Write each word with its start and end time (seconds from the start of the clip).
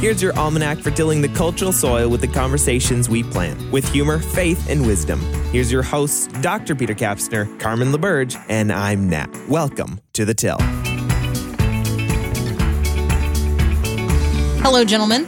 Here's 0.00 0.22
your 0.22 0.32
almanac 0.38 0.78
for 0.78 0.92
tilling 0.92 1.22
the 1.22 1.28
cultural 1.30 1.72
soil 1.72 2.08
with 2.08 2.20
the 2.20 2.28
conversations 2.28 3.08
we 3.08 3.24
plant, 3.24 3.60
with 3.72 3.84
humor, 3.90 4.20
faith, 4.20 4.70
and 4.70 4.86
wisdom. 4.86 5.18
Here's 5.50 5.72
your 5.72 5.82
hosts, 5.82 6.28
Dr. 6.40 6.76
Peter 6.76 6.94
Kapsner, 6.94 7.58
Carmen 7.58 7.90
LaBerge, 7.90 8.40
and 8.48 8.72
I'm 8.72 9.10
Nat. 9.10 9.28
Welcome 9.48 10.00
to 10.12 10.24
the 10.24 10.34
Till. 10.34 10.58
Hello, 14.62 14.84
gentlemen. 14.84 15.24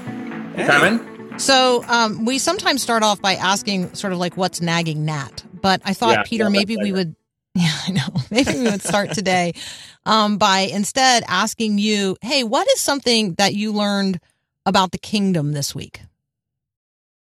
Hey. 0.55 0.69
Carmen. 0.69 1.37
So 1.41 1.83
um, 1.89 2.25
we 2.25 2.39
sometimes 2.39 2.81
start 2.81 3.03
off 3.03 3.21
by 3.21 3.35
asking, 3.35 3.93
sort 3.95 4.13
of 4.13 4.21
like, 4.21 4.37
"What's 4.37 4.61
nagging 4.61 5.05
Nat?" 5.05 5.43
But 5.53 5.83
I 5.85 5.95
thought, 5.95 6.13
Yeah, 6.19 6.23
Peter, 6.23 6.45
love 6.45 6.53
maybe 6.53 6.77
we 6.77 6.93
would. 6.93 7.17
Yeah, 7.57 7.73
I 7.89 7.91
know. 7.91 8.07
Maybe 8.31 8.53
we 8.53 8.63
would 8.63 8.81
start 8.81 9.11
today 9.11 9.55
um, 10.07 10.39
by 10.39 10.61
instead 10.61 11.25
asking 11.27 11.79
you, 11.79 12.17
"Hey, 12.23 12.45
what 12.45 12.69
is 12.69 12.81
something 12.81 13.35
that 13.35 13.55
you 13.55 13.73
learned 13.73 14.21
about 14.67 14.93
the 14.93 14.99
kingdom 14.99 15.53
this 15.53 15.75
week?" 15.75 16.03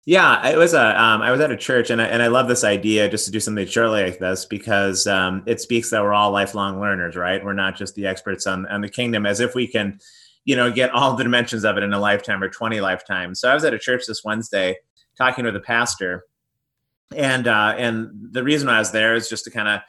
Yeah, 0.06 0.48
it 0.48 0.56
was 0.56 0.72
a. 0.72 1.00
Um, 1.00 1.20
I 1.20 1.30
was 1.30 1.40
at 1.40 1.50
a 1.50 1.56
church, 1.56 1.90
and 1.90 2.00
I, 2.00 2.06
and 2.06 2.22
I 2.22 2.28
love 2.28 2.48
this 2.48 2.64
idea 2.64 3.08
just 3.08 3.26
to 3.26 3.30
do 3.30 3.38
something 3.38 3.66
shortly 3.66 4.02
like 4.02 4.18
this 4.18 4.46
because 4.46 5.06
um, 5.06 5.42
it 5.46 5.60
speaks 5.60 5.90
that 5.90 6.02
we're 6.02 6.14
all 6.14 6.30
lifelong 6.30 6.80
learners, 6.80 7.16
right? 7.16 7.44
We're 7.44 7.52
not 7.52 7.76
just 7.76 7.94
the 7.94 8.06
experts 8.06 8.46
on 8.46 8.66
on 8.66 8.80
the 8.80 8.88
kingdom, 8.88 9.26
as 9.26 9.40
if 9.40 9.54
we 9.54 9.66
can, 9.66 10.00
you 10.44 10.56
know, 10.56 10.72
get 10.72 10.90
all 10.90 11.14
the 11.14 11.22
dimensions 11.22 11.64
of 11.64 11.76
it 11.76 11.82
in 11.82 11.92
a 11.92 11.98
lifetime 11.98 12.42
or 12.42 12.48
twenty 12.48 12.80
lifetimes. 12.80 13.40
So 13.40 13.50
I 13.50 13.54
was 13.54 13.62
at 13.64 13.74
a 13.74 13.78
church 13.78 14.04
this 14.08 14.24
Wednesday 14.24 14.78
talking 15.18 15.44
with 15.44 15.54
a 15.54 15.60
pastor, 15.60 16.24
and 17.14 17.46
uh, 17.46 17.74
and 17.76 18.10
the 18.32 18.42
reason 18.42 18.70
I 18.70 18.78
was 18.78 18.92
there 18.92 19.14
is 19.14 19.28
just 19.28 19.44
to 19.44 19.50
kind 19.50 19.68
of 19.68 19.80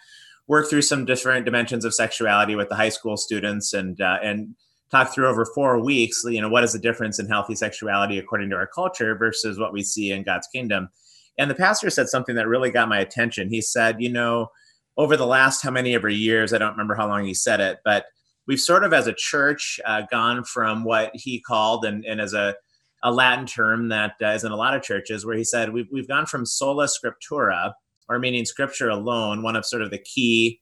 work 0.45 0.69
through 0.69 0.81
some 0.81 1.05
different 1.05 1.45
dimensions 1.45 1.85
of 1.85 1.93
sexuality 1.93 2.55
with 2.55 2.67
the 2.67 2.75
high 2.75 2.89
school 2.89 3.15
students, 3.15 3.73
and 3.73 3.99
uh, 4.01 4.19
and 4.21 4.55
talk 4.91 5.13
through 5.13 5.27
over 5.27 5.45
four 5.45 5.79
weeks, 5.79 6.21
you 6.25 6.41
know, 6.41 6.49
what 6.49 6.63
is 6.63 6.73
the 6.73 6.79
difference 6.79 7.17
in 7.17 7.27
healthy 7.27 7.55
sexuality 7.55 8.17
according 8.17 8.49
to 8.49 8.55
our 8.55 8.67
culture 8.67 9.15
versus 9.15 9.57
what 9.57 9.73
we 9.73 9.81
see 9.81 10.11
in 10.11 10.23
God's 10.23 10.47
kingdom. 10.47 10.89
And 11.37 11.49
the 11.49 11.55
pastor 11.55 11.89
said 11.89 12.09
something 12.09 12.35
that 12.35 12.47
really 12.47 12.71
got 12.71 12.89
my 12.89 12.99
attention. 12.99 13.49
He 13.49 13.61
said, 13.61 14.01
you 14.01 14.11
know, 14.11 14.49
over 14.97 15.15
the 15.15 15.25
last 15.25 15.61
how 15.61 15.71
many 15.71 15.95
ever 15.95 16.09
years, 16.09 16.53
I 16.53 16.57
don't 16.57 16.71
remember 16.71 16.95
how 16.95 17.07
long 17.07 17.25
he 17.25 17.33
said 17.33 17.61
it, 17.61 17.79
but 17.85 18.05
we've 18.47 18.59
sort 18.59 18.83
of 18.83 18.91
as 18.91 19.07
a 19.07 19.13
church 19.13 19.79
uh, 19.85 20.01
gone 20.11 20.43
from 20.43 20.83
what 20.83 21.11
he 21.13 21.39
called, 21.39 21.85
and, 21.85 22.03
and 22.05 22.19
as 22.19 22.33
a, 22.33 22.55
a 23.01 23.11
Latin 23.11 23.45
term 23.45 23.87
that 23.89 24.15
uh, 24.21 24.27
is 24.27 24.43
in 24.43 24.51
a 24.51 24.57
lot 24.57 24.75
of 24.75 24.83
churches, 24.83 25.25
where 25.25 25.37
he 25.37 25.43
said, 25.45 25.71
we've, 25.71 25.87
we've 25.91 26.07
gone 26.07 26.25
from 26.25 26.45
sola 26.45 26.87
scriptura, 26.87 27.71
or 28.09 28.19
meaning 28.19 28.43
scripture 28.43 28.89
alone, 28.89 29.41
one 29.41 29.55
of 29.55 29.65
sort 29.65 29.81
of 29.81 29.89
the 29.89 29.99
key 29.99 30.59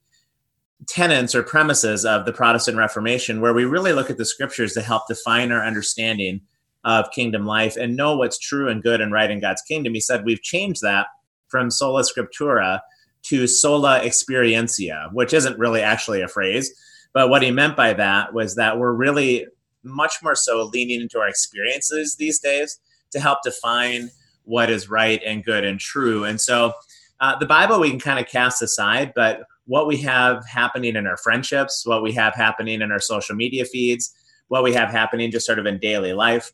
tenets 0.87 1.35
or 1.35 1.43
premises 1.43 2.05
of 2.05 2.25
the 2.25 2.33
Protestant 2.33 2.77
Reformation, 2.77 3.41
where 3.41 3.53
we 3.53 3.65
really 3.65 3.93
look 3.93 4.09
at 4.09 4.17
the 4.17 4.25
scriptures 4.25 4.73
to 4.73 4.81
help 4.81 5.07
define 5.07 5.51
our 5.51 5.65
understanding 5.65 6.41
of 6.85 7.11
kingdom 7.11 7.45
life 7.45 7.75
and 7.75 7.97
know 7.97 8.15
what's 8.15 8.39
true 8.39 8.69
and 8.69 8.81
good 8.81 9.01
and 9.01 9.11
right 9.11 9.29
in 9.29 9.41
God's 9.41 9.61
kingdom. 9.61 9.93
He 9.93 9.99
said 9.99 10.23
we've 10.23 10.41
changed 10.41 10.81
that 10.81 11.07
from 11.49 11.69
sola 11.69 12.03
scriptura 12.03 12.79
to 13.23 13.47
sola 13.47 13.99
experientia, 13.99 15.11
which 15.11 15.33
isn't 15.33 15.59
really 15.59 15.81
actually 15.81 16.21
a 16.21 16.27
phrase. 16.27 16.73
But 17.13 17.29
what 17.29 17.41
he 17.41 17.51
meant 17.51 17.75
by 17.75 17.93
that 17.93 18.33
was 18.33 18.55
that 18.55 18.79
we're 18.79 18.93
really 18.93 19.47
much 19.83 20.15
more 20.23 20.35
so 20.35 20.63
leaning 20.63 21.01
into 21.01 21.19
our 21.19 21.27
experiences 21.27 22.15
these 22.15 22.39
days 22.39 22.79
to 23.11 23.19
help 23.19 23.39
define 23.43 24.09
what 24.43 24.69
is 24.69 24.89
right 24.89 25.21
and 25.25 25.43
good 25.43 25.63
and 25.63 25.79
true. 25.79 26.23
And 26.23 26.39
so 26.39 26.73
uh, 27.19 27.37
the 27.37 27.45
Bible 27.45 27.79
we 27.79 27.89
can 27.89 27.99
kind 27.99 28.19
of 28.19 28.27
cast 28.27 28.61
aside, 28.61 29.13
but 29.15 29.43
what 29.69 29.85
we 29.85 29.97
have 29.97 30.43
happening 30.47 30.95
in 30.95 31.05
our 31.05 31.15
friendships, 31.15 31.85
what 31.85 32.01
we 32.01 32.11
have 32.11 32.33
happening 32.33 32.81
in 32.81 32.91
our 32.91 32.99
social 32.99 33.35
media 33.35 33.63
feeds, 33.63 34.11
what 34.47 34.63
we 34.63 34.73
have 34.73 34.89
happening 34.89 35.29
just 35.29 35.45
sort 35.45 35.59
of 35.59 35.67
in 35.67 35.77
daily 35.77 36.11
life, 36.11 36.51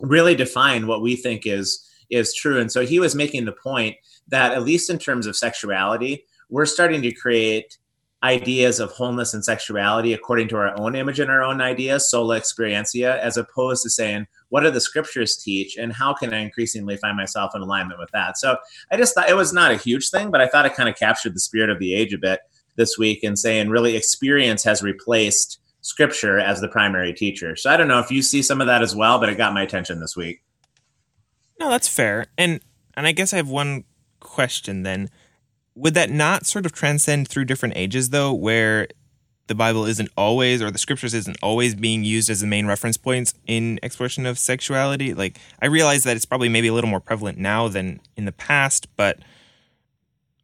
really 0.00 0.34
define 0.34 0.86
what 0.86 1.02
we 1.02 1.14
think 1.14 1.46
is 1.46 1.86
is 2.08 2.34
true. 2.34 2.58
And 2.58 2.72
so 2.72 2.86
he 2.86 2.98
was 2.98 3.14
making 3.14 3.44
the 3.44 3.52
point 3.52 3.96
that 4.28 4.52
at 4.52 4.62
least 4.62 4.88
in 4.88 4.98
terms 4.98 5.26
of 5.26 5.36
sexuality, 5.36 6.24
we're 6.48 6.64
starting 6.64 7.02
to 7.02 7.12
create 7.12 7.76
ideas 8.22 8.80
of 8.80 8.90
wholeness 8.92 9.34
and 9.34 9.44
sexuality 9.44 10.14
according 10.14 10.48
to 10.48 10.56
our 10.56 10.78
own 10.80 10.96
image 10.96 11.20
and 11.20 11.30
our 11.30 11.42
own 11.42 11.60
ideas, 11.60 12.10
sola 12.10 12.40
experientia, 12.40 13.18
as 13.18 13.36
opposed 13.36 13.82
to 13.82 13.90
saying, 13.90 14.26
what 14.52 14.60
do 14.60 14.70
the 14.70 14.82
scriptures 14.82 15.34
teach 15.34 15.78
and 15.78 15.94
how 15.94 16.12
can 16.12 16.34
I 16.34 16.40
increasingly 16.40 16.98
find 16.98 17.16
myself 17.16 17.52
in 17.54 17.62
alignment 17.62 17.98
with 17.98 18.10
that? 18.12 18.36
So 18.36 18.58
I 18.90 18.98
just 18.98 19.14
thought 19.14 19.30
it 19.30 19.34
was 19.34 19.50
not 19.50 19.70
a 19.70 19.78
huge 19.78 20.10
thing, 20.10 20.30
but 20.30 20.42
I 20.42 20.46
thought 20.46 20.66
it 20.66 20.74
kind 20.74 20.90
of 20.90 20.94
captured 20.94 21.34
the 21.34 21.40
spirit 21.40 21.70
of 21.70 21.78
the 21.78 21.94
age 21.94 22.12
a 22.12 22.18
bit 22.18 22.40
this 22.76 22.98
week 22.98 23.24
and 23.24 23.38
saying 23.38 23.70
really 23.70 23.96
experience 23.96 24.62
has 24.64 24.82
replaced 24.82 25.58
scripture 25.80 26.38
as 26.38 26.60
the 26.60 26.68
primary 26.68 27.14
teacher. 27.14 27.56
So 27.56 27.70
I 27.70 27.78
don't 27.78 27.88
know 27.88 27.98
if 27.98 28.10
you 28.10 28.20
see 28.20 28.42
some 28.42 28.60
of 28.60 28.66
that 28.66 28.82
as 28.82 28.94
well, 28.94 29.18
but 29.18 29.30
it 29.30 29.38
got 29.38 29.54
my 29.54 29.62
attention 29.62 30.00
this 30.00 30.18
week. 30.18 30.42
No, 31.58 31.70
that's 31.70 31.88
fair. 31.88 32.26
And 32.36 32.60
and 32.92 33.06
I 33.06 33.12
guess 33.12 33.32
I 33.32 33.38
have 33.38 33.48
one 33.48 33.84
question 34.20 34.82
then. 34.82 35.08
Would 35.76 35.94
that 35.94 36.10
not 36.10 36.44
sort 36.44 36.66
of 36.66 36.72
transcend 36.72 37.26
through 37.26 37.46
different 37.46 37.78
ages 37.78 38.10
though, 38.10 38.34
where 38.34 38.88
the 39.46 39.54
Bible 39.54 39.84
isn't 39.84 40.08
always 40.16 40.62
or 40.62 40.70
the 40.70 40.78
scriptures 40.78 41.14
isn't 41.14 41.36
always 41.42 41.74
being 41.74 42.04
used 42.04 42.30
as 42.30 42.40
the 42.40 42.46
main 42.46 42.66
reference 42.66 42.96
points 42.96 43.34
in 43.46 43.78
exploration 43.82 44.26
of 44.26 44.38
sexuality? 44.38 45.14
Like 45.14 45.38
I 45.60 45.66
realize 45.66 46.04
that 46.04 46.16
it's 46.16 46.24
probably 46.24 46.48
maybe 46.48 46.68
a 46.68 46.72
little 46.72 46.90
more 46.90 47.00
prevalent 47.00 47.38
now 47.38 47.68
than 47.68 48.00
in 48.16 48.24
the 48.24 48.32
past, 48.32 48.88
but 48.96 49.18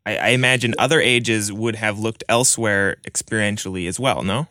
I, 0.05 0.17
I 0.17 0.29
imagine 0.29 0.75
other 0.79 1.01
ages 1.01 1.53
would 1.53 1.77
have 1.77 1.99
looked 1.99 2.25
elsewhere 2.29 2.97
experientially 3.07 3.87
as 3.89 4.01
well, 4.01 4.23
no? 4.23 4.49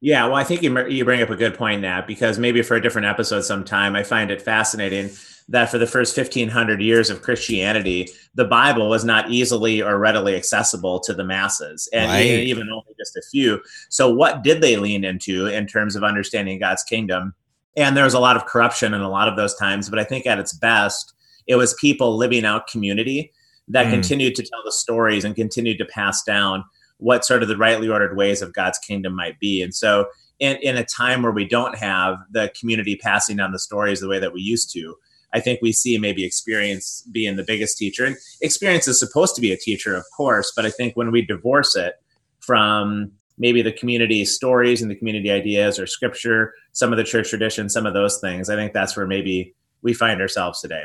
Yeah, 0.00 0.24
well, 0.26 0.36
I 0.36 0.44
think 0.44 0.62
you, 0.62 0.86
you 0.86 1.04
bring 1.04 1.20
up 1.20 1.28
a 1.28 1.36
good 1.36 1.54
point, 1.54 1.82
Nat, 1.82 2.06
because 2.06 2.38
maybe 2.38 2.62
for 2.62 2.74
a 2.74 2.80
different 2.80 3.06
episode 3.06 3.42
sometime, 3.42 3.94
I 3.94 4.02
find 4.02 4.30
it 4.30 4.40
fascinating 4.40 5.10
that 5.50 5.68
for 5.68 5.78
the 5.78 5.86
first 5.86 6.16
1500 6.16 6.80
years 6.80 7.10
of 7.10 7.22
Christianity, 7.22 8.08
the 8.34 8.44
Bible 8.44 8.88
was 8.88 9.04
not 9.04 9.30
easily 9.30 9.82
or 9.82 9.98
readily 9.98 10.36
accessible 10.36 11.00
to 11.00 11.12
the 11.12 11.24
masses, 11.24 11.88
and 11.92 12.06
Right. 12.10 12.24
even, 12.24 12.70
only 12.70 12.94
just 12.98 13.16
a 13.16 13.22
few. 13.30 13.60
So, 13.88 14.08
what 14.12 14.42
did 14.44 14.62
they 14.62 14.76
lean 14.76 15.04
into 15.04 15.46
in 15.46 15.66
terms 15.66 15.96
of 15.96 16.04
understanding 16.04 16.58
God's 16.60 16.84
kingdom? 16.84 17.34
And 17.76 17.96
there 17.96 18.04
was 18.04 18.14
a 18.14 18.20
lot 18.20 18.36
of 18.36 18.46
corruption 18.46 18.94
in 18.94 19.00
a 19.00 19.10
lot 19.10 19.28
of 19.28 19.36
those 19.36 19.54
times, 19.56 19.90
but 19.90 19.98
I 19.98 20.04
think 20.04 20.24
at 20.26 20.38
its 20.38 20.52
best, 20.52 21.12
it 21.46 21.56
was 21.56 21.74
people 21.74 22.16
living 22.16 22.44
out 22.44 22.68
community 22.68 23.32
that 23.68 23.86
Mm. 23.86 23.90
continued 23.90 24.34
to 24.36 24.42
tell 24.42 24.60
the 24.64 24.72
stories 24.72 25.24
and 25.24 25.34
continued 25.34 25.78
to 25.78 25.84
pass 25.84 26.22
down 26.22 26.64
what 26.98 27.24
sort 27.24 27.42
of 27.42 27.48
the 27.48 27.56
rightly 27.56 27.88
ordered 27.88 28.16
ways 28.16 28.42
of 28.42 28.52
God's 28.52 28.78
kingdom 28.78 29.14
might 29.16 29.38
be. 29.40 29.62
And 29.62 29.74
so, 29.74 30.06
in, 30.38 30.56
in 30.58 30.76
a 30.76 30.84
time 30.84 31.22
where 31.22 31.32
we 31.32 31.44
don't 31.44 31.76
have 31.76 32.18
the 32.30 32.50
community 32.58 32.94
passing 32.96 33.36
down 33.36 33.52
the 33.52 33.58
stories 33.58 34.00
the 34.00 34.08
way 34.08 34.18
that 34.20 34.32
we 34.32 34.40
used 34.40 34.72
to, 34.74 34.94
I 35.32 35.40
think 35.40 35.60
we 35.62 35.72
see 35.72 35.98
maybe 35.98 36.24
experience 36.24 37.06
being 37.12 37.36
the 37.36 37.44
biggest 37.44 37.78
teacher. 37.78 38.04
And 38.04 38.16
experience 38.40 38.88
is 38.88 38.98
supposed 38.98 39.34
to 39.36 39.40
be 39.40 39.52
a 39.52 39.56
teacher, 39.56 39.94
of 39.94 40.04
course, 40.16 40.52
but 40.54 40.66
I 40.66 40.70
think 40.70 40.96
when 40.96 41.10
we 41.10 41.22
divorce 41.22 41.76
it 41.76 41.94
from 42.40 43.12
maybe 43.38 43.62
the 43.62 43.72
community 43.72 44.24
stories 44.24 44.82
and 44.82 44.90
the 44.90 44.94
community 44.94 45.30
ideas 45.30 45.78
or 45.78 45.86
scripture, 45.86 46.52
some 46.72 46.92
of 46.92 46.98
the 46.98 47.04
church 47.04 47.30
traditions, 47.30 47.72
some 47.72 47.86
of 47.86 47.94
those 47.94 48.20
things, 48.20 48.50
I 48.50 48.56
think 48.56 48.72
that's 48.72 48.96
where 48.96 49.06
maybe 49.06 49.54
we 49.82 49.94
find 49.94 50.20
ourselves 50.20 50.60
today. 50.60 50.84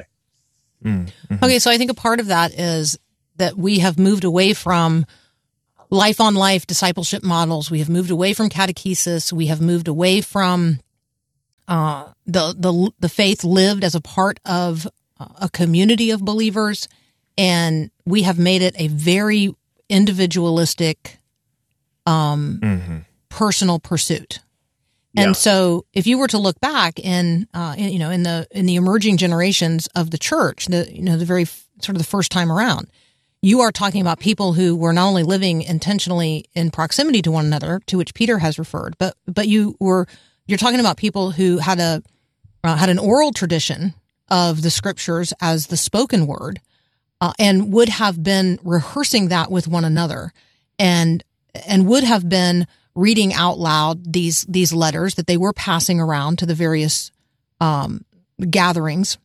Mm, 0.84 1.12
mhm. 1.30 1.44
Okay, 1.44 1.60
so 1.60 1.72
I 1.72 1.78
think 1.78 1.92
a 1.92 1.96
part 1.96 2.20
of 2.20 2.28
that 2.28 2.58
is 2.58 2.98
that 3.38 3.58
we 3.58 3.80
have 3.80 4.00
moved 4.00 4.24
away 4.24 4.54
from 4.54 5.06
life 5.90 6.22
on 6.22 6.36
life 6.36 6.66
discipleship 6.66 7.24
models. 7.24 7.70
We 7.70 7.80
have 7.80 7.90
moved 7.90 8.12
away 8.12 8.34
from 8.34 8.50
catechesis. 8.50 9.34
We 9.34 9.48
have 9.48 9.62
moved 9.62 9.88
away 9.88 10.22
from 10.22 10.80
uh, 11.68 12.12
the 12.26 12.54
the 12.58 12.92
the 13.00 13.10
faith 13.10 13.44
lived 13.44 13.84
as 13.84 13.96
a 13.96 14.02
part 14.02 14.40
of 14.46 14.88
a 15.42 15.50
community 15.50 16.12
of 16.12 16.24
believers, 16.26 16.88
and 17.38 17.90
we 18.06 18.24
have 18.24 18.38
made 18.38 18.62
it 18.62 18.76
a 18.78 18.88
very 18.90 19.54
individualistic, 19.90 21.20
um, 22.06 22.60
Mhm. 22.62 23.06
personal 23.30 23.80
pursuit. 23.80 24.40
And 25.18 25.28
Yeah. 25.30 25.34
so, 25.34 25.86
if 25.94 26.06
you 26.06 26.18
were 26.18 26.28
to 26.28 26.38
look 26.38 26.60
back 26.60 27.00
in, 27.00 27.48
uh, 27.54 27.74
in, 27.78 27.94
you 27.94 28.00
know, 28.00 28.10
in 28.12 28.24
the 28.24 28.48
in 28.52 28.66
the 28.66 28.76
emerging 28.76 29.18
generations 29.18 29.88
of 29.96 30.12
the 30.12 30.18
church, 30.18 30.66
the 30.66 30.88
you 30.94 31.02
know 31.02 31.18
the 31.18 31.26
very 31.26 31.44
f- 31.44 31.66
sort 31.82 31.96
of 31.96 32.00
the 32.02 32.08
first 32.08 32.32
time 32.32 32.52
around, 32.52 32.88
you 33.42 33.62
are 33.62 33.72
talking 33.72 34.02
about 34.02 34.20
people 34.20 34.54
who 34.54 34.76
were 34.76 34.92
not 34.92 35.08
only 35.08 35.24
living 35.24 35.62
intentionally 35.62 36.46
in 36.54 36.70
proximity 36.70 37.22
to 37.22 37.32
one 37.32 37.46
another, 37.46 37.80
to 37.88 37.98
which 37.98 38.14
Peter 38.14 38.40
has 38.40 38.60
referred, 38.60 38.96
but 38.98 39.16
but 39.26 39.48
you 39.48 39.78
were 39.80 40.06
you're 40.48 40.58
talking 40.58 40.80
about 40.80 40.98
people 40.98 41.32
who 41.32 41.58
had 41.58 41.80
a 41.80 42.04
uh, 42.64 42.76
had 42.76 42.90
an 42.90 43.00
oral 43.00 43.32
tradition 43.32 43.94
of 44.30 44.64
the 44.64 44.72
scriptures 44.72 45.34
as 45.40 45.68
the 45.68 45.78
spoken 45.78 46.26
word, 46.26 46.60
uh, 47.22 47.34
and 47.38 47.72
would 47.72 47.90
have 47.90 48.24
been 48.24 48.60
rehearsing 48.64 49.28
that 49.28 49.52
with 49.52 49.68
one 49.68 49.86
another, 49.86 50.32
and 50.80 51.24
and 51.68 51.88
would 51.88 52.04
have 52.04 52.28
been 52.28 52.68
reading 52.96 53.34
out 53.34 53.60
loud 53.60 54.14
these 54.14 54.46
these 54.46 54.74
letters 54.74 55.16
that 55.16 55.28
they 55.28 55.38
were 55.38 55.54
passing 55.54 56.00
around 56.00 56.40
to 56.40 56.46
the 56.46 56.56
various 56.56 57.12
um, 57.62 58.04
gatherings, 58.50 59.18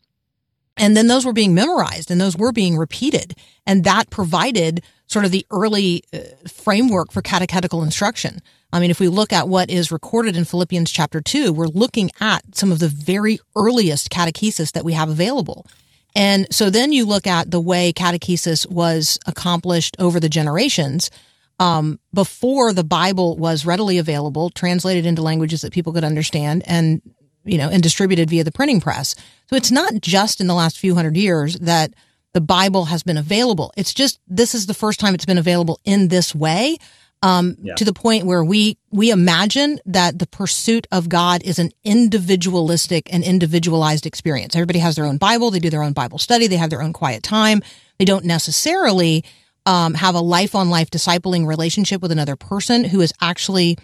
and 0.77 0.97
then 0.97 1.07
those 1.07 1.25
were 1.25 1.33
being 1.33 1.55
memorized 1.55 2.11
and 2.11 2.21
those 2.21 2.37
were 2.37 2.53
being 2.53 2.77
repeated, 2.77 3.35
and 3.67 3.85
that 3.85 4.11
provided 4.11 4.83
sort 5.07 5.25
of 5.25 5.31
the 5.31 5.47
early 5.51 6.05
uh, 6.13 6.19
framework 6.47 7.11
for 7.11 7.23
catechetical 7.23 7.83
instruction. 7.83 8.41
I 8.73 8.81
mean, 8.81 8.91
if 8.91 9.01
we 9.01 9.09
look 9.09 9.33
at 9.33 9.49
what 9.49 9.71
is 9.71 9.91
recorded 9.91 10.37
in 10.37 10.45
Philippians 10.45 10.91
chapter 10.91 11.21
2, 11.21 11.53
we're 11.53 11.67
looking 11.67 12.11
at 12.21 12.43
some 12.55 12.71
of 12.71 12.79
the 12.79 12.89
very 12.89 13.41
earliest 13.57 14.11
catechesis 14.11 14.73
that 14.73 14.85
we 14.85 14.93
have 14.93 15.09
available. 15.09 15.67
And 16.15 16.53
so 16.53 16.71
then 16.71 16.93
you 16.93 17.05
look 17.05 17.27
at 17.27 17.51
the 17.51 17.61
way 17.61 17.93
catechesis 17.93 18.69
was 18.69 19.19
accomplished 19.27 19.97
over 19.99 20.21
the 20.21 20.29
generations. 20.29 21.11
Um, 21.59 22.01
before 22.15 22.73
the 22.73 22.85
Bible 22.85 23.37
was 23.37 23.67
readily 23.67 23.99
available, 23.99 24.51
translated 24.51 25.05
into 25.05 25.23
languages 25.23 25.61
that 25.61 25.73
people 25.73 25.93
could 25.93 26.05
understand, 26.05 26.63
and 26.67 27.03
you 27.45 27.59
know, 27.59 27.69
and 27.69 27.83
distributed 27.83 28.31
via 28.31 28.45
the 28.45 28.53
printing 28.53 28.81
press. 28.81 29.15
So 29.49 29.57
it's 29.57 29.71
not 29.71 29.95
just 30.01 30.41
in 30.41 30.47
the 30.47 30.55
last 30.55 30.79
few 30.79 30.95
hundred 30.95 31.17
years 31.17 31.57
that 31.57 31.93
the 32.33 32.41
Bible 32.41 32.87
has 32.87 33.03
been 33.03 33.17
available. 33.17 33.73
It's 33.77 33.93
just 33.93 34.21
this 34.27 34.55
is 34.55 34.67
the 34.67 34.75
first 34.75 35.01
time 35.01 35.15
it's 35.15 35.27
been 35.27 35.39
available 35.39 35.81
in 35.85 36.09
this 36.09 36.35
way 36.35 36.79
um, 37.23 37.57
yeah. 37.63 37.75
to 37.75 37.85
the 37.85 37.93
point 37.93 38.25
where 38.25 38.43
we 38.43 38.79
we 38.91 39.11
imagine 39.11 39.79
that 39.87 40.19
the 40.19 40.27
pursuit 40.27 40.87
of 40.91 41.09
God 41.09 41.43
is 41.45 41.59
an 41.59 41.71
individualistic 41.85 43.13
and 43.13 43.23
individualized 43.23 44.07
experience. 44.07 44.57
Everybody 44.57 44.79
has 44.79 44.97
their 44.97 45.05
own 45.05 45.19
Bible, 45.19 45.51
they 45.51 45.59
do 45.59 45.71
their 45.71 45.83
own 45.83 45.93
Bible 45.93 46.19
study, 46.19 46.47
they 46.47 46.57
have 46.57 46.71
their 46.71 46.83
own 46.83 46.93
quiet 46.93 47.23
time. 47.23 47.63
They 47.99 48.05
don't 48.05 48.25
necessarily 48.25 49.25
um, 49.67 49.95
have 49.95 50.15
a 50.15 50.21
life 50.21 50.55
on 50.55 50.71
life 50.71 50.91
discipling 50.91 51.47
relationship 51.47 52.01
with 52.01 52.11
another 52.11 52.37
person 52.37 52.85
who 52.85 53.03
is 53.03 53.13
actually 53.21 53.77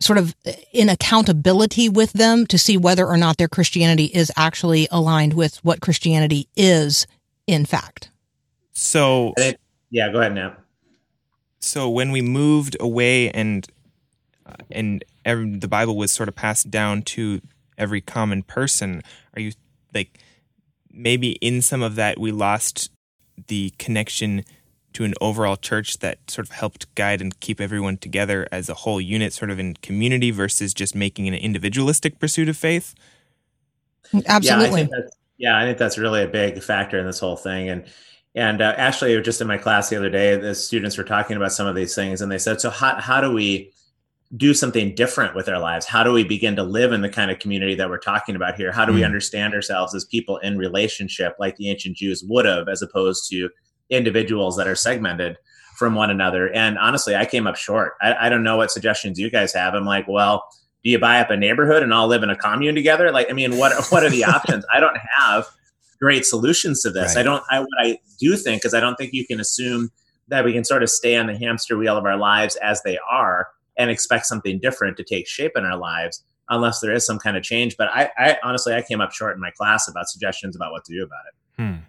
sort 0.00 0.18
of 0.18 0.34
in 0.72 0.88
accountability 0.88 1.88
with 1.88 2.12
them 2.12 2.44
to 2.48 2.58
see 2.58 2.76
whether 2.76 3.06
or 3.06 3.16
not 3.16 3.36
their 3.36 3.46
Christianity 3.46 4.06
is 4.06 4.32
actually 4.36 4.88
aligned 4.90 5.34
with 5.34 5.64
what 5.64 5.80
Christianity 5.80 6.48
is 6.56 7.06
in 7.46 7.64
fact. 7.64 8.10
So, 8.72 9.34
yeah, 9.90 10.10
go 10.10 10.18
ahead 10.18 10.34
now 10.34 10.56
so 11.62 11.88
when 11.88 12.10
we 12.10 12.20
moved 12.20 12.76
away 12.80 13.30
and 13.30 13.66
uh, 14.44 14.54
and 14.70 15.04
every, 15.24 15.56
the 15.56 15.68
Bible 15.68 15.96
was 15.96 16.12
sort 16.12 16.28
of 16.28 16.34
passed 16.34 16.70
down 16.70 17.02
to 17.02 17.40
every 17.78 18.00
common 18.00 18.42
person, 18.42 19.02
are 19.34 19.40
you 19.40 19.52
like 19.94 20.18
maybe 20.92 21.32
in 21.40 21.62
some 21.62 21.82
of 21.82 21.94
that 21.94 22.18
we 22.18 22.32
lost 22.32 22.90
the 23.46 23.72
connection 23.78 24.44
to 24.92 25.04
an 25.04 25.14
overall 25.20 25.56
church 25.56 25.98
that 26.00 26.18
sort 26.30 26.46
of 26.46 26.52
helped 26.52 26.92
guide 26.94 27.20
and 27.20 27.38
keep 27.40 27.60
everyone 27.60 27.96
together 27.96 28.46
as 28.52 28.68
a 28.68 28.74
whole 28.74 29.00
unit, 29.00 29.32
sort 29.32 29.50
of 29.50 29.58
in 29.58 29.74
community 29.74 30.30
versus 30.30 30.74
just 30.74 30.94
making 30.94 31.28
an 31.28 31.34
individualistic 31.34 32.18
pursuit 32.18 32.48
of 32.48 32.56
faith? 32.56 32.94
Absolutely. 34.26 34.82
Yeah, 34.82 34.86
I 34.92 35.00
yeah, 35.38 35.58
I 35.58 35.64
think 35.64 35.78
that's 35.78 35.96
really 35.96 36.22
a 36.22 36.28
big 36.28 36.62
factor 36.62 36.98
in 36.98 37.06
this 37.06 37.20
whole 37.20 37.36
thing. 37.36 37.68
And 37.68 37.84
and 38.34 38.62
uh, 38.62 38.74
actually, 38.78 39.20
just 39.20 39.40
in 39.40 39.46
my 39.46 39.58
class 39.58 39.90
the 39.90 39.96
other 39.96 40.08
day, 40.08 40.36
the 40.36 40.54
students 40.54 40.96
were 40.96 41.04
talking 41.04 41.36
about 41.36 41.52
some 41.52 41.66
of 41.66 41.74
these 41.74 41.94
things, 41.94 42.22
and 42.22 42.32
they 42.32 42.38
said, 42.38 42.60
"So 42.60 42.70
how 42.70 42.98
how 42.98 43.20
do 43.20 43.30
we 43.30 43.70
do 44.34 44.54
something 44.54 44.94
different 44.94 45.34
with 45.34 45.50
our 45.50 45.58
lives? 45.58 45.84
How 45.84 46.02
do 46.02 46.12
we 46.12 46.24
begin 46.24 46.56
to 46.56 46.62
live 46.62 46.92
in 46.92 47.02
the 47.02 47.10
kind 47.10 47.30
of 47.30 47.38
community 47.38 47.74
that 47.74 47.90
we're 47.90 47.98
talking 47.98 48.34
about 48.34 48.54
here? 48.54 48.72
How 48.72 48.86
do 48.86 48.92
mm-hmm. 48.92 48.96
we 48.96 49.02
mm. 49.02 49.06
understand 49.06 49.52
ourselves 49.52 49.94
as 49.94 50.06
people 50.06 50.38
in 50.38 50.56
relationship, 50.56 51.36
like 51.38 51.56
the 51.56 51.68
ancient 51.68 51.98
Jews 51.98 52.24
would 52.26 52.46
have, 52.46 52.68
as 52.68 52.80
opposed 52.80 53.28
to 53.30 53.50
individuals 53.90 54.56
that 54.56 54.66
are 54.66 54.76
segmented 54.76 55.36
from 55.76 55.94
one 55.94 56.08
another?" 56.08 56.50
And 56.54 56.78
honestly, 56.78 57.14
I 57.14 57.26
came 57.26 57.46
up 57.46 57.56
short. 57.56 57.94
I, 58.00 58.14
I 58.14 58.28
don't 58.30 58.44
know 58.44 58.56
what 58.56 58.70
suggestions 58.70 59.18
you 59.18 59.30
guys 59.30 59.52
have. 59.52 59.74
I'm 59.74 59.84
like, 59.84 60.08
well. 60.08 60.44
Do 60.84 60.90
you 60.90 60.98
buy 60.98 61.20
up 61.20 61.30
a 61.30 61.36
neighborhood 61.36 61.84
and 61.84 61.94
all 61.94 62.08
live 62.08 62.24
in 62.24 62.30
a 62.30 62.34
commune 62.34 62.74
together? 62.74 63.12
Like, 63.12 63.30
I 63.30 63.34
mean, 63.34 63.56
what 63.56 63.72
what 63.92 64.02
are 64.02 64.10
the 64.10 64.24
options? 64.24 64.64
I 64.74 64.80
don't 64.80 64.96
have 65.16 65.46
great 66.02 66.26
solutions 66.26 66.82
to 66.82 66.90
this. 66.90 67.14
Right. 67.14 67.20
I 67.20 67.22
don't. 67.22 67.44
I 67.48 67.60
what 67.60 67.68
I 67.78 67.98
do 68.18 68.36
think 68.36 68.64
is 68.64 68.74
I 68.74 68.80
don't 68.80 68.96
think 68.96 69.12
you 69.12 69.24
can 69.24 69.38
assume 69.38 69.90
that 70.28 70.44
we 70.44 70.52
can 70.52 70.64
sort 70.64 70.82
of 70.82 70.90
stay 70.90 71.16
on 71.16 71.26
the 71.28 71.36
hamster 71.38 71.76
wheel 71.76 71.96
of 71.96 72.04
our 72.04 72.16
lives 72.16 72.56
as 72.56 72.82
they 72.82 72.98
are 73.08 73.48
and 73.78 73.88
expect 73.88 74.26
something 74.26 74.58
different 74.58 74.96
to 74.96 75.04
take 75.04 75.28
shape 75.28 75.52
in 75.54 75.64
our 75.64 75.76
lives 75.76 76.24
unless 76.48 76.80
there 76.80 76.92
is 76.92 77.06
some 77.06 77.18
kind 77.18 77.36
of 77.36 77.42
change. 77.44 77.76
But 77.76 77.88
I, 77.88 78.10
I 78.18 78.36
honestly, 78.42 78.74
I 78.74 78.82
came 78.82 79.00
up 79.00 79.12
short 79.12 79.34
in 79.34 79.40
my 79.40 79.50
class 79.52 79.88
about 79.88 80.08
suggestions 80.08 80.56
about 80.56 80.72
what 80.72 80.84
to 80.86 80.92
do 80.92 81.04
about 81.04 81.20
it. 81.28 81.62
Hmm. 81.62 81.80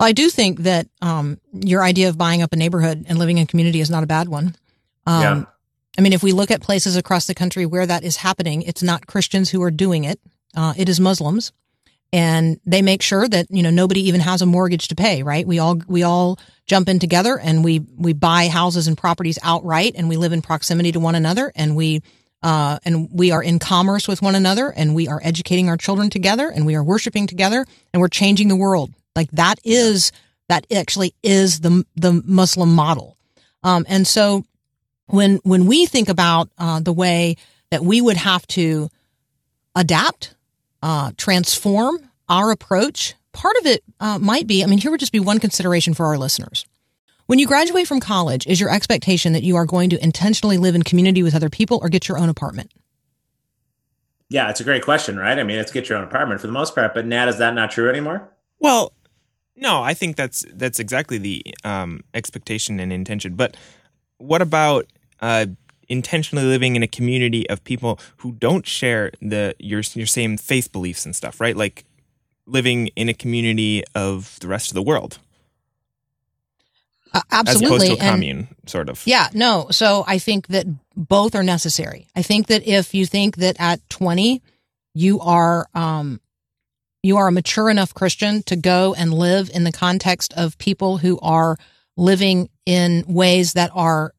I 0.00 0.12
do 0.12 0.30
think 0.30 0.60
that 0.60 0.88
um, 1.02 1.38
your 1.52 1.84
idea 1.84 2.08
of 2.08 2.18
buying 2.18 2.42
up 2.42 2.52
a 2.52 2.56
neighborhood 2.56 3.04
and 3.08 3.18
living 3.18 3.38
in 3.38 3.46
community 3.46 3.80
is 3.80 3.90
not 3.90 4.02
a 4.02 4.06
bad 4.06 4.28
one. 4.28 4.56
Um, 5.06 5.22
yeah. 5.22 5.44
I 5.98 6.00
mean, 6.00 6.12
if 6.12 6.22
we 6.22 6.32
look 6.32 6.50
at 6.50 6.60
places 6.62 6.96
across 6.96 7.26
the 7.26 7.34
country 7.34 7.66
where 7.66 7.86
that 7.86 8.02
is 8.02 8.16
happening, 8.16 8.62
it's 8.62 8.82
not 8.82 9.06
Christians 9.06 9.50
who 9.50 9.62
are 9.62 9.70
doing 9.70 10.04
it. 10.04 10.18
Uh, 10.56 10.74
it 10.76 10.88
is 10.88 10.98
Muslims 10.98 11.52
and 12.12 12.60
they 12.66 12.82
make 12.82 13.02
sure 13.02 13.26
that 13.26 13.46
you 13.50 13.62
know 13.62 13.70
nobody 13.70 14.08
even 14.08 14.20
has 14.20 14.42
a 14.42 14.46
mortgage 14.46 14.88
to 14.88 14.94
pay 14.94 15.22
right? 15.22 15.46
We 15.46 15.58
all 15.58 15.80
we 15.86 16.02
all 16.02 16.38
jump 16.66 16.88
in 16.88 16.98
together 16.98 17.38
and 17.38 17.64
we 17.64 17.80
we 17.96 18.12
buy 18.12 18.48
houses 18.48 18.86
and 18.86 18.96
properties 18.96 19.38
outright 19.42 19.94
and 19.96 20.08
we 20.08 20.16
live 20.16 20.32
in 20.32 20.42
proximity 20.42 20.92
to 20.92 21.00
one 21.00 21.14
another 21.14 21.52
and 21.54 21.74
we 21.76 22.02
uh, 22.42 22.78
and 22.84 23.08
we 23.12 23.30
are 23.30 23.42
in 23.42 23.58
commerce 23.58 24.08
with 24.08 24.20
one 24.20 24.34
another 24.34 24.70
and 24.70 24.94
we 24.94 25.06
are 25.06 25.20
educating 25.22 25.68
our 25.68 25.76
children 25.76 26.10
together 26.10 26.50
and 26.50 26.66
we 26.66 26.74
are 26.74 26.82
worshiping 26.82 27.26
together 27.26 27.64
and 27.92 28.00
we're 28.00 28.08
changing 28.08 28.48
the 28.48 28.56
world. 28.56 28.92
Like 29.14 29.30
that 29.32 29.60
is 29.64 30.10
that 30.48 30.66
actually 30.74 31.14
is 31.22 31.60
the 31.60 31.84
the 31.94 32.20
muslim 32.24 32.74
model. 32.74 33.16
Um, 33.62 33.86
and 33.88 34.06
so 34.06 34.44
when 35.06 35.36
when 35.44 35.66
we 35.66 35.86
think 35.86 36.08
about 36.08 36.50
uh, 36.58 36.80
the 36.80 36.92
way 36.92 37.36
that 37.70 37.82
we 37.82 38.00
would 38.00 38.16
have 38.16 38.46
to 38.48 38.88
adapt 39.74 40.34
uh, 40.82 41.12
transform 41.16 42.10
our 42.28 42.50
approach, 42.50 43.14
part 43.32 43.56
of 43.56 43.66
it 43.66 43.82
uh, 44.00 44.18
might 44.18 44.46
be 44.46 44.62
I 44.62 44.66
mean, 44.66 44.78
here 44.78 44.90
would 44.90 45.00
just 45.00 45.12
be 45.12 45.20
one 45.20 45.38
consideration 45.38 45.94
for 45.94 46.06
our 46.06 46.18
listeners. 46.18 46.64
When 47.26 47.38
you 47.38 47.46
graduate 47.46 47.86
from 47.86 48.00
college, 48.00 48.46
is 48.46 48.60
your 48.60 48.70
expectation 48.70 49.32
that 49.32 49.42
you 49.42 49.56
are 49.56 49.64
going 49.64 49.90
to 49.90 50.02
intentionally 50.02 50.58
live 50.58 50.74
in 50.74 50.82
community 50.82 51.22
with 51.22 51.34
other 51.34 51.48
people 51.48 51.78
or 51.80 51.88
get 51.88 52.08
your 52.08 52.18
own 52.18 52.28
apartment? 52.28 52.72
Yeah, 54.28 54.50
it's 54.50 54.60
a 54.60 54.64
great 54.64 54.82
question, 54.82 55.18
right? 55.18 55.38
I 55.38 55.42
mean, 55.42 55.58
it's 55.58 55.70
get 55.70 55.88
your 55.88 55.98
own 55.98 56.04
apartment 56.04 56.40
for 56.40 56.46
the 56.46 56.52
most 56.52 56.74
part, 56.74 56.94
but 56.94 57.06
Nat, 57.06 57.28
is 57.28 57.38
that 57.38 57.54
not 57.54 57.70
true 57.70 57.88
anymore? 57.88 58.30
Well, 58.58 58.92
no, 59.56 59.82
I 59.82 59.94
think 59.94 60.16
that's 60.16 60.44
that's 60.54 60.78
exactly 60.78 61.18
the 61.18 61.44
um, 61.64 62.00
expectation 62.14 62.80
and 62.80 62.92
intention. 62.92 63.34
But 63.34 63.56
what 64.16 64.40
about 64.40 64.86
uh, 65.20 65.46
intentionally 65.92 66.44
living 66.44 66.74
in 66.74 66.82
a 66.82 66.88
community 66.88 67.48
of 67.50 67.62
people 67.64 68.00
who 68.18 68.32
don't 68.32 68.66
share 68.66 69.12
the 69.20 69.54
your 69.58 69.82
your 69.94 70.06
same 70.06 70.36
faith 70.36 70.72
beliefs 70.72 71.04
and 71.04 71.14
stuff, 71.14 71.40
right? 71.40 71.56
Like 71.56 71.84
living 72.46 72.88
in 72.96 73.08
a 73.08 73.14
community 73.14 73.84
of 73.94 74.38
the 74.40 74.48
rest 74.48 74.70
of 74.70 74.74
the 74.74 74.82
world. 74.82 75.18
Uh, 77.14 77.20
absolutely. 77.30 77.66
As 77.66 77.82
opposed 77.82 78.00
to 78.00 78.06
a 78.06 78.10
commune, 78.10 78.48
and, 78.48 78.70
sort 78.70 78.88
of. 78.88 79.02
Yeah, 79.06 79.28
no. 79.34 79.66
So 79.70 80.02
I 80.06 80.18
think 80.18 80.46
that 80.48 80.66
both 80.96 81.34
are 81.34 81.42
necessary. 81.42 82.08
I 82.16 82.22
think 82.22 82.46
that 82.46 82.66
if 82.66 82.94
you 82.94 83.04
think 83.04 83.36
that 83.36 83.56
at 83.58 83.86
20 83.90 84.42
you 84.94 85.20
are 85.20 85.68
um, 85.74 86.20
you 87.02 87.18
are 87.18 87.28
a 87.28 87.32
mature 87.32 87.68
enough 87.68 87.92
Christian 87.92 88.42
to 88.44 88.56
go 88.56 88.94
and 88.94 89.12
live 89.12 89.50
in 89.52 89.64
the 89.64 89.72
context 89.72 90.32
of 90.34 90.56
people 90.58 90.98
who 90.98 91.18
are 91.20 91.58
living 91.96 92.48
in 92.64 93.04
ways 93.06 93.52
that 93.54 93.70
are 93.74 94.14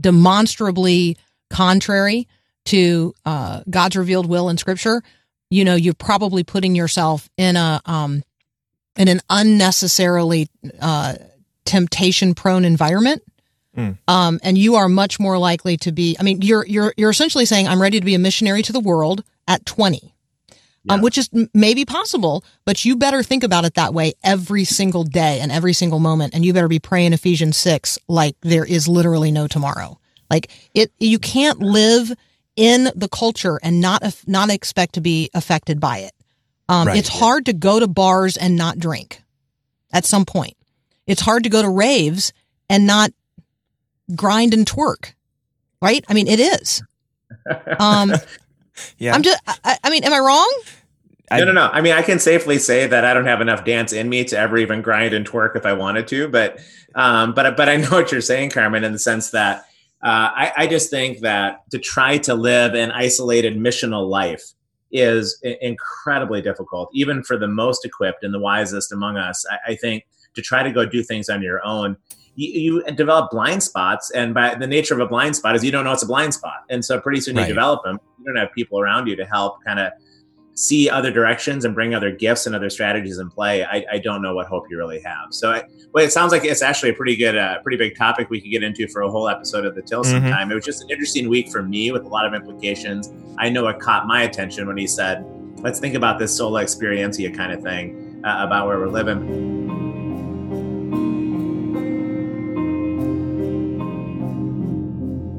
demonstrably 0.00 1.16
contrary 1.50 2.28
to 2.66 3.14
uh, 3.24 3.62
God's 3.68 3.96
revealed 3.96 4.26
will 4.26 4.48
in 4.48 4.58
Scripture, 4.58 5.02
you 5.50 5.64
know, 5.64 5.74
you're 5.74 5.94
probably 5.94 6.44
putting 6.44 6.74
yourself 6.74 7.28
in 7.36 7.56
a 7.56 7.80
um, 7.86 8.22
in 8.96 9.08
an 9.08 9.20
unnecessarily 9.30 10.48
uh, 10.80 11.14
temptation 11.64 12.34
prone 12.34 12.64
environment. 12.64 13.22
Mm. 13.76 13.98
Um, 14.08 14.40
and 14.42 14.56
you 14.56 14.76
are 14.76 14.88
much 14.88 15.20
more 15.20 15.38
likely 15.38 15.76
to 15.78 15.92
be. 15.92 16.16
I 16.18 16.22
mean, 16.22 16.40
you're 16.42 16.66
you're 16.66 16.94
you're 16.96 17.10
essentially 17.10 17.44
saying, 17.44 17.68
"I'm 17.68 17.80
ready 17.80 18.00
to 18.00 18.06
be 18.06 18.14
a 18.14 18.18
missionary 18.18 18.62
to 18.62 18.72
the 18.72 18.80
world 18.80 19.22
at 19.46 19.66
20." 19.66 20.14
Um, 20.88 20.94
yeah. 20.94 20.94
Um, 20.94 21.02
which 21.02 21.18
is 21.18 21.28
maybe 21.52 21.84
possible, 21.84 22.44
but 22.64 22.84
you 22.84 22.96
better 22.96 23.22
think 23.22 23.42
about 23.42 23.64
it 23.64 23.74
that 23.74 23.92
way 23.92 24.14
every 24.22 24.64
single 24.64 25.02
day 25.02 25.40
and 25.40 25.50
every 25.50 25.72
single 25.72 25.98
moment. 25.98 26.34
And 26.34 26.44
you 26.44 26.52
better 26.52 26.68
be 26.68 26.78
praying 26.78 27.12
Ephesians 27.12 27.56
6 27.56 27.98
like 28.08 28.36
there 28.42 28.64
is 28.64 28.86
literally 28.86 29.32
no 29.32 29.48
tomorrow. 29.48 29.98
Like 30.30 30.50
it, 30.74 30.92
you 30.98 31.18
can't 31.18 31.58
live 31.60 32.12
in 32.54 32.88
the 32.94 33.08
culture 33.08 33.58
and 33.62 33.80
not, 33.80 34.02
not 34.26 34.50
expect 34.50 34.94
to 34.94 35.00
be 35.00 35.30
affected 35.34 35.80
by 35.80 35.98
it. 35.98 36.12
Um, 36.68 36.88
right. 36.88 36.96
it's 36.96 37.08
hard 37.08 37.46
to 37.46 37.52
go 37.52 37.78
to 37.78 37.86
bars 37.86 38.36
and 38.36 38.56
not 38.56 38.78
drink 38.78 39.22
at 39.92 40.04
some 40.04 40.24
point. 40.24 40.56
It's 41.06 41.20
hard 41.20 41.44
to 41.44 41.48
go 41.48 41.62
to 41.62 41.68
raves 41.68 42.32
and 42.68 42.86
not 42.86 43.12
grind 44.14 44.54
and 44.54 44.66
twerk. 44.66 45.14
Right. 45.80 46.04
I 46.08 46.14
mean, 46.14 46.28
it 46.28 46.40
is. 46.40 46.82
Um, 47.78 48.12
yeah. 48.98 49.14
I'm 49.14 49.22
just, 49.22 49.40
I, 49.46 49.78
I 49.82 49.90
mean, 49.90 50.04
am 50.04 50.12
I 50.12 50.18
wrong? 50.18 50.62
I, 51.30 51.40
no, 51.40 51.46
no, 51.46 51.52
no. 51.52 51.68
I 51.72 51.80
mean, 51.80 51.92
I 51.92 52.02
can 52.02 52.18
safely 52.18 52.58
say 52.58 52.86
that 52.86 53.04
I 53.04 53.12
don't 53.12 53.26
have 53.26 53.40
enough 53.40 53.64
dance 53.64 53.92
in 53.92 54.08
me 54.08 54.24
to 54.26 54.38
ever 54.38 54.58
even 54.58 54.80
grind 54.80 55.12
and 55.12 55.28
twerk 55.28 55.56
if 55.56 55.66
I 55.66 55.72
wanted 55.72 56.06
to. 56.08 56.28
But, 56.28 56.60
um, 56.94 57.34
but, 57.34 57.56
but 57.56 57.68
I 57.68 57.76
know 57.76 57.90
what 57.90 58.12
you're 58.12 58.20
saying, 58.20 58.50
Carmen, 58.50 58.84
in 58.84 58.92
the 58.92 58.98
sense 58.98 59.30
that 59.30 59.66
uh, 60.02 60.30
I, 60.34 60.52
I, 60.56 60.66
just 60.66 60.90
think 60.90 61.20
that 61.20 61.68
to 61.70 61.78
try 61.78 62.18
to 62.18 62.34
live 62.34 62.74
an 62.74 62.92
isolated 62.92 63.56
missional 63.56 64.08
life 64.08 64.52
is 64.92 65.40
incredibly 65.42 66.42
difficult, 66.42 66.90
even 66.92 67.22
for 67.22 67.36
the 67.36 67.48
most 67.48 67.84
equipped 67.84 68.22
and 68.22 68.32
the 68.32 68.38
wisest 68.38 68.92
among 68.92 69.16
us. 69.16 69.44
I, 69.50 69.72
I 69.72 69.74
think 69.74 70.06
to 70.34 70.42
try 70.42 70.62
to 70.62 70.70
go 70.70 70.86
do 70.86 71.02
things 71.02 71.28
on 71.28 71.42
your 71.42 71.64
own 71.64 71.96
you, 72.36 72.82
you, 72.84 72.92
develop 72.92 73.30
blind 73.30 73.62
spots, 73.62 74.10
and 74.10 74.34
by 74.34 74.54
the 74.54 74.66
nature 74.66 74.94
of 74.94 75.00
a 75.00 75.06
blind 75.06 75.34
spot 75.34 75.56
is 75.56 75.64
you 75.64 75.72
don't 75.72 75.84
know 75.84 75.92
it's 75.92 76.02
a 76.02 76.06
blind 76.06 76.34
spot, 76.34 76.64
and 76.70 76.84
so 76.84 77.00
pretty 77.00 77.20
soon 77.20 77.36
right. 77.36 77.42
you 77.42 77.48
develop 77.48 77.82
them. 77.82 77.98
You 78.18 78.26
don't 78.26 78.36
have 78.36 78.52
people 78.52 78.78
around 78.78 79.08
you 79.08 79.16
to 79.16 79.24
help 79.24 79.64
kind 79.64 79.80
of 79.80 79.92
see 80.56 80.88
other 80.88 81.10
directions 81.10 81.64
and 81.64 81.74
bring 81.74 81.94
other 81.94 82.10
gifts 82.10 82.46
and 82.46 82.54
other 82.54 82.70
strategies 82.70 83.18
in 83.18 83.30
play. 83.30 83.62
I, 83.62 83.84
I 83.92 83.98
don't 83.98 84.22
know 84.22 84.34
what 84.34 84.46
hope 84.46 84.64
you 84.70 84.78
really 84.78 85.00
have. 85.00 85.28
So, 85.30 85.52
I, 85.52 85.64
well, 85.92 86.04
it 86.04 86.12
sounds 86.12 86.32
like 86.32 86.44
it's 86.44 86.62
actually 86.62 86.90
a 86.90 86.94
pretty 86.94 87.14
good, 87.14 87.36
uh, 87.36 87.60
pretty 87.60 87.76
big 87.76 87.96
topic 87.96 88.30
we 88.30 88.40
could 88.40 88.50
get 88.50 88.62
into 88.62 88.88
for 88.88 89.02
a 89.02 89.10
whole 89.10 89.28
episode 89.28 89.66
of 89.66 89.74
the 89.74 89.82
Till 89.82 90.02
mm-hmm. 90.02 90.12
sometime. 90.12 90.50
It 90.50 90.54
was 90.54 90.64
just 90.64 90.82
an 90.82 90.90
interesting 90.90 91.28
week 91.28 91.50
for 91.50 91.62
me 91.62 91.90
with 91.92 92.04
a 92.04 92.08
lot 92.08 92.26
of 92.26 92.34
implications. 92.34 93.12
I 93.38 93.50
know 93.50 93.68
it 93.68 93.78
caught 93.80 94.06
my 94.06 94.22
attention 94.22 94.66
when 94.66 94.78
he 94.78 94.86
said, 94.86 95.24
"Let's 95.58 95.78
think 95.78 95.94
about 95.94 96.18
this 96.18 96.34
sola 96.34 96.64
experientia 96.64 97.36
kind 97.36 97.52
of 97.52 97.62
thing 97.62 98.22
uh, 98.24 98.44
about 98.46 98.66
where 98.66 98.78
we're 98.78 98.88
living." 98.88 99.55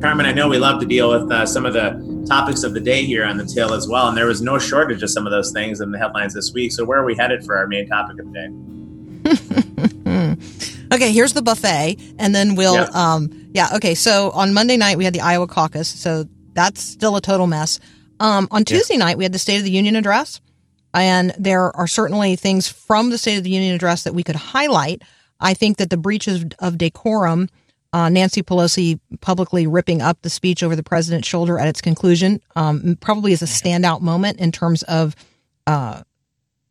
Carmen, 0.02 0.26
I 0.28 0.32
know 0.32 0.48
we 0.48 0.60
love 0.60 0.80
to 0.82 0.86
deal 0.86 1.10
with 1.10 1.32
uh, 1.32 1.48
some 1.48 1.66
of 1.66 1.74
the 1.74 2.26
topics 2.28 2.62
of 2.64 2.76
the 2.76 2.80
day 2.80 3.04
here 3.04 3.26
on 3.26 3.38
the 3.38 3.46
Till 3.46 3.74
as 3.74 3.88
well, 3.88 4.08
and 4.08 4.16
there 4.16 4.28
was 4.28 4.44
no 4.44 4.60
shortage 4.60 5.02
of 5.02 5.10
some 5.10 5.26
of 5.26 5.32
those 5.32 5.52
things 5.52 5.82
in 5.82 5.90
the 5.92 5.98
headlines 5.98 6.36
this 6.36 6.54
week. 6.54 6.72
So, 6.72 6.86
where 6.86 7.00
are 7.00 7.06
we 7.06 7.16
headed 7.16 7.44
for 7.44 7.58
our 7.58 7.66
main 7.66 7.88
topic 7.88 8.20
of 8.20 8.32
the 8.32 8.34
day? 8.34 8.50
okay, 10.94 11.12
here's 11.12 11.34
the 11.34 11.42
buffet, 11.42 11.98
and 12.20 12.36
then 12.36 12.54
we'll, 12.54 12.76
yeah. 12.76 12.90
um, 12.94 13.50
yeah, 13.54 13.70
okay. 13.76 13.96
So 13.96 14.30
on 14.32 14.54
Monday 14.54 14.78
night 14.78 14.98
we 14.98 15.04
had 15.04 15.14
the 15.14 15.22
Iowa 15.22 15.48
caucus, 15.48 15.88
so 15.88 16.26
that's 16.54 16.80
still 16.80 17.16
a 17.16 17.22
total 17.22 17.48
mess. 17.48 17.80
Um, 18.20 18.48
on 18.52 18.66
Tuesday 18.66 18.96
yeah. 18.96 19.06
night 19.06 19.18
we 19.18 19.24
had 19.24 19.34
the 19.34 19.40
State 19.40 19.58
of 19.58 19.64
the 19.64 19.72
Union 19.72 19.96
address, 19.96 20.42
and 20.94 21.34
there 21.40 21.76
are 21.76 21.88
certainly 21.88 22.36
things 22.36 22.68
from 22.68 23.10
the 23.10 23.18
State 23.18 23.38
of 23.38 23.44
the 23.44 23.50
Union 23.50 23.74
address 23.74 24.04
that 24.04 24.14
we 24.14 24.24
could 24.24 24.36
highlight. 24.36 25.02
I 25.40 25.56
think 25.56 25.78
that 25.78 25.90
the 25.90 25.98
breaches 25.98 26.46
of 26.60 26.78
decorum 26.78 27.50
uh, 27.98 28.10
Nancy 28.10 28.44
Pelosi 28.44 29.00
publicly 29.22 29.66
ripping 29.66 30.04
up 30.04 30.22
the 30.22 30.30
speech 30.30 30.62
over 30.62 30.76
the 30.76 30.84
president's 30.84 31.28
shoulder 31.28 31.58
at 31.58 31.68
its 31.68 31.82
conclusion 31.82 32.40
um, 32.56 32.96
probably 33.02 33.32
is 33.32 33.42
a 33.42 33.46
standout 33.46 34.02
moment 34.02 34.40
in 34.40 34.52
terms 34.52 34.84
of 34.84 35.16
uh, 35.66 36.04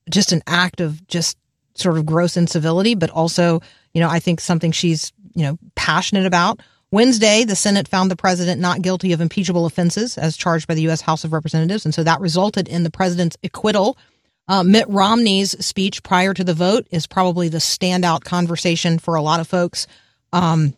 just 0.09 0.31
an 0.31 0.41
act 0.47 0.81
of 0.81 1.05
just 1.09 1.37
sort 1.75 1.99
of 1.99 2.07
gross 2.07 2.37
incivility, 2.37 2.95
but 2.95 3.11
also, 3.11 3.61
you 3.93 4.01
know, 4.01 4.09
I 4.09 4.21
think 4.21 4.41
something 4.41 4.71
she's, 4.71 5.13
you 5.35 5.43
know, 5.43 5.59
passionate 5.75 6.27
about. 6.27 6.61
Wednesday, 6.93 7.43
the 7.43 7.57
Senate 7.57 7.89
found 7.89 8.09
the 8.09 8.15
president 8.15 8.61
not 8.61 8.81
guilty 8.81 9.13
of 9.13 9.21
impeachable 9.21 9.67
offenses 9.67 10.17
as 10.17 10.37
charged 10.37 10.69
by 10.69 10.75
the 10.75 10.83
U.S. 10.83 11.01
House 11.01 11.25
of 11.25 11.33
Representatives. 11.33 11.85
And 11.85 11.93
so 11.93 12.05
that 12.05 12.21
resulted 12.21 12.69
in 12.69 12.85
the 12.85 12.91
president's 12.91 13.37
acquittal. 13.43 13.99
Uh, 14.47 14.63
Mitt 14.63 14.89
Romney's 14.89 15.59
speech 15.67 16.05
prior 16.05 16.33
to 16.35 16.45
the 16.45 16.55
vote 16.55 16.87
is 16.93 17.09
probably 17.09 17.49
the 17.49 17.59
standout 17.59 18.23
conversation 18.23 19.01
for 19.01 19.17
a 19.17 19.23
lot 19.23 19.41
of 19.41 19.49
folks. 19.49 19.89
Um, 20.33 20.77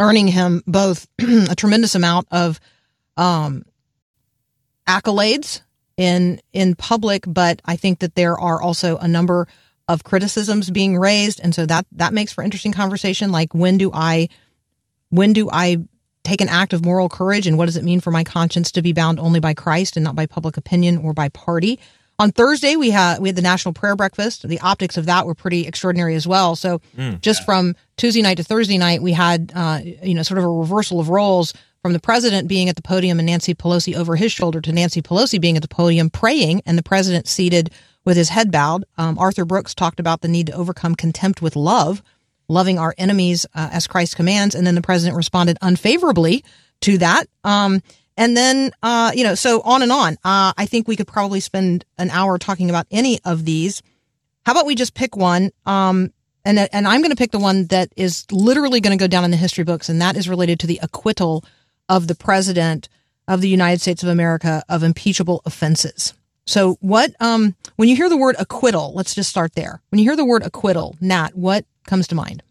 earning 0.00 0.28
him 0.28 0.62
both 0.66 1.06
a 1.18 1.54
tremendous 1.54 1.94
amount 1.94 2.28
of 2.30 2.60
um, 3.16 3.64
accolades 4.86 5.60
in 5.96 6.40
in 6.52 6.74
public, 6.74 7.24
but 7.26 7.60
I 7.64 7.76
think 7.76 7.98
that 7.98 8.14
there 8.14 8.38
are 8.38 8.62
also 8.62 8.96
a 8.98 9.08
number 9.08 9.48
of 9.88 10.04
criticisms 10.04 10.70
being 10.70 10.96
raised, 10.96 11.40
and 11.40 11.54
so 11.54 11.66
that 11.66 11.86
that 11.92 12.14
makes 12.14 12.32
for 12.32 12.44
interesting 12.44 12.72
conversation. 12.72 13.32
Like 13.32 13.54
when 13.54 13.78
do 13.78 13.90
I 13.92 14.28
when 15.10 15.32
do 15.32 15.48
I 15.52 15.78
take 16.24 16.40
an 16.40 16.48
act 16.48 16.72
of 16.72 16.84
moral 16.84 17.08
courage, 17.08 17.46
and 17.46 17.58
what 17.58 17.66
does 17.66 17.76
it 17.76 17.84
mean 17.84 18.00
for 18.00 18.10
my 18.10 18.22
conscience 18.22 18.70
to 18.72 18.82
be 18.82 18.92
bound 18.92 19.18
only 19.18 19.40
by 19.40 19.54
Christ 19.54 19.96
and 19.96 20.04
not 20.04 20.14
by 20.14 20.26
public 20.26 20.56
opinion 20.56 20.98
or 20.98 21.12
by 21.12 21.28
party? 21.30 21.80
On 22.20 22.32
Thursday, 22.32 22.74
we 22.74 22.90
had 22.90 23.20
we 23.20 23.28
had 23.28 23.36
the 23.36 23.42
National 23.42 23.72
Prayer 23.72 23.94
Breakfast. 23.94 24.46
The 24.46 24.60
optics 24.60 24.96
of 24.96 25.06
that 25.06 25.24
were 25.24 25.34
pretty 25.34 25.68
extraordinary 25.68 26.16
as 26.16 26.26
well. 26.26 26.56
So, 26.56 26.80
mm, 26.96 27.20
just 27.20 27.42
yeah. 27.42 27.44
from 27.44 27.76
Tuesday 27.96 28.22
night 28.22 28.38
to 28.38 28.42
Thursday 28.42 28.76
night, 28.76 29.02
we 29.02 29.12
had 29.12 29.52
uh, 29.54 29.80
you 30.02 30.14
know 30.14 30.22
sort 30.22 30.38
of 30.38 30.44
a 30.44 30.48
reversal 30.48 30.98
of 30.98 31.10
roles 31.10 31.54
from 31.80 31.92
the 31.92 32.00
president 32.00 32.48
being 32.48 32.68
at 32.68 32.74
the 32.74 32.82
podium 32.82 33.20
and 33.20 33.26
Nancy 33.26 33.54
Pelosi 33.54 33.94
over 33.94 34.16
his 34.16 34.32
shoulder 34.32 34.60
to 34.60 34.72
Nancy 34.72 35.00
Pelosi 35.00 35.40
being 35.40 35.56
at 35.56 35.62
the 35.62 35.68
podium 35.68 36.10
praying, 36.10 36.62
and 36.66 36.76
the 36.76 36.82
president 36.82 37.28
seated 37.28 37.70
with 38.04 38.16
his 38.16 38.30
head 38.30 38.50
bowed. 38.50 38.84
Um, 38.96 39.16
Arthur 39.16 39.44
Brooks 39.44 39.74
talked 39.74 40.00
about 40.00 40.20
the 40.20 40.28
need 40.28 40.48
to 40.48 40.54
overcome 40.54 40.96
contempt 40.96 41.40
with 41.40 41.54
love, 41.54 42.02
loving 42.48 42.80
our 42.80 42.96
enemies 42.98 43.46
uh, 43.54 43.68
as 43.70 43.86
Christ 43.86 44.16
commands, 44.16 44.56
and 44.56 44.66
then 44.66 44.74
the 44.74 44.82
president 44.82 45.16
responded 45.16 45.56
unfavorably 45.62 46.44
to 46.80 46.98
that. 46.98 47.28
Um, 47.44 47.80
and 48.18 48.36
then, 48.36 48.72
uh, 48.82 49.12
you 49.14 49.22
know, 49.22 49.36
so 49.36 49.62
on 49.62 49.80
and 49.80 49.92
on. 49.92 50.14
Uh, 50.24 50.52
I 50.58 50.66
think 50.66 50.88
we 50.88 50.96
could 50.96 51.06
probably 51.06 51.38
spend 51.38 51.84
an 51.98 52.10
hour 52.10 52.36
talking 52.36 52.68
about 52.68 52.86
any 52.90 53.20
of 53.24 53.44
these. 53.44 53.80
How 54.44 54.52
about 54.52 54.66
we 54.66 54.74
just 54.74 54.92
pick 54.92 55.16
one? 55.16 55.52
Um, 55.64 56.12
and, 56.44 56.58
and 56.72 56.88
I'm 56.88 57.00
going 57.00 57.12
to 57.12 57.16
pick 57.16 57.30
the 57.30 57.38
one 57.38 57.66
that 57.66 57.90
is 57.96 58.26
literally 58.32 58.80
going 58.80 58.96
to 58.96 59.02
go 59.02 59.06
down 59.06 59.24
in 59.24 59.30
the 59.30 59.36
history 59.36 59.62
books, 59.62 59.88
and 59.88 60.02
that 60.02 60.16
is 60.16 60.28
related 60.28 60.58
to 60.60 60.66
the 60.66 60.80
acquittal 60.82 61.44
of 61.88 62.08
the 62.08 62.16
president 62.16 62.88
of 63.28 63.40
the 63.40 63.48
United 63.48 63.80
States 63.80 64.02
of 64.02 64.08
America 64.08 64.64
of 64.68 64.82
impeachable 64.82 65.40
offenses. 65.46 66.12
So, 66.44 66.76
what, 66.80 67.14
um, 67.20 67.54
when 67.76 67.88
you 67.88 67.94
hear 67.94 68.08
the 68.08 68.16
word 68.16 68.34
acquittal, 68.38 68.94
let's 68.94 69.14
just 69.14 69.30
start 69.30 69.54
there. 69.54 69.80
When 69.90 70.00
you 70.00 70.04
hear 70.06 70.16
the 70.16 70.24
word 70.24 70.42
acquittal, 70.42 70.96
Nat, 71.00 71.36
what 71.36 71.66
comes 71.86 72.08
to 72.08 72.16
mind? 72.16 72.42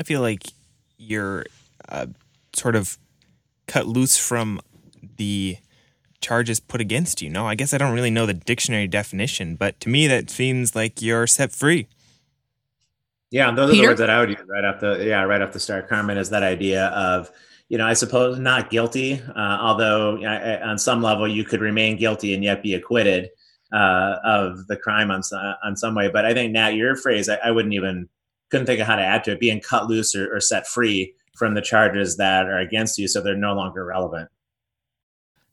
I 0.00 0.02
feel 0.02 0.20
like 0.20 0.48
you're 0.96 1.44
uh, 1.88 2.06
sort 2.54 2.74
of 2.74 2.98
cut 3.66 3.86
loose 3.86 4.16
from 4.16 4.60
the 5.16 5.56
charges 6.20 6.60
put 6.60 6.80
against 6.80 7.20
you. 7.20 7.28
No, 7.28 7.46
I 7.46 7.54
guess 7.54 7.74
I 7.74 7.78
don't 7.78 7.94
really 7.94 8.10
know 8.10 8.26
the 8.26 8.34
dictionary 8.34 8.86
definition, 8.86 9.56
but 9.56 9.78
to 9.80 9.88
me 9.88 10.06
that 10.06 10.30
seems 10.30 10.74
like 10.74 11.02
you're 11.02 11.26
set 11.26 11.52
free. 11.52 11.88
Yeah, 13.30 13.50
those 13.50 13.70
Peter? 13.70 13.82
are 13.82 13.84
the 13.84 13.90
words 13.90 14.00
that 14.00 14.10
I 14.10 14.20
would 14.20 14.30
use 14.30 14.38
right 14.46 14.64
off 14.64 14.80
the 14.80 15.04
yeah 15.04 15.22
right 15.22 15.40
off 15.40 15.52
the 15.52 15.60
start. 15.60 15.88
Carmen 15.88 16.18
is 16.18 16.30
that 16.30 16.42
idea 16.42 16.86
of 16.88 17.30
you 17.68 17.78
know 17.78 17.86
I 17.86 17.94
suppose 17.94 18.38
not 18.38 18.70
guilty, 18.70 19.20
uh, 19.34 19.58
although 19.60 20.22
uh, 20.22 20.60
on 20.62 20.78
some 20.78 21.02
level 21.02 21.26
you 21.26 21.44
could 21.44 21.60
remain 21.60 21.96
guilty 21.96 22.34
and 22.34 22.44
yet 22.44 22.62
be 22.62 22.74
acquitted 22.74 23.30
uh, 23.72 24.16
of 24.22 24.66
the 24.66 24.76
crime 24.76 25.10
on 25.10 25.22
on 25.64 25.76
some 25.76 25.94
way. 25.94 26.08
But 26.08 26.26
I 26.26 26.34
think 26.34 26.52
Nat, 26.52 26.70
your 26.70 26.94
phrase 26.94 27.28
I, 27.28 27.36
I 27.36 27.50
wouldn't 27.50 27.74
even 27.74 28.08
couldn't 28.50 28.66
think 28.66 28.80
of 28.80 28.86
how 28.86 28.96
to 28.96 29.02
add 29.02 29.24
to 29.24 29.32
it. 29.32 29.40
Being 29.40 29.60
cut 29.60 29.86
loose 29.86 30.14
or, 30.14 30.34
or 30.34 30.40
set 30.40 30.66
free 30.66 31.14
from 31.34 31.54
the 31.54 31.62
charges 31.62 32.18
that 32.18 32.46
are 32.46 32.58
against 32.58 32.98
you, 32.98 33.08
so 33.08 33.22
they're 33.22 33.34
no 33.34 33.54
longer 33.54 33.84
relevant. 33.84 34.28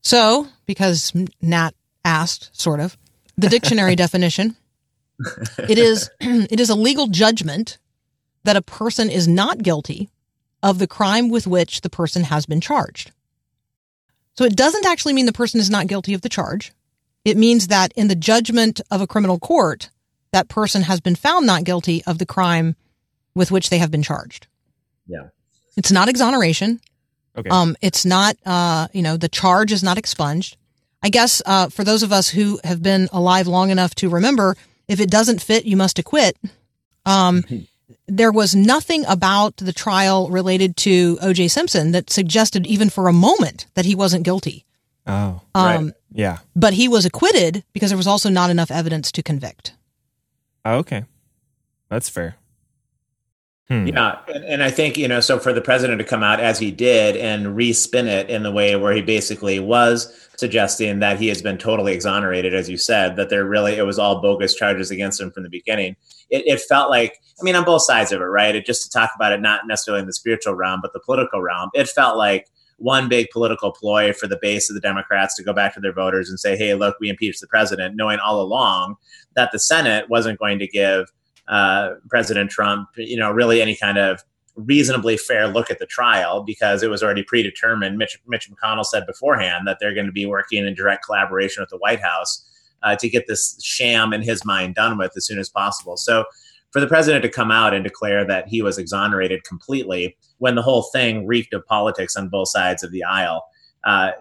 So, 0.01 0.47
because 0.65 1.13
Nat 1.41 1.71
asked, 2.05 2.49
sort 2.59 2.79
of, 2.79 2.97
the 3.37 3.49
dictionary 3.49 3.95
definition, 3.97 4.55
it 5.57 5.77
is 5.77 6.09
it 6.19 6.59
is 6.59 6.69
a 6.69 6.75
legal 6.75 7.07
judgment 7.07 7.77
that 8.43 8.55
a 8.55 8.61
person 8.61 9.09
is 9.09 9.27
not 9.27 9.63
guilty 9.63 10.09
of 10.63 10.79
the 10.79 10.87
crime 10.87 11.29
with 11.29 11.47
which 11.47 11.81
the 11.81 11.89
person 11.89 12.23
has 12.23 12.45
been 12.45 12.61
charged. 12.61 13.11
So 14.35 14.45
it 14.45 14.55
doesn't 14.55 14.85
actually 14.85 15.13
mean 15.13 15.25
the 15.25 15.33
person 15.33 15.59
is 15.59 15.69
not 15.69 15.87
guilty 15.87 16.13
of 16.13 16.21
the 16.21 16.29
charge. 16.29 16.71
It 17.25 17.37
means 17.37 17.67
that 17.67 17.91
in 17.95 18.07
the 18.07 18.15
judgment 18.15 18.79
of 18.89 19.01
a 19.01 19.07
criminal 19.07 19.39
court, 19.39 19.89
that 20.31 20.47
person 20.47 20.83
has 20.83 21.01
been 21.01 21.15
found 21.15 21.45
not 21.45 21.63
guilty 21.63 22.03
of 22.05 22.17
the 22.17 22.25
crime 22.25 22.75
with 23.35 23.51
which 23.51 23.69
they 23.69 23.79
have 23.79 23.91
been 23.91 24.03
charged. 24.03 24.47
Yeah. 25.07 25.27
It's 25.75 25.91
not 25.91 26.09
exoneration. 26.09 26.79
Okay. 27.39 27.49
Um, 27.49 27.75
it's 27.81 28.05
not, 28.05 28.37
uh, 28.45 28.87
you 28.93 29.01
know, 29.01 29.17
the 29.17 29.29
charge 29.29 29.71
is 29.71 29.83
not 29.83 29.97
expunged. 29.97 30.57
I 31.01 31.09
guess 31.09 31.41
uh, 31.45 31.69
for 31.69 31.83
those 31.83 32.03
of 32.03 32.11
us 32.11 32.29
who 32.29 32.59
have 32.63 32.83
been 32.83 33.07
alive 33.11 33.47
long 33.47 33.69
enough 33.69 33.95
to 33.95 34.09
remember, 34.09 34.57
if 34.87 34.99
it 34.99 35.09
doesn't 35.09 35.41
fit, 35.41 35.65
you 35.65 35.77
must 35.77 35.97
acquit. 35.97 36.37
Um, 37.05 37.43
there 38.07 38.31
was 38.31 38.55
nothing 38.55 39.05
about 39.07 39.57
the 39.57 39.71
trial 39.71 40.29
related 40.29 40.75
to 40.77 41.17
O.J. 41.21 41.47
Simpson 41.47 41.91
that 41.91 42.09
suggested 42.09 42.67
even 42.67 42.89
for 42.89 43.07
a 43.07 43.13
moment 43.13 43.67
that 43.75 43.85
he 43.85 43.95
wasn't 43.95 44.23
guilty. 44.23 44.65
Oh, 45.07 45.41
um, 45.55 45.85
right. 45.85 45.93
yeah. 46.11 46.37
But 46.55 46.73
he 46.73 46.87
was 46.87 47.05
acquitted 47.05 47.63
because 47.73 47.89
there 47.89 47.97
was 47.97 48.07
also 48.07 48.29
not 48.29 48.49
enough 48.49 48.71
evidence 48.71 49.11
to 49.13 49.23
convict. 49.23 49.73
Oh, 50.65 50.77
okay, 50.79 51.05
that's 51.87 52.09
fair. 52.09 52.35
Hmm. 53.69 53.85
Yeah, 53.85 54.17
and, 54.27 54.43
and, 54.45 54.63
I 54.63 54.71
think 54.71 54.97
you 54.97 55.07
know, 55.07 55.19
so 55.19 55.37
for 55.37 55.53
the 55.53 55.61
president 55.61 55.99
to 55.99 56.05
come 56.05 56.23
out 56.23 56.39
as 56.39 56.57
he 56.57 56.71
did 56.71 57.15
and 57.15 57.55
respin 57.55 58.07
it 58.07 58.27
in 58.27 58.41
the 58.41 58.51
way 58.51 58.75
where 58.75 58.93
he 58.93 59.03
basically 59.03 59.59
was 59.59 60.11
suggesting 60.37 60.97
that 60.99 61.19
he 61.19 61.27
has 61.27 61.43
been 61.43 61.59
totally 61.59 61.93
exonerated, 61.93 62.55
as 62.55 62.67
you 62.67 62.77
said, 62.77 63.15
that 63.15 63.29
there 63.29 63.45
really 63.45 63.75
it 63.75 63.85
was 63.85 63.99
all 63.99 64.21
bogus 64.21 64.55
charges 64.55 64.89
against 64.89 65.21
him 65.21 65.29
from 65.29 65.43
the 65.43 65.49
beginning. 65.49 65.95
It, 66.31 66.47
it 66.47 66.61
felt 66.61 66.89
like, 66.89 67.19
I 67.39 67.43
mean, 67.43 67.55
on 67.55 67.63
both 67.63 67.83
sides 67.83 68.11
of 68.11 68.21
it, 68.21 68.25
right? 68.25 68.55
It 68.55 68.65
just 68.65 68.83
to 68.83 68.89
talk 68.89 69.11
about 69.15 69.33
it, 69.33 69.41
not 69.41 69.67
necessarily 69.67 70.01
in 70.01 70.07
the 70.07 70.13
spiritual 70.13 70.55
realm, 70.55 70.79
but 70.81 70.93
the 70.93 71.01
political 71.01 71.39
realm. 71.39 71.69
It 71.75 71.89
felt 71.89 72.17
like 72.17 72.47
one 72.77 73.07
big 73.07 73.27
political 73.31 73.71
ploy 73.71 74.13
for 74.13 74.25
the 74.25 74.39
base 74.41 74.71
of 74.71 74.73
the 74.73 74.81
Democrats 74.81 75.35
to 75.35 75.43
go 75.43 75.53
back 75.53 75.75
to 75.75 75.79
their 75.79 75.93
voters 75.93 76.29
and 76.29 76.39
say, 76.39 76.57
"Hey, 76.57 76.73
look, 76.73 76.95
we 76.99 77.09
impeached 77.09 77.41
the 77.41 77.47
president," 77.47 77.95
knowing 77.95 78.17
all 78.17 78.41
along 78.41 78.95
that 79.35 79.51
the 79.51 79.59
Senate 79.59 80.09
wasn't 80.09 80.39
going 80.39 80.57
to 80.57 80.67
give 80.67 81.11
uh, 81.49 81.95
President 82.09 82.51
Trump, 82.51 82.89
you 82.95 83.17
know, 83.17 83.31
really 83.31 83.61
any 83.61 83.75
kind 83.75 83.97
of 83.97 84.23
reasonably 84.55 85.17
fair 85.17 85.47
look 85.47 85.71
at 85.71 85.79
the 85.79 85.85
trial 85.85 86.43
because 86.43 86.83
it 86.83 86.89
was 86.89 87.01
already 87.01 87.23
predetermined. 87.23 87.97
Mitch, 87.97 88.19
Mitch 88.27 88.49
McConnell 88.49 88.85
said 88.85 89.05
beforehand 89.05 89.67
that 89.67 89.77
they're 89.79 89.93
going 89.93 90.05
to 90.05 90.11
be 90.11 90.25
working 90.25 90.65
in 90.65 90.73
direct 90.73 91.05
collaboration 91.05 91.61
with 91.61 91.69
the 91.69 91.77
White 91.77 92.01
House 92.01 92.45
uh, 92.83 92.95
to 92.95 93.09
get 93.09 93.25
this 93.27 93.61
sham 93.63 94.13
in 94.13 94.21
his 94.21 94.45
mind 94.45 94.75
done 94.75 94.97
with 94.97 95.11
as 95.15 95.25
soon 95.25 95.39
as 95.39 95.49
possible. 95.49 95.97
So 95.97 96.25
for 96.71 96.79
the 96.79 96.87
president 96.87 97.23
to 97.23 97.29
come 97.29 97.51
out 97.51 97.73
and 97.73 97.83
declare 97.83 98.25
that 98.25 98.47
he 98.47 98.61
was 98.61 98.77
exonerated 98.77 99.43
completely 99.43 100.15
when 100.37 100.55
the 100.55 100.61
whole 100.61 100.83
thing 100.83 101.25
reeked 101.25 101.53
of 101.53 101.65
politics 101.65 102.15
on 102.15 102.29
both 102.29 102.49
sides 102.49 102.83
of 102.83 102.91
the 102.91 103.03
aisle. 103.03 103.43
Uh, 103.83 104.11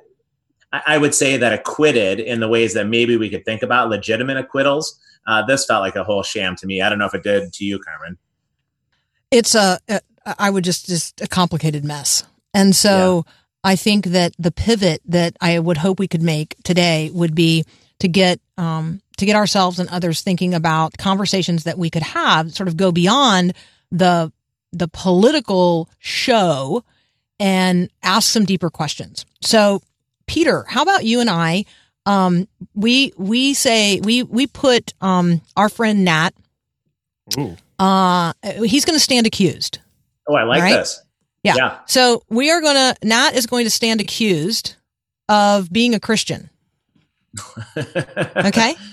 I 0.73 0.99
would 0.99 1.15
say 1.15 1.37
that 1.39 1.53
acquitted 1.53 2.21
in 2.21 2.41
the 2.41 2.49
ways 2.49 2.75
that 2.75 2.87
maybe 2.87 3.17
we 3.17 3.31
could 3.31 3.45
think 3.45 3.63
about 3.63 3.89
legitimate 3.89 4.37
acquittals. 4.37 5.01
Uh, 5.27 5.45
this 5.47 5.65
felt 5.65 5.81
like 5.81 5.97
a 5.97 6.05
whole 6.05 6.23
sham 6.23 6.57
to 6.57 6.67
me. 6.67 6.83
I 6.83 6.89
don't 6.89 6.99
know 6.99 7.07
if 7.07 7.15
it 7.15 7.23
did 7.23 7.53
to 7.55 7.65
you, 7.65 7.79
Carmen. 7.79 8.19
It's 9.31 9.55
a, 9.55 9.79
a 9.89 10.01
I 10.39 10.51
would 10.51 10.65
just 10.65 10.87
just 10.87 11.21
a 11.21 11.27
complicated 11.27 11.85
mess, 11.85 12.25
and 12.53 12.77
so 12.77 13.25
yeah. 13.27 13.33
I 13.65 13.77
think 13.77 14.07
that 14.07 14.33
the 14.39 14.51
pivot 14.51 15.01
that 15.07 15.37
I 15.41 15.59
would 15.59 15.79
hope 15.79 15.99
we 15.99 16.09
could 16.09 16.23
make 16.23 16.55
today 16.65 17.11
would 17.13 17.35
be 17.35 17.65
to 18.01 18.09
get 18.09 18.41
um, 18.57 19.01
to 19.17 19.27
get 19.27 19.37
ourselves 19.37 19.79
and 19.79 19.89
others 19.89 20.23
thinking 20.23 20.55
about 20.55 20.97
conversations 20.99 21.65
that 21.65 21.79
we 21.79 21.91
could 21.91 22.03
have, 22.03 22.53
sort 22.53 22.69
of 22.69 22.77
go 22.77 22.93
beyond 22.93 23.55
the 23.91 24.33
the 24.73 24.89
political 24.89 25.89
show 25.99 26.85
and 27.41 27.91
ask 28.03 28.31
some 28.31 28.45
deeper 28.45 28.71
questions. 28.71 29.25
So, 29.43 29.83
Peter, 30.29 30.65
how 30.69 30.83
about 30.83 31.05
you 31.05 31.21
and 31.21 31.29
I? 31.29 31.65
Um, 32.07 32.47
we 32.75 33.13
we 33.17 33.55
say 33.55 34.01
we 34.01 34.23
we 34.23 34.47
put 34.47 34.95
um, 35.01 35.43
our 35.57 35.69
friend 35.69 36.05
Nat. 36.05 36.31
Ooh. 37.37 37.57
Uh, 37.79 38.33
he's 38.65 38.85
going 38.85 38.97
to 38.97 39.03
stand 39.03 39.27
accused. 39.27 39.81
Oh, 40.29 40.35
I 40.35 40.45
like 40.45 40.63
right? 40.63 40.77
this. 40.77 41.03
Yeah. 41.43 41.55
yeah. 41.57 41.79
So 41.87 42.23
we 42.29 42.51
are 42.51 42.61
going 42.61 42.77
to 42.77 42.97
Nat 43.07 43.35
is 43.35 43.47
going 43.47 43.65
to 43.65 43.71
stand 43.71 44.01
accused 44.01 44.77
of 45.29 45.73
being 45.73 45.95
a 45.95 46.01
Christian. 46.01 46.51
okay. 47.37 48.75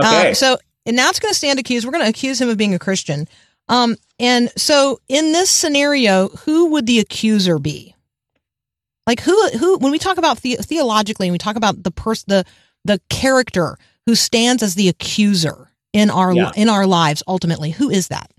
Okay. 0.00 0.30
Uh, 0.30 0.34
so 0.34 0.56
and 0.88 0.96
Nat's 0.96 1.20
going 1.20 1.32
to 1.32 1.36
stand 1.36 1.58
accused. 1.58 1.84
We're 1.84 1.92
going 1.92 2.04
to 2.04 2.10
accuse 2.10 2.40
him 2.40 2.48
of 2.48 2.56
being 2.56 2.72
a 2.72 2.78
Christian. 2.78 3.28
Um, 3.68 3.96
and 4.18 4.50
so 4.56 5.00
in 5.08 5.32
this 5.32 5.50
scenario, 5.50 6.28
who 6.28 6.70
would 6.70 6.86
the 6.86 6.98
accuser 6.98 7.58
be? 7.58 7.94
Like 9.08 9.20
who 9.20 9.48
who 9.58 9.78
when 9.78 9.90
we 9.90 9.98
talk 9.98 10.18
about 10.18 10.42
the, 10.42 10.56
theologically 10.56 11.26
and 11.26 11.32
we 11.32 11.38
talk 11.38 11.56
about 11.56 11.82
the 11.82 11.90
person 11.90 12.26
the 12.28 12.44
the 12.84 13.00
character 13.08 13.78
who 14.04 14.14
stands 14.14 14.62
as 14.62 14.74
the 14.74 14.88
accuser 14.88 15.72
in 15.94 16.10
our 16.10 16.32
yeah. 16.34 16.52
in 16.54 16.68
our 16.68 16.86
lives 16.86 17.22
ultimately, 17.26 17.70
who 17.70 17.88
is 17.88 18.08
that? 18.08 18.30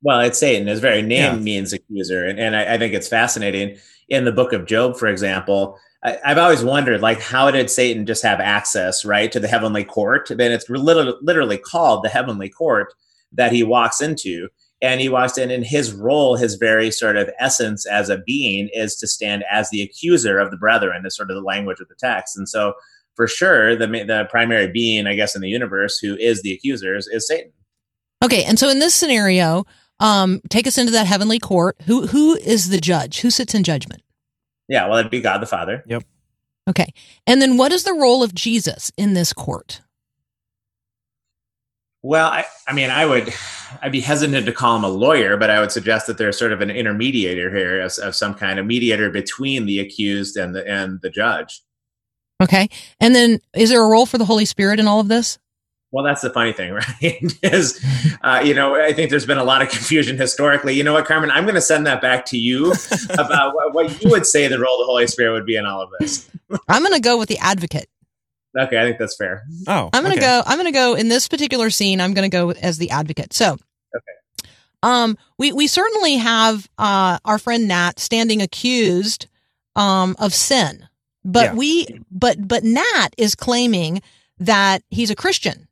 Well, 0.00 0.20
it's 0.20 0.38
Satan. 0.38 0.66
His 0.66 0.80
very 0.80 1.02
name 1.02 1.34
yeah. 1.34 1.36
means 1.36 1.74
accuser, 1.74 2.24
and, 2.24 2.40
and 2.40 2.56
I, 2.56 2.74
I, 2.74 2.78
think 2.78 2.94
it's 2.94 3.08
fascinating. 3.08 3.76
In 4.08 4.24
the 4.24 4.32
book 4.32 4.52
of 4.52 4.66
Job, 4.66 4.96
for 4.96 5.08
example, 5.08 5.78
I, 6.02 6.18
have 6.24 6.36
always 6.36 6.62
wondered, 6.62 7.00
like, 7.00 7.22
how 7.22 7.50
did 7.50 7.70
Satan 7.70 8.04
just 8.04 8.22
have 8.22 8.38
access, 8.38 9.02
right, 9.02 9.32
to 9.32 9.40
the 9.40 9.48
heavenly 9.48 9.82
court? 9.82 10.30
Then 10.30 10.52
it's 10.52 10.68
literally, 10.68 11.14
literally 11.22 11.56
called 11.56 12.04
the 12.04 12.10
heavenly 12.10 12.50
court 12.50 12.92
that 13.32 13.52
he 13.52 13.62
walks 13.62 14.02
into 14.02 14.48
and 14.84 15.00
he 15.00 15.08
walks 15.08 15.38
in 15.38 15.50
and 15.50 15.64
his 15.64 15.92
role 15.92 16.36
his 16.36 16.56
very 16.56 16.90
sort 16.90 17.16
of 17.16 17.30
essence 17.40 17.86
as 17.86 18.10
a 18.10 18.18
being 18.18 18.68
is 18.74 18.94
to 18.96 19.06
stand 19.06 19.42
as 19.50 19.70
the 19.70 19.82
accuser 19.82 20.38
of 20.38 20.50
the 20.50 20.58
brethren 20.58 21.06
is 21.06 21.16
sort 21.16 21.30
of 21.30 21.34
the 21.34 21.42
language 21.42 21.80
of 21.80 21.88
the 21.88 21.94
text. 21.94 22.36
And 22.36 22.46
so 22.46 22.74
for 23.16 23.26
sure 23.26 23.74
the, 23.74 23.86
the 23.86 24.26
primary 24.28 24.66
being 24.70 25.06
i 25.06 25.14
guess 25.14 25.36
in 25.36 25.40
the 25.40 25.48
universe 25.48 25.98
who 25.98 26.16
is 26.16 26.42
the 26.42 26.52
accuser 26.52 26.94
is, 26.94 27.08
is 27.08 27.26
satan. 27.26 27.52
Okay 28.22 28.44
and 28.44 28.58
so 28.58 28.68
in 28.68 28.78
this 28.78 28.94
scenario 28.94 29.64
um, 30.00 30.40
take 30.50 30.66
us 30.66 30.76
into 30.76 30.90
that 30.92 31.06
heavenly 31.06 31.38
court. 31.38 31.76
Who 31.86 32.08
who 32.08 32.36
is 32.36 32.68
the 32.68 32.80
judge? 32.80 33.20
Who 33.20 33.30
sits 33.30 33.54
in 33.54 33.62
judgment? 33.62 34.02
Yeah 34.68 34.86
well 34.86 34.98
it'd 34.98 35.10
be 35.10 35.20
god 35.20 35.40
the 35.40 35.46
father. 35.46 35.82
Yep. 35.86 36.04
Okay 36.68 36.92
and 37.26 37.40
then 37.40 37.56
what 37.56 37.72
is 37.72 37.84
the 37.84 37.94
role 37.94 38.22
of 38.22 38.34
jesus 38.34 38.92
in 38.98 39.14
this 39.14 39.32
court 39.32 39.80
well, 42.04 42.28
I, 42.28 42.44
I 42.68 42.74
mean, 42.74 42.90
I 42.90 43.06
would, 43.06 43.32
I'd 43.80 43.90
be 43.90 44.02
hesitant 44.02 44.44
to 44.44 44.52
call 44.52 44.76
him 44.76 44.84
a 44.84 44.88
lawyer, 44.88 45.38
but 45.38 45.48
I 45.48 45.58
would 45.58 45.72
suggest 45.72 46.06
that 46.06 46.18
there's 46.18 46.38
sort 46.38 46.52
of 46.52 46.60
an 46.60 46.68
intermediator 46.68 47.50
here 47.50 47.80
of, 47.80 47.92
of 48.02 48.14
some 48.14 48.34
kind, 48.34 48.58
a 48.58 48.62
mediator 48.62 49.08
between 49.08 49.64
the 49.64 49.80
accused 49.80 50.36
and 50.36 50.54
the 50.54 50.68
and 50.68 51.00
the 51.00 51.08
judge. 51.08 51.62
Okay, 52.42 52.68
and 53.00 53.14
then 53.14 53.40
is 53.56 53.70
there 53.70 53.82
a 53.82 53.88
role 53.88 54.04
for 54.04 54.18
the 54.18 54.26
Holy 54.26 54.44
Spirit 54.44 54.78
in 54.78 54.86
all 54.86 55.00
of 55.00 55.08
this? 55.08 55.38
Well, 55.92 56.04
that's 56.04 56.20
the 56.20 56.28
funny 56.28 56.52
thing, 56.52 56.72
right? 57.02 57.22
is 57.42 57.82
uh, 58.22 58.42
you 58.44 58.52
know, 58.52 58.74
I 58.74 58.92
think 58.92 59.08
there's 59.08 59.24
been 59.24 59.38
a 59.38 59.44
lot 59.44 59.62
of 59.62 59.70
confusion 59.70 60.18
historically. 60.18 60.74
You 60.74 60.84
know 60.84 60.92
what, 60.92 61.06
Carmen? 61.06 61.30
I'm 61.30 61.44
going 61.44 61.54
to 61.54 61.62
send 61.62 61.86
that 61.86 62.02
back 62.02 62.26
to 62.26 62.36
you 62.36 62.74
about 63.14 63.54
what, 63.54 63.72
what 63.72 64.02
you 64.04 64.10
would 64.10 64.26
say 64.26 64.46
the 64.46 64.58
role 64.58 64.74
of 64.74 64.80
the 64.80 64.90
Holy 64.90 65.06
Spirit 65.06 65.32
would 65.32 65.46
be 65.46 65.56
in 65.56 65.64
all 65.64 65.80
of 65.80 65.88
this. 66.00 66.28
I'm 66.68 66.82
going 66.82 66.92
to 66.92 67.00
go 67.00 67.16
with 67.18 67.30
the 67.30 67.38
advocate. 67.38 67.88
Okay, 68.56 68.80
I 68.80 68.84
think 68.84 68.98
that's 68.98 69.16
fair. 69.16 69.42
Oh, 69.66 69.90
I'm 69.92 70.02
gonna 70.02 70.14
okay. 70.14 70.20
go. 70.20 70.42
I'm 70.46 70.58
gonna 70.58 70.72
go 70.72 70.94
in 70.94 71.08
this 71.08 71.26
particular 71.28 71.70
scene. 71.70 72.00
I'm 72.00 72.14
gonna 72.14 72.28
go 72.28 72.50
as 72.50 72.78
the 72.78 72.90
advocate. 72.90 73.32
So, 73.32 73.52
okay. 73.54 74.48
Um, 74.82 75.18
we 75.38 75.52
we 75.52 75.66
certainly 75.66 76.16
have 76.16 76.68
uh 76.78 77.18
our 77.24 77.38
friend 77.38 77.66
Nat 77.66 77.98
standing 77.98 78.42
accused 78.42 79.26
um 79.74 80.14
of 80.18 80.32
sin, 80.32 80.86
but 81.24 81.46
yeah. 81.46 81.54
we 81.54 82.00
but 82.10 82.46
but 82.46 82.62
Nat 82.62 83.08
is 83.18 83.34
claiming 83.34 84.02
that 84.38 84.82
he's 84.88 85.10
a 85.10 85.16
Christian, 85.16 85.66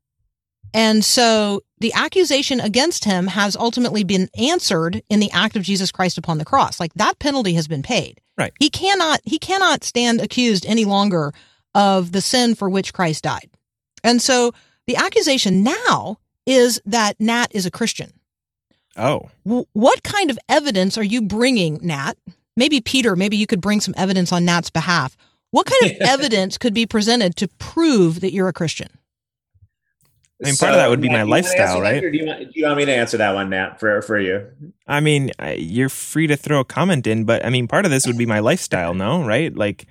and 0.75 1.05
so 1.05 1.63
the 1.79 1.93
accusation 1.95 2.61
against 2.61 3.05
him 3.05 3.27
has 3.27 3.57
ultimately 3.57 4.05
been 4.05 4.29
answered 4.39 5.03
in 5.11 5.21
the 5.21 5.31
act 5.33 5.57
of 5.57 5.63
Jesus 5.63 5.93
Christ 5.93 6.17
upon 6.17 6.39
the 6.39 6.45
cross. 6.45 6.81
Like 6.81 6.95
that 6.95 7.19
penalty 7.19 7.55
has 7.55 7.69
been 7.69 7.83
paid. 7.83 8.21
Right. 8.39 8.53
He 8.59 8.71
cannot 8.71 9.21
he 9.25 9.39
cannot 9.39 9.85
stand 9.85 10.21
accused 10.21 10.65
any 10.67 10.85
longer 10.85 11.33
of 11.75 12.13
the 12.13 12.21
sin 12.21 12.55
for 12.55 12.69
which 12.69 12.93
Christ 12.93 13.25
died. 13.25 13.51
And 14.05 14.21
so 14.21 14.53
the 14.87 14.97
accusation 14.97 15.63
now 15.63 16.19
is 16.47 16.81
that 16.85 17.21
Nat 17.21 17.47
is 17.53 17.67
a 17.67 17.71
Christian. 17.71 18.13
Oh. 18.97 19.31
W- 19.45 19.67
what 19.73 20.03
kind 20.03 20.31
of 20.31 20.39
evidence 20.49 20.99
are 20.99 21.05
you 21.05 21.23
bringing, 21.23 21.79
Nat? 21.83 22.15
Maybe 22.57 22.81
Peter, 22.81 23.17
maybe 23.17 23.37
you 23.37 23.47
could 23.47 23.61
bring 23.61 23.81
some 23.81 23.95
evidence 23.97 24.33
on 24.33 24.45
Nat's 24.45 24.71
behalf. 24.71 25.17
What 25.51 25.67
kind 25.67 25.93
of 25.93 26.01
evidence 26.09 26.59
could 26.59 26.75
be 26.75 26.87
presented 26.87 27.37
to 27.37 27.49
prove 27.59 28.21
that 28.21 28.33
you're 28.33 28.49
a 28.49 28.53
Christian? 28.53 28.89
I 30.43 30.47
mean, 30.47 30.55
so, 30.55 30.67
part 30.67 30.75
of 30.75 30.81
that 30.81 30.91
would 30.91 31.01
be 31.01 31.09
Nat, 31.09 31.19
my 31.19 31.23
lifestyle, 31.23 31.81
right? 31.81 32.01
Do 32.01 32.09
you, 32.09 32.27
want, 32.27 32.41
do 32.41 32.51
you, 32.53 32.67
want, 32.67 32.77
me 32.77 32.85
to 32.85 32.95
answer 32.95 33.17
that 33.19 33.33
one, 33.33 33.51
Nat, 33.51 33.79
for, 33.79 34.03
for 34.03 34.19
you? 34.19 34.49
I 34.89 34.99
mean, 34.99 35.31
you're 35.57 35.89
free 35.89 36.27
to 36.27 36.37
throw 36.37 36.61
a 36.61 36.65
comment 36.65 37.07
in, 37.07 37.25
but 37.25 37.47
I 37.47 37.51
mean, 37.51 37.69
part 37.69 37.85
of 37.85 37.93
this 37.93 38.07
would 38.09 38.19
be 38.19 38.27
my 38.27 38.41
lifestyle, 38.41 38.93
no? 38.93 39.25
Right? 39.25 39.55
Like, 39.55 39.87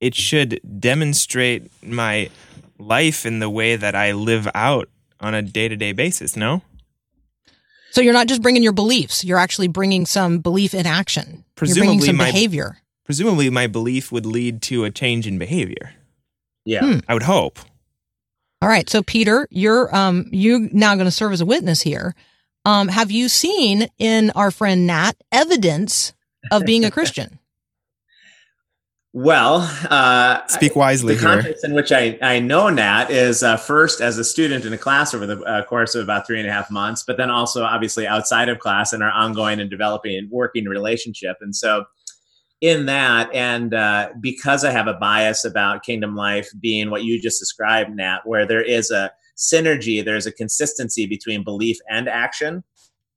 it 0.00 0.14
should 0.14 0.60
demonstrate 0.80 1.70
my 1.82 2.30
life 2.78 3.26
in 3.26 3.38
the 3.38 3.50
way 3.50 3.76
that 3.76 3.94
I 3.94 4.12
live 4.12 4.48
out 4.54 4.88
on 5.20 5.34
a 5.34 5.42
day 5.42 5.68
to 5.68 5.76
day 5.76 5.92
basis, 5.92 6.36
no? 6.36 6.62
So 7.90 8.00
you're 8.00 8.12
not 8.12 8.28
just 8.28 8.42
bringing 8.42 8.62
your 8.62 8.72
beliefs, 8.72 9.24
you're 9.24 9.38
actually 9.38 9.68
bringing 9.68 10.06
some 10.06 10.38
belief 10.38 10.74
in 10.74 10.86
action. 10.86 11.44
Presumably, 11.54 11.86
you're 11.86 11.90
bringing 11.90 12.06
some 12.06 12.16
my, 12.16 12.26
behavior. 12.26 12.78
Presumably, 13.04 13.50
my 13.50 13.66
belief 13.66 14.12
would 14.12 14.26
lead 14.26 14.62
to 14.62 14.84
a 14.84 14.90
change 14.90 15.26
in 15.26 15.38
behavior. 15.38 15.94
Yeah. 16.64 16.84
Hmm. 16.84 16.98
I 17.08 17.14
would 17.14 17.22
hope. 17.22 17.58
All 18.60 18.68
right. 18.68 18.88
So, 18.90 19.02
Peter, 19.02 19.48
you're 19.50 19.94
um, 19.94 20.28
you 20.30 20.68
now 20.72 20.94
going 20.94 21.06
to 21.06 21.10
serve 21.10 21.32
as 21.32 21.40
a 21.40 21.46
witness 21.46 21.80
here. 21.80 22.14
Um, 22.64 22.88
have 22.88 23.10
you 23.10 23.28
seen 23.28 23.88
in 23.98 24.30
our 24.34 24.50
friend 24.50 24.86
Nat 24.86 25.12
evidence 25.32 26.12
of 26.50 26.64
being 26.64 26.84
a 26.84 26.90
Christian? 26.90 27.38
Well, 29.20 29.68
uh, 29.90 30.46
speak 30.46 30.76
wisely. 30.76 31.16
The 31.16 31.20
here. 31.20 31.28
context 31.28 31.64
in 31.64 31.74
which 31.74 31.90
I, 31.90 32.16
I 32.22 32.38
know 32.38 32.68
Nat 32.68 33.10
is 33.10 33.42
uh, 33.42 33.56
first 33.56 34.00
as 34.00 34.16
a 34.16 34.22
student 34.22 34.64
in 34.64 34.72
a 34.72 34.78
class 34.78 35.12
over 35.12 35.26
the 35.26 35.42
uh, 35.42 35.64
course 35.64 35.96
of 35.96 36.04
about 36.04 36.24
three 36.24 36.38
and 36.38 36.48
a 36.48 36.52
half 36.52 36.70
months, 36.70 37.02
but 37.04 37.16
then 37.16 37.28
also 37.28 37.64
obviously 37.64 38.06
outside 38.06 38.48
of 38.48 38.60
class 38.60 38.92
in 38.92 39.02
our 39.02 39.10
ongoing 39.10 39.58
and 39.58 39.68
developing 39.68 40.16
and 40.16 40.30
working 40.30 40.66
relationship. 40.66 41.36
And 41.40 41.56
so, 41.56 41.86
in 42.60 42.86
that, 42.86 43.28
and 43.34 43.74
uh, 43.74 44.10
because 44.20 44.64
I 44.64 44.70
have 44.70 44.86
a 44.86 44.94
bias 44.94 45.44
about 45.44 45.82
kingdom 45.82 46.14
life 46.14 46.48
being 46.60 46.88
what 46.88 47.02
you 47.02 47.20
just 47.20 47.40
described, 47.40 47.90
Nat, 47.96 48.20
where 48.24 48.46
there 48.46 48.62
is 48.62 48.92
a 48.92 49.10
synergy, 49.36 50.04
there's 50.04 50.26
a 50.26 50.32
consistency 50.32 51.06
between 51.06 51.42
belief 51.42 51.78
and 51.90 52.08
action. 52.08 52.62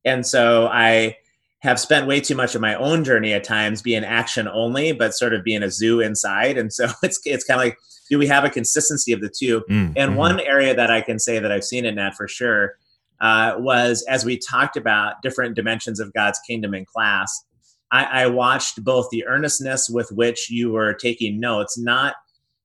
And 0.04 0.26
so 0.26 0.66
I 0.66 1.18
have 1.62 1.80
spent 1.80 2.08
way 2.08 2.20
too 2.20 2.36
much 2.36 2.56
of 2.56 2.62
my 2.62 2.76
own 2.76 3.04
journey 3.04 3.34
at 3.34 3.44
times 3.44 3.82
being 3.82 4.04
action 4.04 4.48
only, 4.48 4.92
but 4.94 5.14
sort 5.14 5.34
of 5.34 5.44
being 5.44 5.62
a 5.62 5.70
zoo 5.70 6.00
inside. 6.00 6.58
And 6.58 6.74
so 6.74 6.88
it's 7.04 7.20
it's 7.26 7.44
kind 7.44 7.60
of 7.60 7.66
like, 7.66 7.78
do 8.10 8.18
we 8.18 8.28
have 8.28 8.44
a 8.44 8.50
consistency 8.50 9.14
of 9.14 9.22
the 9.22 9.30
two? 9.30 9.62
Mm, 9.70 9.94
and 9.96 9.98
mm-hmm. 9.98 10.16
one 10.16 10.40
area 10.42 10.76
that 10.76 10.92
I 10.92 11.02
can 11.02 11.20
say 11.20 11.40
that 11.40 11.52
I've 11.52 11.64
seen 11.64 11.86
in 11.86 11.96
that 11.96 12.16
for 12.16 12.28
sure 12.28 12.74
uh, 13.22 13.56
was 13.58 14.04
as 14.10 14.26
we 14.26 14.38
talked 14.38 14.76
about 14.76 15.22
different 15.22 15.56
dimensions 15.56 16.00
of 16.00 16.14
God's 16.14 16.40
kingdom 16.48 16.74
in 16.74 16.86
class. 16.86 17.46
I, 17.92 18.24
I 18.24 18.28
watched 18.28 18.84
both 18.84 19.10
the 19.12 19.26
earnestness 19.28 19.90
with 19.90 20.12
which 20.12 20.50
you 20.50 20.72
were 20.72 20.94
taking 20.94 21.40
notes, 21.40 21.78
not 21.78 22.16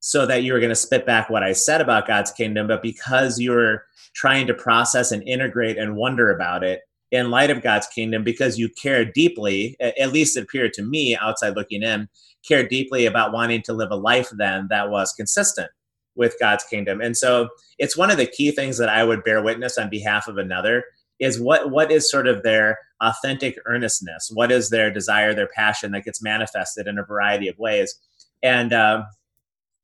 so 0.01 0.25
that 0.25 0.45
you 0.45 0.53
were 0.53 0.61
going 0.61 0.71
to 0.71 0.77
spit 0.77 1.05
back 1.05 1.29
what 1.29 1.43
I 1.43 1.53
said 1.53 1.81
about 1.81 2.07
God's 2.07 2.31
kingdom, 2.31 2.69
but 2.69 2.81
because 2.81 3.41
you 3.41 3.51
were 3.51 3.85
trying 4.15 4.47
to 4.47 4.55
process 4.55 5.11
and 5.11 5.27
integrate 5.29 5.77
and 5.77 5.97
wonder 5.97 6.31
about 6.31 6.63
it 6.63 6.83
in 7.11 7.31
light 7.31 7.51
of 7.51 7.63
God's 7.63 7.87
kingdom 7.87 8.25
because 8.25 8.59
you 8.59 8.69
care 8.69 9.05
deeply, 9.05 9.77
at 9.81 10.13
least 10.13 10.37
it 10.37 10.43
appeared 10.45 10.73
to 10.75 10.83
me 10.83 11.17
outside 11.17 11.57
looking 11.57 11.83
in, 11.83 12.09
care 12.47 12.67
deeply 12.67 13.07
about 13.07 13.33
wanting 13.33 13.63
to 13.63 13.73
live 13.73 13.91
a 13.91 13.97
life 13.97 14.31
then 14.37 14.67
that 14.71 14.91
was 14.91 15.13
consistent 15.13 15.71
with 16.15 16.35
God's 16.41 16.65
kingdom. 16.65 17.01
And 17.01 17.17
so 17.17 17.49
it's 17.79 17.97
one 17.97 18.11
of 18.11 18.17
the 18.17 18.27
key 18.27 18.51
things 18.51 18.79
that 18.79 18.89
I 18.89 19.05
would 19.05 19.23
bear 19.23 19.43
witness 19.43 19.79
on 19.79 19.91
behalf 19.91 20.29
of 20.29 20.39
another 20.39 20.85
is 21.19 21.41
what 21.41 21.71
what 21.71 21.91
is 21.91 22.11
sort 22.11 22.27
of 22.27 22.43
their 22.43 22.79
authentic 23.01 23.59
earnestness 23.67 24.31
what 24.35 24.53
is 24.53 24.71
their 24.71 24.91
desire 24.91 25.35
their 25.35 25.49
passion 25.49 25.93
that 25.93 26.05
gets 26.05 26.23
manifested 26.23 26.87
in 26.87 26.99
a 26.99 27.05
variety 27.05 27.49
of 27.49 27.59
ways 27.59 27.99
and 28.43 28.73
uh, 28.73 29.03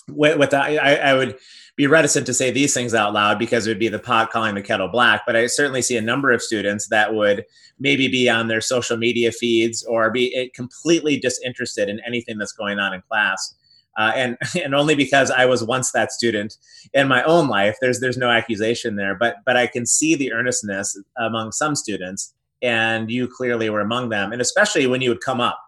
with, 0.08 0.38
with 0.38 0.50
that 0.50 0.62
I, 0.62 0.96
I 0.96 1.14
would 1.14 1.36
be 1.76 1.86
reticent 1.86 2.26
to 2.26 2.34
say 2.34 2.50
these 2.50 2.74
things 2.74 2.94
out 2.94 3.14
loud 3.14 3.38
because 3.38 3.66
it 3.66 3.70
would 3.70 3.78
be 3.78 3.88
the 3.88 3.98
pot 3.98 4.30
calling 4.30 4.54
the 4.54 4.62
kettle 4.62 4.88
black. 4.88 5.22
But 5.26 5.36
I 5.36 5.46
certainly 5.46 5.80
see 5.82 5.96
a 5.96 6.02
number 6.02 6.30
of 6.30 6.42
students 6.42 6.88
that 6.88 7.14
would 7.14 7.44
maybe 7.78 8.08
be 8.08 8.28
on 8.28 8.48
their 8.48 8.60
social 8.60 8.96
media 8.96 9.32
feeds 9.32 9.82
or 9.84 10.10
be 10.10 10.34
eh, 10.36 10.48
completely 10.54 11.18
disinterested 11.18 11.88
in 11.88 12.00
anything 12.06 12.38
that's 12.38 12.52
going 12.52 12.78
on 12.78 12.92
in 12.92 13.02
class. 13.02 13.54
Uh, 13.98 14.12
and 14.14 14.36
and 14.62 14.74
only 14.74 14.94
because 14.94 15.30
I 15.30 15.46
was 15.46 15.64
once 15.64 15.92
that 15.92 16.12
student 16.12 16.56
in 16.92 17.08
my 17.08 17.22
own 17.24 17.48
life. 17.48 17.76
There's 17.80 18.00
there's 18.00 18.18
no 18.18 18.30
accusation 18.30 18.96
there, 18.96 19.14
but 19.14 19.36
but 19.46 19.56
I 19.56 19.66
can 19.66 19.86
see 19.86 20.14
the 20.14 20.32
earnestness 20.32 20.98
among 21.18 21.52
some 21.52 21.74
students, 21.74 22.34
and 22.60 23.10
you 23.10 23.28
clearly 23.28 23.70
were 23.70 23.80
among 23.80 24.10
them. 24.10 24.32
And 24.32 24.42
especially 24.42 24.86
when 24.86 25.00
you 25.00 25.08
would 25.08 25.20
come 25.20 25.40
up 25.40 25.58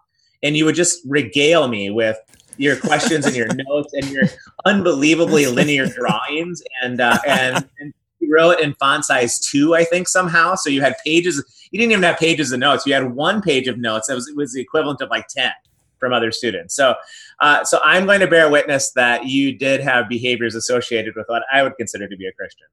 and 0.43 0.57
you 0.57 0.67
would 0.67 0.75
just 0.75 1.01
regale 1.07 1.69
me 1.69 1.91
with 1.91 2.19
your 2.57 2.77
questions 2.77 3.27
and 3.27 3.37
your 3.37 3.49
notes 3.55 3.93
and 3.93 4.09
your 4.11 4.25
unbelievably 4.65 5.47
linear 5.47 5.87
drawings 5.87 6.63
and 6.83 7.01
uh, 7.01 7.19
and, 7.27 7.69
and 7.79 7.95
you 8.21 8.35
wrote 8.35 8.61
in 8.61 8.75
font 8.75 9.05
size 9.05 9.39
two, 9.39 9.75
I 9.75 9.85
think 9.85 10.09
somehow. 10.09 10.55
So 10.55 10.71
you 10.71 10.81
had 10.81 10.97
pages. 11.05 11.43
You 11.71 11.79
didn't 11.79 11.93
even 11.93 12.05
have 12.05 12.19
pages 12.19 12.53
of 12.53 12.61
notes. 12.61 12.87
You 12.87 12.95
had 12.95 13.15
one 13.15 13.43
page 13.43 13.69
of 13.69 13.79
notes. 13.79 14.07
That 14.09 14.15
was 14.15 14.29
it 14.29 14.37
was 14.37 14.53
the 14.53 14.61
equivalent 14.61 15.01
of 15.01 15.11
like 15.11 15.29
ten 15.29 15.53
from 15.99 16.13
other 16.13 16.31
students. 16.31 16.75
So, 16.77 16.95
uh, 17.41 17.65
so 17.65 17.81
I'm 17.83 18.05
going 18.05 18.21
to 18.21 18.27
bear 18.27 18.51
witness 18.51 18.93
that 18.93 19.27
you 19.27 19.57
did 19.57 19.81
have 19.81 20.09
behaviors 20.09 20.55
associated 20.55 21.15
with 21.17 21.27
what 21.29 21.43
I 21.53 21.63
would 21.63 21.77
consider 21.77 22.09
to 22.09 22.17
be 22.17 22.27
a 22.27 22.33
Christian. 22.33 22.67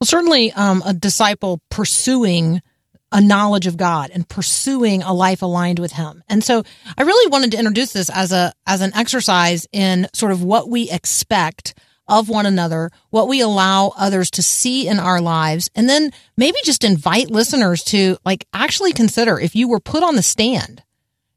Well, 0.00 0.06
certainly, 0.06 0.52
um, 0.52 0.82
a 0.84 0.94
disciple 0.94 1.60
pursuing 1.70 2.60
a 3.10 3.20
knowledge 3.20 3.66
of 3.66 3.76
God 3.76 4.10
and 4.12 4.28
pursuing 4.28 5.02
a 5.02 5.12
life 5.12 5.42
aligned 5.42 5.78
with 5.78 5.92
him. 5.92 6.22
And 6.28 6.44
so 6.44 6.62
I 6.96 7.02
really 7.02 7.30
wanted 7.30 7.52
to 7.52 7.58
introduce 7.58 7.92
this 7.92 8.10
as 8.10 8.32
a 8.32 8.52
as 8.66 8.80
an 8.80 8.92
exercise 8.94 9.66
in 9.72 10.08
sort 10.12 10.32
of 10.32 10.42
what 10.42 10.68
we 10.68 10.90
expect 10.90 11.74
of 12.06 12.28
one 12.28 12.46
another, 12.46 12.90
what 13.10 13.28
we 13.28 13.40
allow 13.40 13.92
others 13.96 14.30
to 14.32 14.42
see 14.42 14.88
in 14.88 14.98
our 14.98 15.20
lives, 15.20 15.68
and 15.74 15.88
then 15.88 16.10
maybe 16.36 16.56
just 16.64 16.82
invite 16.82 17.30
listeners 17.30 17.82
to 17.84 18.16
like 18.24 18.46
actually 18.52 18.92
consider 18.92 19.38
if 19.38 19.54
you 19.54 19.68
were 19.68 19.80
put 19.80 20.02
on 20.02 20.16
the 20.16 20.22
stand, 20.22 20.82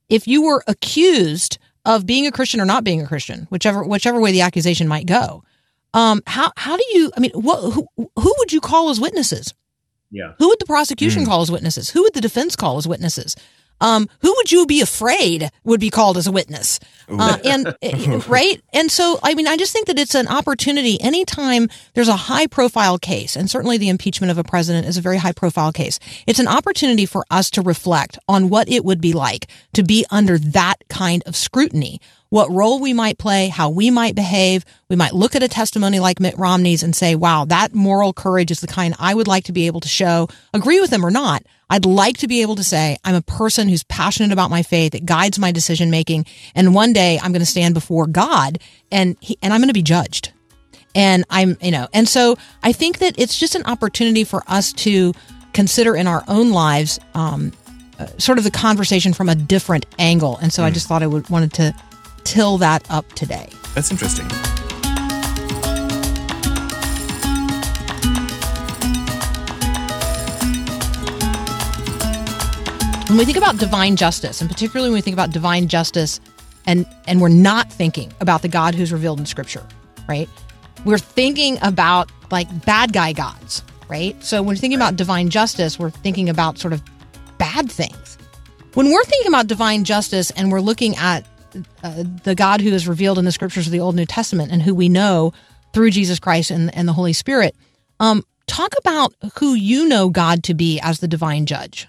if 0.10 0.28
you 0.28 0.42
were 0.44 0.64
accused 0.68 1.58
of 1.86 2.06
being 2.06 2.28
a 2.28 2.32
Christian 2.32 2.62
or 2.62 2.66
not 2.66 2.84
being 2.84 3.02
a 3.02 3.08
Christian, 3.08 3.48
whichever 3.50 3.84
whichever 3.84 4.20
way 4.20 4.32
the 4.32 4.42
accusation 4.42 4.88
might 4.88 5.06
go. 5.06 5.44
Um, 5.94 6.22
how 6.26 6.52
how 6.56 6.78
do 6.78 6.84
you? 6.92 7.12
I 7.16 7.20
mean, 7.20 7.32
what 7.32 7.60
who, 7.72 7.88
who 7.98 8.36
would 8.38 8.54
you 8.54 8.62
call 8.62 8.90
as 8.90 9.00
witnesses? 9.00 9.54
Yeah. 10.12 10.34
Who 10.38 10.50
would 10.50 10.60
the 10.60 10.66
prosecution 10.66 11.24
mm. 11.24 11.28
call 11.28 11.42
as 11.42 11.52
witnesses? 11.52 11.90
Who 11.90 12.04
would 12.04 12.14
the 12.14 12.22
defense 12.22 12.56
call 12.56 12.78
as 12.78 12.88
witnesses? 12.88 13.36
Um, 13.82 14.08
who 14.20 14.32
would 14.38 14.52
you 14.52 14.68
be 14.68 14.80
afraid 14.80 15.50
would 15.64 15.80
be 15.80 15.90
called 15.90 16.16
as 16.16 16.28
a 16.28 16.32
witness? 16.32 16.80
Uh, 17.10 17.38
and 17.44 17.76
eh, 17.82 18.22
right. 18.28 18.62
And 18.74 18.92
so, 18.92 19.20
I 19.24 19.34
mean, 19.34 19.48
I 19.48 19.58
just 19.58 19.74
think 19.74 19.88
that 19.88 19.98
it's 19.98 20.14
an 20.14 20.28
opportunity 20.28 21.02
anytime 21.02 21.68
there's 21.96 22.08
a 22.08 22.16
high 22.16 22.46
profile 22.46 23.00
case, 23.00 23.36
and 23.36 23.50
certainly 23.50 23.80
the 23.80 23.90
impeachment 23.90 24.30
of 24.30 24.38
a 24.38 24.44
president 24.44 24.86
is 24.86 24.98
a 24.98 25.02
very 25.02 25.18
high 25.18 25.32
profile 25.32 25.72
case. 25.72 26.00
It's 26.28 26.40
an 26.40 26.48
opportunity 26.48 27.08
for 27.08 27.26
us 27.32 27.50
to 27.52 27.62
reflect 27.64 28.20
on 28.28 28.50
what 28.50 28.70
it 28.70 28.86
would 28.86 29.02
be 29.02 29.14
like 29.14 29.48
to 29.74 29.84
be 29.84 30.06
under 30.12 30.38
that 30.38 30.76
kind 30.88 31.24
of 31.26 31.36
scrutiny 31.36 32.00
what 32.32 32.50
role 32.50 32.80
we 32.80 32.94
might 32.94 33.18
play, 33.18 33.50
how 33.50 33.70
we 33.70 33.92
might 33.92 34.16
behave. 34.16 34.64
We 34.90 34.96
might 34.96 35.14
look 35.14 35.36
at 35.36 35.44
a 35.44 35.50
testimony 35.50 36.00
like 36.00 36.22
Mitt 36.22 36.38
Romney's 36.38 36.82
and 36.82 36.96
say, 36.96 37.14
wow, 37.14 37.44
that 37.46 37.76
moral 37.76 38.14
courage 38.14 38.52
is 38.52 38.62
the 38.62 38.68
kind 38.68 38.96
I 38.98 39.14
would 39.14 39.28
like 39.28 39.44
to 39.44 39.52
be 39.52 39.68
able 39.68 39.82
to 39.82 39.90
show. 39.90 40.30
Agree 40.54 40.80
with 40.80 40.92
them 40.92 41.06
or 41.06 41.12
not. 41.12 41.44
I'd 41.70 41.86
like 41.86 42.18
to 42.20 42.30
be 42.30 42.42
able 42.42 42.56
to 42.56 42.64
say, 42.64 42.96
I'm 43.04 43.16
a 43.16 43.22
person 43.22 43.68
who's 43.68 43.84
passionate 43.84 44.32
about 44.32 44.50
my 44.50 44.64
faith. 44.64 44.96
It 44.96 45.06
guides 45.06 45.40
my 45.40 45.52
decision 45.52 45.92
making. 45.92 46.26
And 46.56 46.74
one 46.74 46.94
day 46.94 47.20
I'm 47.22 47.34
going 47.34 47.42
to 47.42 47.46
stand 47.46 47.74
before 47.74 48.08
God 48.08 48.60
and 48.94 49.18
he, 49.20 49.38
and 49.42 49.54
I'm 49.54 49.60
going 49.60 49.68
to 49.68 49.74
be 49.74 49.84
judged. 49.84 50.32
And 50.96 51.26
I'm, 51.30 51.58
you 51.62 51.72
know, 51.72 51.90
and 51.94 52.08
so 52.08 52.38
I 52.64 52.72
think 52.72 53.00
that 53.00 53.20
it's 53.20 53.38
just 53.38 53.56
an 53.56 53.64
opportunity 53.66 54.24
for 54.24 54.42
us 54.48 54.72
to 54.74 55.14
consider 55.52 55.98
in 55.98 56.08
our 56.08 56.24
own 56.30 56.52
lives, 56.52 56.98
um, 57.14 57.52
uh, 58.00 58.08
sort 58.18 58.38
of 58.38 58.46
the 58.46 58.52
conversation 58.52 59.12
from 59.12 59.28
a 59.28 59.36
different 59.36 59.86
angle. 60.00 60.38
And 60.38 60.54
so 60.54 60.64
mm. 60.64 60.68
I 60.68 60.72
just 60.72 60.88
thought 60.88 61.04
I 61.04 61.08
would 61.08 61.30
wanted 61.30 61.52
to 61.56 61.76
till 62.24 62.58
that 62.60 62.90
up 62.90 63.12
today. 63.14 63.50
That's 63.76 63.92
interesting. 63.92 64.28
When 73.08 73.18
we 73.18 73.26
think 73.26 73.38
about 73.38 73.58
divine 73.58 73.98
justice, 73.98 74.40
and 74.40 74.50
particularly 74.50 74.90
when 74.90 74.96
we 74.96 75.02
think 75.02 75.16
about 75.16 75.32
divine 75.32 75.68
justice 75.68 76.22
and 76.66 76.86
and 77.08 77.20
we're 77.20 77.28
not 77.28 77.70
thinking 77.70 78.14
about 78.22 78.42
the 78.42 78.48
God 78.48 78.74
who's 78.74 78.94
revealed 78.94 79.20
in 79.20 79.26
scripture, 79.26 79.68
right? 80.08 80.30
We're 80.86 80.98
thinking 80.98 81.58
about 81.62 82.10
like 82.32 82.48
bad 82.66 82.94
guy 82.94 83.12
gods, 83.14 83.64
right? 83.90 84.16
So 84.24 84.42
when 84.42 84.56
we're 84.56 84.56
thinking 84.56 84.80
about 84.80 84.96
divine 84.96 85.30
justice, 85.30 85.78
we're 85.78 85.90
thinking 85.90 86.30
about 86.30 86.58
sort 86.58 86.72
of 86.72 86.82
bad 87.38 87.70
things. 87.70 88.18
When 88.76 88.92
we're 88.92 89.04
thinking 89.04 89.28
about 89.28 89.48
divine 89.48 89.84
justice 89.84 90.32
and 90.32 90.50
we're 90.50 90.62
looking 90.62 90.96
at 90.96 91.26
uh, 91.84 92.04
the 92.24 92.36
God 92.36 92.62
who 92.62 92.70
is 92.70 92.88
revealed 92.88 93.18
in 93.18 93.26
the 93.26 93.32
scriptures 93.32 93.68
of 93.68 93.72
the 93.72 93.80
Old 93.80 93.96
New 93.96 94.06
Testament 94.06 94.52
and 94.52 94.62
who 94.62 94.74
we 94.74 94.90
know 94.90 95.34
through 95.74 95.92
Jesus 95.92 96.20
Christ 96.20 96.52
and, 96.52 96.74
and 96.76 96.88
the 96.88 96.94
Holy 96.94 97.14
Spirit. 97.14 97.56
Um, 98.00 98.24
talk 98.48 98.74
about 98.78 99.14
who 99.40 99.54
you 99.54 99.88
know 99.88 100.10
God 100.10 100.44
to 100.44 100.54
be 100.54 100.80
as 100.82 101.00
the 101.00 101.08
divine 101.08 101.46
judge. 101.46 101.88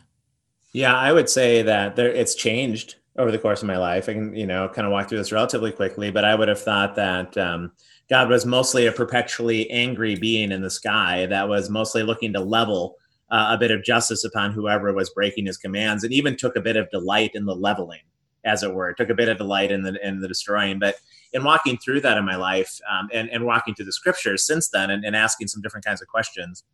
Yeah, 0.72 0.96
I 0.96 1.12
would 1.12 1.28
say 1.28 1.62
that 1.62 1.96
there, 1.96 2.08
it's 2.08 2.34
changed 2.34 2.96
over 3.16 3.30
the 3.30 3.38
course 3.38 3.60
of 3.60 3.68
my 3.68 3.76
life. 3.76 4.08
I 4.08 4.14
can, 4.14 4.34
you 4.34 4.46
know, 4.46 4.68
kind 4.68 4.86
of 4.86 4.92
walk 4.92 5.08
through 5.08 5.18
this 5.18 5.32
relatively 5.32 5.70
quickly, 5.70 6.10
but 6.10 6.24
I 6.24 6.34
would 6.34 6.48
have 6.48 6.60
thought 6.60 6.94
that 6.96 7.36
um, 7.36 7.72
God 8.08 8.28
was 8.28 8.46
mostly 8.46 8.86
a 8.86 8.92
perpetually 8.92 9.70
angry 9.70 10.16
being 10.16 10.50
in 10.50 10.62
the 10.62 10.70
sky 10.70 11.26
that 11.26 11.48
was 11.48 11.68
mostly 11.68 12.02
looking 12.02 12.32
to 12.32 12.40
level 12.40 12.96
uh, 13.30 13.48
a 13.50 13.58
bit 13.58 13.70
of 13.70 13.84
justice 13.84 14.24
upon 14.24 14.52
whoever 14.52 14.92
was 14.92 15.10
breaking 15.10 15.46
his 15.46 15.56
commands 15.56 16.04
and 16.04 16.12
even 16.12 16.36
took 16.36 16.56
a 16.56 16.60
bit 16.60 16.76
of 16.76 16.90
delight 16.90 17.32
in 17.34 17.44
the 17.44 17.54
leveling 17.54 18.00
as 18.44 18.62
it 18.62 18.74
were. 18.74 18.90
It 18.90 18.96
took 18.96 19.10
a 19.10 19.14
bit 19.14 19.28
of 19.28 19.38
delight 19.38 19.70
in 19.70 19.82
the 19.82 19.98
in 20.06 20.20
the 20.20 20.28
destroying. 20.28 20.78
But 20.78 20.96
in 21.32 21.44
walking 21.44 21.78
through 21.78 22.00
that 22.02 22.18
in 22.18 22.24
my 22.24 22.36
life 22.36 22.78
um, 22.90 23.08
and, 23.12 23.30
and 23.30 23.44
walking 23.44 23.74
through 23.74 23.86
the 23.86 23.92
scriptures 23.92 24.46
since 24.46 24.68
then 24.68 24.90
and, 24.90 25.04
and 25.04 25.16
asking 25.16 25.48
some 25.48 25.62
different 25.62 25.84
kinds 25.84 26.02
of 26.02 26.08
questions, 26.08 26.64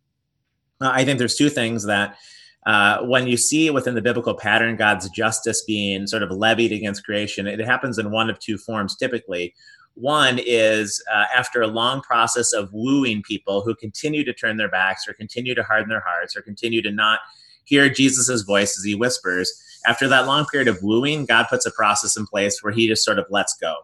uh, 0.81 0.91
I 0.93 1.05
think 1.05 1.19
there's 1.19 1.35
two 1.35 1.49
things 1.49 1.85
that 1.85 2.17
uh, 2.65 2.99
when 3.03 3.27
you 3.27 3.37
see 3.37 3.69
within 3.69 3.95
the 3.95 4.01
biblical 4.01 4.33
pattern 4.33 4.75
God's 4.75 5.09
justice 5.09 5.63
being 5.65 6.07
sort 6.07 6.23
of 6.23 6.31
levied 6.31 6.71
against 6.71 7.05
creation, 7.05 7.47
it 7.47 7.59
happens 7.59 7.97
in 7.97 8.11
one 8.11 8.29
of 8.29 8.39
two 8.39 8.57
forms 8.57 8.95
typically. 8.95 9.53
One 9.95 10.39
is 10.45 11.01
uh, 11.11 11.25
after 11.35 11.61
a 11.61 11.67
long 11.67 12.01
process 12.01 12.53
of 12.53 12.69
wooing 12.71 13.21
people 13.21 13.61
who 13.61 13.75
continue 13.75 14.23
to 14.23 14.33
turn 14.33 14.57
their 14.57 14.69
backs 14.69 15.07
or 15.07 15.13
continue 15.13 15.55
to 15.55 15.63
harden 15.63 15.89
their 15.89 16.03
hearts 16.05 16.35
or 16.35 16.41
continue 16.41 16.81
to 16.81 16.91
not 16.91 17.19
hear 17.63 17.89
Jesus's 17.89 18.43
voice 18.43 18.77
as 18.77 18.83
he 18.83 18.95
whispers 18.95 19.51
after 19.85 20.07
that 20.07 20.27
long 20.27 20.45
period 20.45 20.67
of 20.67 20.81
wooing, 20.81 21.25
God 21.25 21.47
puts 21.49 21.65
a 21.65 21.71
process 21.71 22.17
in 22.17 22.25
place 22.25 22.61
where 22.61 22.73
he 22.73 22.87
just 22.87 23.03
sort 23.03 23.19
of 23.19 23.25
lets 23.29 23.55
go 23.55 23.75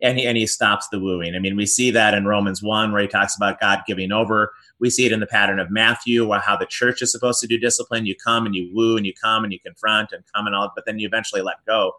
and 0.00 0.18
he, 0.18 0.26
and 0.26 0.36
he 0.36 0.46
stops 0.46 0.88
the 0.88 1.00
wooing. 1.00 1.34
I 1.34 1.38
mean, 1.38 1.56
we 1.56 1.66
see 1.66 1.90
that 1.90 2.14
in 2.14 2.26
Romans 2.26 2.62
1 2.62 2.92
where 2.92 3.02
he 3.02 3.08
talks 3.08 3.36
about 3.36 3.60
God 3.60 3.80
giving 3.86 4.12
over. 4.12 4.52
We 4.78 4.90
see 4.90 5.06
it 5.06 5.12
in 5.12 5.20
the 5.20 5.26
pattern 5.26 5.58
of 5.58 5.70
Matthew 5.70 6.30
how 6.32 6.56
the 6.56 6.66
church 6.66 7.02
is 7.02 7.10
supposed 7.10 7.40
to 7.40 7.46
do 7.46 7.58
discipline. 7.58 8.06
You 8.06 8.14
come 8.14 8.46
and 8.46 8.54
you 8.54 8.70
woo 8.72 8.96
and 8.96 9.04
you 9.04 9.12
come 9.12 9.42
and 9.42 9.52
you 9.52 9.58
confront 9.58 10.12
and 10.12 10.22
come 10.34 10.46
and 10.46 10.54
all, 10.54 10.70
but 10.74 10.84
then 10.86 10.98
you 10.98 11.08
eventually 11.08 11.42
let 11.42 11.64
go. 11.66 11.92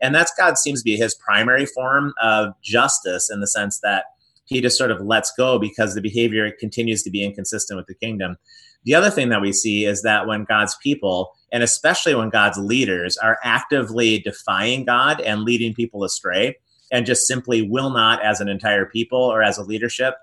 And 0.00 0.14
that's 0.14 0.32
God 0.36 0.58
seems 0.58 0.80
to 0.80 0.84
be 0.84 0.96
his 0.96 1.14
primary 1.14 1.66
form 1.66 2.12
of 2.22 2.54
justice 2.62 3.30
in 3.30 3.40
the 3.40 3.46
sense 3.46 3.80
that 3.80 4.06
he 4.44 4.60
just 4.60 4.76
sort 4.76 4.90
of 4.90 5.00
lets 5.00 5.32
go 5.36 5.58
because 5.58 5.94
the 5.94 6.00
behavior 6.00 6.50
continues 6.58 7.02
to 7.04 7.10
be 7.10 7.24
inconsistent 7.24 7.76
with 7.76 7.86
the 7.86 7.94
kingdom. 7.94 8.36
The 8.84 8.94
other 8.94 9.10
thing 9.10 9.28
that 9.28 9.40
we 9.40 9.52
see 9.52 9.84
is 9.84 10.02
that 10.02 10.26
when 10.26 10.44
God's 10.44 10.76
people, 10.82 11.32
and 11.52 11.62
especially 11.62 12.14
when 12.14 12.30
God's 12.30 12.58
leaders, 12.58 13.16
are 13.16 13.38
actively 13.44 14.18
defying 14.18 14.84
God 14.84 15.20
and 15.20 15.42
leading 15.42 15.74
people 15.74 16.04
astray, 16.04 16.56
and 16.90 17.06
just 17.06 17.26
simply 17.26 17.62
will 17.68 17.90
not, 17.90 18.22
as 18.22 18.40
an 18.40 18.48
entire 18.48 18.86
people 18.86 19.18
or 19.18 19.42
as 19.42 19.58
a 19.58 19.62
leadership, 19.62 20.14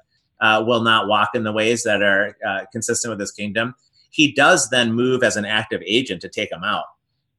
uh, 0.42 0.64
will 0.66 0.82
not 0.82 1.08
walk 1.08 1.30
in 1.34 1.44
the 1.44 1.52
ways 1.52 1.84
that 1.84 2.02
are 2.02 2.36
uh, 2.46 2.62
consistent 2.72 3.10
with 3.10 3.20
his 3.20 3.32
kingdom, 3.32 3.76
he 4.12 4.32
does 4.32 4.70
then 4.70 4.94
move 4.94 5.24
as 5.24 5.38
an 5.38 5.46
active 5.46 5.82
agent 5.86 6.22
to 6.22 6.30
take 6.30 6.50
them 6.50 6.64
out. 6.64 6.86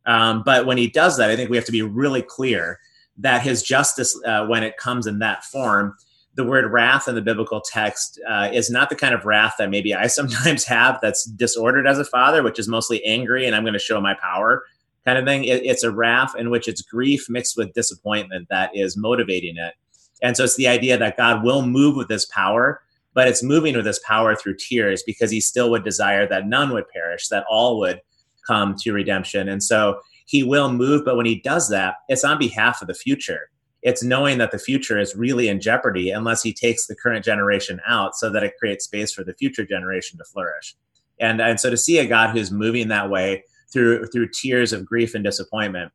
Um, 0.06 0.42
but 0.44 0.66
when 0.66 0.78
he 0.78 0.88
does 0.88 1.16
that, 1.16 1.30
I 1.30 1.36
think 1.36 1.50
we 1.50 1.56
have 1.56 1.66
to 1.66 1.72
be 1.72 1.82
really 1.82 2.22
clear 2.22 2.80
that 3.18 3.42
his 3.42 3.62
justice, 3.62 4.18
uh, 4.24 4.46
when 4.46 4.62
it 4.62 4.76
comes 4.76 5.06
in 5.06 5.18
that 5.18 5.44
form, 5.44 5.96
the 6.40 6.48
word 6.48 6.70
wrath 6.70 7.08
in 7.08 7.14
the 7.14 7.22
biblical 7.22 7.60
text 7.60 8.20
uh, 8.28 8.50
is 8.52 8.70
not 8.70 8.90
the 8.90 8.96
kind 8.96 9.14
of 9.14 9.24
wrath 9.24 9.54
that 9.58 9.70
maybe 9.70 9.94
I 9.94 10.06
sometimes 10.18 10.64
have 10.64 10.98
that's 11.00 11.24
disordered 11.24 11.86
as 11.86 11.98
a 11.98 12.04
father, 12.04 12.42
which 12.42 12.58
is 12.58 12.68
mostly 12.68 13.04
angry 13.04 13.46
and 13.46 13.54
I'm 13.54 13.62
going 13.62 13.72
to 13.74 13.78
show 13.78 14.00
my 14.00 14.14
power 14.14 14.64
kind 15.04 15.18
of 15.18 15.24
thing. 15.24 15.44
It, 15.44 15.64
it's 15.64 15.82
a 15.82 15.90
wrath 15.90 16.34
in 16.36 16.50
which 16.50 16.68
it's 16.68 16.82
grief 16.82 17.28
mixed 17.28 17.56
with 17.56 17.72
disappointment 17.72 18.48
that 18.50 18.70
is 18.74 18.96
motivating 18.96 19.56
it. 19.56 19.74
And 20.22 20.36
so 20.36 20.44
it's 20.44 20.56
the 20.56 20.68
idea 20.68 20.98
that 20.98 21.16
God 21.16 21.42
will 21.42 21.64
move 21.64 21.96
with 21.96 22.08
his 22.08 22.26
power 22.26 22.82
but 23.14 23.28
it's 23.28 23.42
moving 23.42 23.76
with 23.76 23.86
his 23.86 23.98
power 24.00 24.34
through 24.34 24.56
tears 24.56 25.02
because 25.04 25.30
he 25.30 25.40
still 25.40 25.70
would 25.70 25.84
desire 25.84 26.28
that 26.28 26.46
none 26.46 26.72
would 26.72 26.88
perish, 26.88 27.28
that 27.28 27.44
all 27.48 27.78
would 27.80 28.00
come 28.46 28.74
to 28.80 28.92
redemption. 28.92 29.48
And 29.48 29.62
so 29.62 30.00
he 30.26 30.42
will 30.42 30.72
move, 30.72 31.04
but 31.04 31.16
when 31.16 31.26
he 31.26 31.40
does 31.40 31.68
that, 31.70 31.96
it's 32.08 32.24
on 32.24 32.38
behalf 32.38 32.80
of 32.80 32.88
the 32.88 32.94
future. 32.94 33.50
It's 33.82 34.02
knowing 34.02 34.38
that 34.38 34.50
the 34.50 34.58
future 34.58 34.98
is 34.98 35.16
really 35.16 35.48
in 35.48 35.60
jeopardy 35.60 36.10
unless 36.10 36.42
he 36.42 36.52
takes 36.52 36.86
the 36.86 36.94
current 36.94 37.24
generation 37.24 37.80
out 37.86 38.14
so 38.14 38.30
that 38.30 38.42
it 38.42 38.56
creates 38.58 38.84
space 38.84 39.12
for 39.12 39.24
the 39.24 39.34
future 39.34 39.64
generation 39.64 40.18
to 40.18 40.24
flourish. 40.24 40.74
And, 41.18 41.40
and 41.40 41.58
so 41.58 41.70
to 41.70 41.76
see 41.76 41.98
a 41.98 42.06
God 42.06 42.30
who's 42.30 42.50
moving 42.50 42.88
that 42.88 43.10
way 43.10 43.44
through 43.72 44.06
through 44.06 44.28
tears 44.28 44.72
of 44.72 44.84
grief 44.84 45.14
and 45.14 45.24
disappointment, 45.24 45.92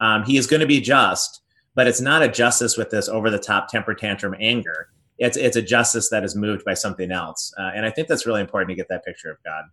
um, 0.00 0.24
he 0.24 0.36
is 0.36 0.46
going 0.46 0.60
to 0.60 0.66
be 0.66 0.80
just, 0.80 1.42
but 1.74 1.86
it's 1.86 2.00
not 2.00 2.22
a 2.22 2.28
justice 2.28 2.76
with 2.76 2.90
this 2.90 3.08
over 3.08 3.30
the 3.30 3.38
top 3.38 3.68
temper 3.68 3.94
tantrum 3.94 4.34
anger. 4.40 4.88
It's 5.18 5.36
it's 5.36 5.56
a 5.56 5.62
justice 5.62 6.10
that 6.10 6.24
is 6.24 6.36
moved 6.36 6.64
by 6.64 6.74
something 6.74 7.10
else, 7.10 7.52
uh, 7.58 7.70
and 7.74 7.84
I 7.84 7.90
think 7.90 8.08
that's 8.08 8.24
really 8.24 8.40
important 8.40 8.70
to 8.70 8.76
get 8.76 8.88
that 8.88 9.04
picture 9.04 9.30
of 9.30 9.38
God. 9.44 9.64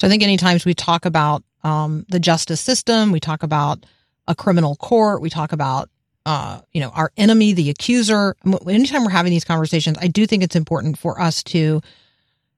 So 0.00 0.08
I 0.08 0.10
think 0.10 0.24
any 0.24 0.36
times 0.36 0.64
we 0.64 0.74
talk 0.74 1.04
about 1.04 1.44
um, 1.62 2.04
the 2.08 2.18
justice 2.18 2.60
system, 2.60 3.12
we 3.12 3.20
talk 3.20 3.44
about 3.44 3.86
a 4.26 4.34
criminal 4.34 4.74
court, 4.76 5.22
we 5.22 5.30
talk 5.30 5.52
about 5.52 5.88
uh, 6.26 6.60
you 6.72 6.80
know 6.80 6.90
our 6.90 7.12
enemy, 7.16 7.52
the 7.52 7.70
accuser. 7.70 8.36
Anytime 8.68 9.04
we're 9.04 9.10
having 9.10 9.30
these 9.30 9.44
conversations, 9.44 9.96
I 10.00 10.08
do 10.08 10.26
think 10.26 10.42
it's 10.42 10.56
important 10.56 10.98
for 10.98 11.20
us 11.20 11.42
to 11.44 11.80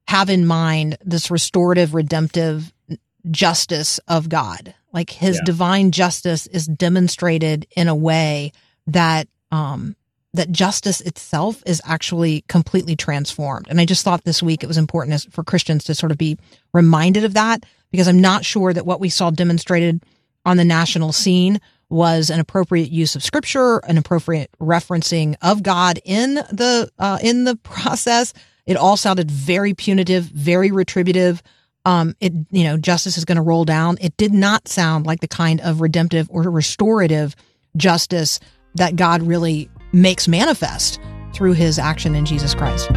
have 0.06 0.28
in 0.28 0.46
mind 0.46 0.98
this 1.04 1.30
restorative, 1.30 1.94
redemptive 1.94 2.72
justice 3.30 3.98
of 4.06 4.28
God. 4.28 4.74
Like 4.92 5.10
his 5.10 5.36
yeah. 5.36 5.44
divine 5.44 5.90
justice 5.90 6.46
is 6.46 6.66
demonstrated 6.66 7.66
in 7.74 7.88
a 7.88 7.94
way 7.94 8.52
that 8.86 9.28
um, 9.50 9.96
that 10.34 10.50
justice 10.50 11.00
itself 11.00 11.62
is 11.64 11.80
actually 11.84 12.44
completely 12.48 12.96
transformed. 12.96 13.66
And 13.68 13.80
I 13.80 13.86
just 13.86 14.04
thought 14.04 14.24
this 14.24 14.42
week 14.42 14.62
it 14.62 14.66
was 14.66 14.78
important 14.78 15.32
for 15.32 15.44
Christians 15.44 15.84
to 15.84 15.94
sort 15.94 16.12
of 16.12 16.18
be 16.18 16.38
reminded 16.72 17.24
of 17.24 17.34
that 17.34 17.64
because 17.90 18.08
I'm 18.08 18.20
not 18.20 18.44
sure 18.44 18.72
that 18.72 18.84
what 18.84 19.00
we 19.00 19.08
saw 19.08 19.30
demonstrated 19.30 20.02
on 20.44 20.56
the 20.56 20.64
national 20.64 21.12
scene 21.12 21.60
was 21.94 22.28
an 22.28 22.40
appropriate 22.40 22.90
use 22.90 23.14
of 23.14 23.22
scripture, 23.22 23.78
an 23.78 23.96
appropriate 23.96 24.50
referencing 24.60 25.36
of 25.40 25.62
God 25.62 26.00
in 26.04 26.34
the 26.34 26.90
uh, 26.98 27.18
in 27.22 27.44
the 27.44 27.56
process. 27.62 28.34
It 28.66 28.76
all 28.76 28.96
sounded 28.96 29.30
very 29.30 29.74
punitive, 29.74 30.24
very 30.24 30.70
retributive. 30.70 31.42
Um, 31.86 32.14
it 32.20 32.32
you 32.50 32.64
know 32.64 32.76
justice 32.76 33.16
is 33.16 33.24
going 33.24 33.36
to 33.36 33.42
roll 33.42 33.64
down. 33.64 33.96
It 34.00 34.16
did 34.16 34.32
not 34.32 34.68
sound 34.68 35.06
like 35.06 35.20
the 35.20 35.28
kind 35.28 35.60
of 35.60 35.80
redemptive 35.80 36.28
or 36.30 36.42
restorative 36.42 37.36
justice 37.76 38.40
that 38.74 38.96
God 38.96 39.22
really 39.22 39.70
makes 39.92 40.26
manifest 40.26 41.00
through 41.32 41.52
his 41.52 41.78
action 41.78 42.14
in 42.14 42.26
Jesus 42.26 42.54
Christ. 42.54 42.90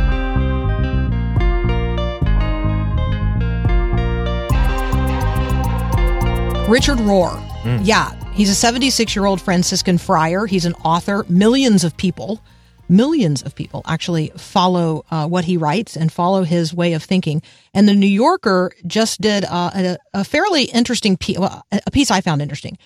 Richard 6.68 6.98
Rohr. 6.98 7.47
Mm. 7.68 7.82
Yeah, 7.84 8.14
he's 8.32 8.50
a 8.50 8.56
76 8.56 9.14
year 9.14 9.26
old 9.26 9.42
Franciscan 9.42 9.98
friar. 9.98 10.46
He's 10.46 10.64
an 10.64 10.74
author. 10.86 11.26
Millions 11.28 11.84
of 11.84 11.98
people, 11.98 12.42
millions 12.88 13.42
of 13.42 13.56
people 13.56 13.82
actually 13.86 14.32
follow 14.38 15.04
uh, 15.12 15.28
what 15.28 15.44
he 15.44 15.58
writes 15.58 15.98
and 15.98 16.10
follow 16.10 16.44
his 16.44 16.74
way 16.74 16.94
of 16.94 17.04
thinking. 17.04 17.42
And 17.74 17.86
the 17.86 17.94
New 17.94 18.08
Yorker 18.08 18.72
just 18.86 19.20
did 19.20 19.44
uh, 19.44 19.72
a, 19.76 19.98
a, 20.14 20.24
fairly 20.24 20.64
interesting 20.64 21.18
piece, 21.18 21.38
well, 21.38 21.66
a 21.74 21.92
piece 21.92 22.10
I 22.10 22.22
found 22.22 22.42
interesting. 22.42 22.78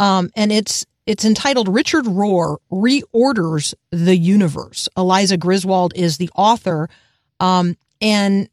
Um, 0.00 0.30
and 0.34 0.50
it's 0.50 0.86
it's 1.04 1.26
entitled 1.26 1.68
Richard 1.68 2.06
Rohr 2.06 2.56
Reorders 2.70 3.74
the 3.90 4.16
Universe. 4.16 4.88
Eliza 4.96 5.36
Griswold 5.36 5.92
is 5.94 6.16
the 6.16 6.30
author. 6.34 6.88
Um, 7.38 7.76
and, 8.00 8.48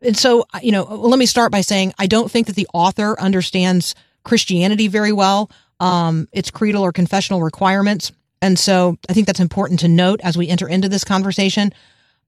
and 0.00 0.16
so, 0.16 0.44
you 0.60 0.72
know, 0.72 0.82
let 0.82 1.20
me 1.20 1.26
start 1.26 1.52
by 1.52 1.60
saying 1.60 1.92
I 2.00 2.08
don't 2.08 2.28
think 2.28 2.48
that 2.48 2.56
the 2.56 2.66
author 2.74 3.14
understands 3.20 3.94
Christianity 4.24 4.88
very 4.88 5.12
well, 5.12 5.50
um, 5.80 6.28
its 6.32 6.50
creedal 6.50 6.82
or 6.82 6.92
confessional 6.92 7.42
requirements. 7.42 8.12
And 8.40 8.58
so 8.58 8.98
I 9.08 9.12
think 9.12 9.26
that's 9.26 9.40
important 9.40 9.80
to 9.80 9.88
note 9.88 10.20
as 10.22 10.36
we 10.36 10.48
enter 10.48 10.68
into 10.68 10.88
this 10.88 11.04
conversation. 11.04 11.72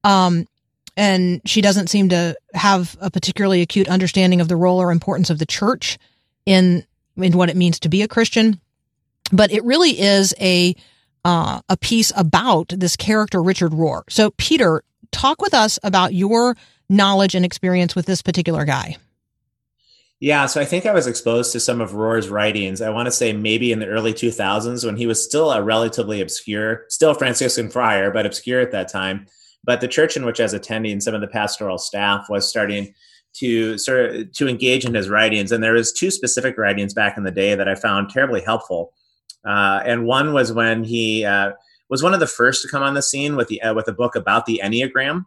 Um, 0.04 0.46
and 0.96 1.40
she 1.44 1.61
doesn't 1.61 1.88
seem 1.88 2.11
to 2.11 2.37
have 2.52 2.96
a 3.00 3.11
particularly 3.11 3.62
acute 3.62 3.88
understanding 3.88 4.40
of 4.40 4.48
the 4.48 4.57
role 4.57 4.80
or 4.80 4.92
importance 4.92 5.30
of 5.30 5.38
the 5.38 5.46
church 5.46 5.98
in 6.46 6.87
in 7.16 7.37
what 7.37 7.48
it 7.48 7.57
means 7.57 7.78
to 7.80 7.88
be 7.88 8.02
a 8.02 8.09
Christian 8.09 8.61
but 9.33 9.52
it 9.52 9.64
really 9.64 9.98
is 9.98 10.35
a 10.40 10.74
uh, 11.24 11.61
a 11.68 11.76
piece 11.76 12.12
about 12.16 12.68
this 12.68 12.96
character 12.96 13.42
Richard 13.42 13.72
Rohr. 13.72 14.02
So, 14.11 14.30
Peter, 14.33 14.83
talk 15.11 15.40
with 15.40 15.54
us 15.54 15.78
about 15.83 16.12
your 16.12 16.57
knowledge 16.88 17.35
and 17.35 17.44
experience 17.44 17.94
with 17.94 18.04
this 18.04 18.20
particular 18.20 18.66
guy. 18.66 18.96
Yeah, 20.25 20.47
so 20.47 20.59
I 20.59 20.65
think 20.65 20.87
I 20.87 20.93
was 20.95 21.07
exposed 21.07 21.53
to 21.53 21.61
some 21.61 21.83
of 21.83 21.93
Rohr's 21.93 22.31
writings. 22.31 22.81
I 22.81 22.89
want 22.89 23.05
to 23.05 23.13
say 23.13 23.35
maybe 23.35 23.73
in 23.73 23.79
the 23.79 23.89
early 23.89 24.15
2000s 24.15 24.83
when 24.83 24.97
he 24.97 25.07
was 25.07 25.23
still 25.23 25.53
a 25.53 25.63
relatively 25.63 26.23
obscure, 26.23 26.87
still 26.89 27.13
Franciscan 27.13 27.69
friar, 27.69 28.11
but 28.11 28.25
obscure 28.25 28.63
at 28.63 28.71
that 28.71 28.91
time. 28.91 29.27
But 29.65 29.83
the 29.83 29.87
church 29.87 30.17
in 30.17 30.25
which 30.25 30.41
I 30.41 30.45
was 30.45 30.55
attending, 30.55 30.99
some 31.01 31.15
of 31.15 31.21
the 31.21 31.27
pastoral 31.27 31.77
staff 31.77 32.31
was 32.31 32.49
starting 32.49 32.95
to 33.35 33.77
sort 33.77 34.15
of 34.15 34.33
to 34.33 34.49
engage 34.49 34.87
in 34.87 34.95
his 34.95 35.11
writings, 35.11 35.53
and 35.53 35.63
there 35.63 35.75
was 35.75 35.93
two 35.93 36.11
specific 36.11 36.57
writings 36.57 36.95
back 36.95 37.19
in 37.19 37.25
the 37.25 37.31
day 37.31 37.55
that 37.55 37.69
I 37.69 37.75
found 37.75 38.09
terribly 38.09 38.41
helpful. 38.41 38.95
Uh, 39.45 39.83
and 39.85 40.07
one 40.07 40.33
was 40.33 40.55
when 40.55 40.85
he 40.85 41.27
uh, 41.27 41.53
was 41.91 42.03
one 42.03 42.15
of 42.15 42.21
the 42.21 42.27
first 42.27 42.63
to 42.63 42.69
come 42.69 42.83
on 42.83 42.95
the 42.95 43.03
scene 43.03 43.37
with 43.37 43.49
the 43.49 43.61
uh, 43.61 43.75
with 43.75 43.89
a 43.89 43.93
book 43.93 44.17
about 44.17 44.47
the 44.47 44.63
Enneagram. 44.65 45.27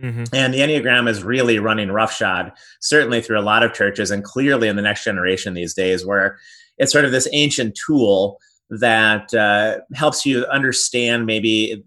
Mm-hmm. 0.00 0.24
And 0.32 0.54
the 0.54 0.60
Enneagram 0.60 1.08
is 1.08 1.22
really 1.22 1.58
running 1.58 1.90
roughshod, 1.90 2.52
certainly 2.80 3.20
through 3.20 3.38
a 3.38 3.42
lot 3.42 3.62
of 3.62 3.74
churches, 3.74 4.10
and 4.10 4.24
clearly 4.24 4.68
in 4.68 4.76
the 4.76 4.82
next 4.82 5.04
generation 5.04 5.54
these 5.54 5.74
days, 5.74 6.06
where 6.06 6.38
it's 6.78 6.92
sort 6.92 7.04
of 7.04 7.12
this 7.12 7.28
ancient 7.32 7.76
tool 7.86 8.38
that 8.70 9.34
uh, 9.34 9.78
helps 9.94 10.24
you 10.24 10.46
understand 10.46 11.26
maybe 11.26 11.84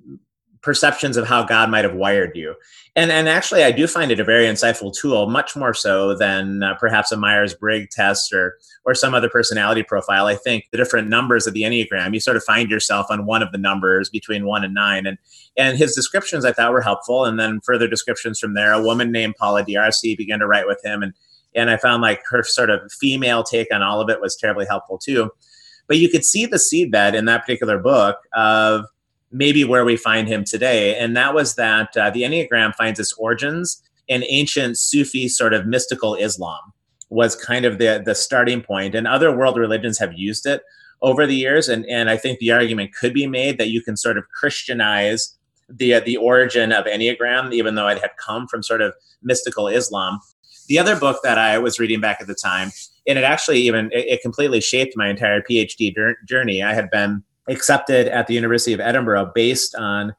perceptions 0.66 1.16
of 1.16 1.28
how 1.28 1.44
God 1.44 1.70
might 1.70 1.86
have 1.86 1.94
wired 1.94 2.36
you. 2.36 2.56
And 2.96 3.12
and 3.12 3.30
actually, 3.30 3.64
I 3.64 3.72
do 3.72 3.88
find 3.88 4.12
it 4.12 4.20
a 4.20 4.24
very 4.24 4.46
insightful 4.46 4.94
tool, 4.94 5.30
much 5.30 5.56
more 5.56 5.74
so 5.74 6.16
than 6.16 6.64
uh, 6.64 6.74
perhaps 6.76 7.12
a 7.12 7.18
Myers 7.18 7.54
Briggs 7.54 7.94
test 7.94 8.34
or 8.34 8.58
or 8.84 8.96
some 8.96 9.14
other 9.14 9.30
personality 9.30 9.84
profile. 9.84 10.26
I 10.26 10.36
think 10.36 10.66
the 10.72 10.78
different 10.78 11.08
numbers 11.08 11.46
of 11.46 11.54
the 11.54 11.62
Enneagram, 11.62 12.14
you 12.14 12.20
sort 12.20 12.38
of 12.38 12.44
find 12.44 12.70
yourself 12.70 13.06
on 13.10 13.26
one 13.26 13.44
of 13.44 13.52
the 13.52 13.58
numbers 13.58 14.10
between 14.10 14.46
one 14.46 14.64
and 14.64 14.74
nine. 14.74 15.06
And 15.06 15.18
and 15.56 15.78
his 15.78 15.94
descriptions 15.94 16.46
I 16.46 16.52
thought 16.52 16.72
were 16.72 16.82
helpful. 16.82 17.26
And 17.26 17.40
then 17.40 17.62
further 17.64 17.88
descriptions 17.88 18.40
from 18.40 18.56
there. 18.56 18.74
A 18.74 18.82
woman 18.82 19.12
named 19.12 19.36
Paula 19.38 19.64
D'Arcy 19.64 20.16
began 20.16 20.40
to 20.40 20.48
write 20.48 20.68
with 20.68 20.84
him, 20.84 21.04
and 21.04 21.14
and 21.54 21.70
I 21.70 21.78
found 21.78 22.02
like 22.02 22.22
her 22.30 22.44
sort 22.44 22.70
of 22.70 22.92
female 23.00 23.44
take 23.44 23.74
on 23.74 23.84
all 23.84 24.02
of 24.02 24.10
it 24.10 24.20
was 24.20 24.36
terribly 24.36 24.66
helpful 24.66 24.98
too. 24.98 25.30
But 25.88 25.98
you 25.98 26.10
could 26.10 26.26
see 26.26 26.48
the 26.48 26.58
seedbed 26.58 27.14
in 27.14 27.26
that 27.26 27.42
particular 27.42 27.78
book 27.78 28.18
of 28.34 28.86
maybe 29.32 29.64
where 29.64 29.86
we 29.86 29.98
find 29.98 30.28
him 30.28 30.44
today. 30.44 30.98
And 30.98 31.16
that 31.18 31.34
was 31.34 31.56
that 31.56 31.96
uh, 31.98 32.10
the 32.10 32.24
Enneagram 32.24 32.74
finds 32.76 33.00
its 33.00 33.14
origins 33.14 33.82
in 34.08 34.24
ancient 34.30 34.78
Sufi 34.78 35.28
sort 35.28 35.54
of 35.54 35.66
mystical 35.66 36.16
Islam 36.16 36.74
was 37.10 37.36
kind 37.36 37.66
of 37.66 37.78
the, 37.78 38.02
the 38.04 38.16
starting. 38.16 38.64
And 38.70 39.08
other 39.08 39.36
world 39.36 39.58
religions 39.58 40.00
have 40.00 40.14
used 40.14 40.46
it 40.46 40.62
over 41.02 41.26
the 41.26 41.36
years. 41.36 41.70
And, 41.70 41.86
and 41.86 42.10
I 42.10 42.18
think 42.18 42.40
the 42.40 42.52
argument 42.52 42.94
could 42.94 43.14
be 43.14 43.28
made 43.28 43.58
that 43.58 43.70
you 43.70 43.82
can 43.82 43.98
sort 43.98 44.18
of 44.18 44.26
Christianize 44.30 45.36
the, 45.70 45.96
uh, 45.96 46.00
the 46.00 46.18
origin 46.18 46.72
of 46.72 46.86
Enneagram, 46.86 47.54
even 47.54 47.76
though 47.76 47.88
it 47.88 48.00
had 48.00 48.12
come 48.24 48.48
from 48.48 48.64
sort 48.64 48.82
of 48.82 48.94
mystical 49.24 49.68
Islam. 49.68 50.20
The 50.68 50.80
other 50.80 50.96
book 50.96 51.20
that 51.24 51.38
I 51.38 51.58
was 51.58 51.80
reading 51.80 52.02
back 52.02 52.22
at 52.22 52.28
the 52.28 52.36
time, 52.36 52.72
and 53.08 53.20
it 53.20 53.24
actually 53.24 53.62
even, 53.62 53.92
it, 53.92 54.06
it 54.08 54.22
completely 54.22 54.62
shaped 54.62 54.94
my 54.96 55.10
entire 55.10 55.42
PhD 55.42 55.94
journey. 56.28 56.64
I 56.64 56.74
had 56.74 56.90
been 56.90 57.24
accepted 57.48 58.08
at 58.08 58.28
the 58.28 58.34
University 58.34 58.74
of 58.74 58.80
Edinburgh 58.80 59.32
based 59.34 59.76
on 59.76 60.16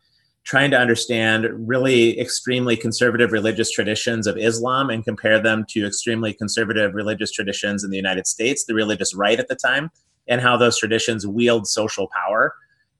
trying 0.46 0.70
to 0.70 0.78
understand 0.78 1.48
really 1.68 2.18
extremely 2.20 2.76
conservative 2.76 3.32
religious 3.32 3.70
traditions 3.70 4.28
of 4.28 4.38
Islam 4.38 4.90
and 4.90 5.04
compare 5.04 5.40
them 5.40 5.64
to 5.68 5.84
extremely 5.84 6.32
conservative 6.32 6.94
religious 6.94 7.32
traditions 7.32 7.82
in 7.82 7.90
the 7.90 7.96
United 7.96 8.28
States, 8.28 8.64
the 8.64 8.74
religious 8.74 9.12
right 9.12 9.40
at 9.40 9.48
the 9.48 9.56
time, 9.56 9.90
and 10.28 10.40
how 10.40 10.56
those 10.56 10.78
traditions 10.78 11.26
wield 11.26 11.66
social 11.66 12.08
power. 12.08 12.54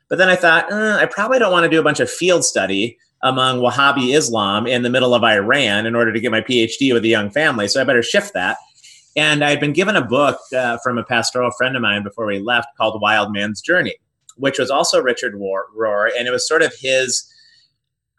But 0.09 0.19
then 0.19 0.29
I 0.29 0.35
thought, 0.35 0.71
uh, 0.73 0.99
I 1.01 1.07
probably 1.07 1.39
don't 1.39 1.53
want 1.53 1.65
to 1.65 1.71
do 1.71 1.79
a 1.79 1.85
bunch 1.85 2.01
of 2.01 2.11
field 2.11 2.45
study 2.45 2.99
among 3.23 3.61
Wahhabi 3.61 4.17
Islam 4.17 4.67
in 4.67 4.83
the 4.83 4.91
middle 4.91 5.15
of 5.15 5.23
Iran 5.23 5.87
in 5.87 5.95
order 5.95 6.13
to 6.13 6.21
get 6.21 6.33
my 6.33 6.41
PhD 6.41 6.93
with 6.93 7.05
a 7.05 7.09
young 7.09 7.31
family. 7.31 7.69
So 7.69 7.81
I 7.81 7.85
better 7.85 8.03
shift 8.03 8.35
that. 8.35 8.57
And 9.15 9.45
I'd 9.45 9.61
been 9.61 9.73
given 9.73 9.95
a 9.95 10.05
book 10.05 10.39
uh, 10.55 10.79
from 10.83 10.99
a 10.99 11.05
pastoral 11.05 11.53
friend 11.53 11.77
of 11.77 11.83
mine 11.83 12.03
before 12.03 12.27
we 12.27 12.41
left 12.41 12.69
called 12.77 13.01
Wild 13.01 13.33
Man's 13.33 13.61
Journey 13.61 13.95
which 14.37 14.59
was 14.59 14.71
also 14.71 15.03
Richard 15.03 15.35
Rohr, 15.35 16.09
and 16.17 16.29
it 16.29 16.31
was 16.31 16.47
sort 16.47 16.63
of 16.63 16.73
his 16.81 17.31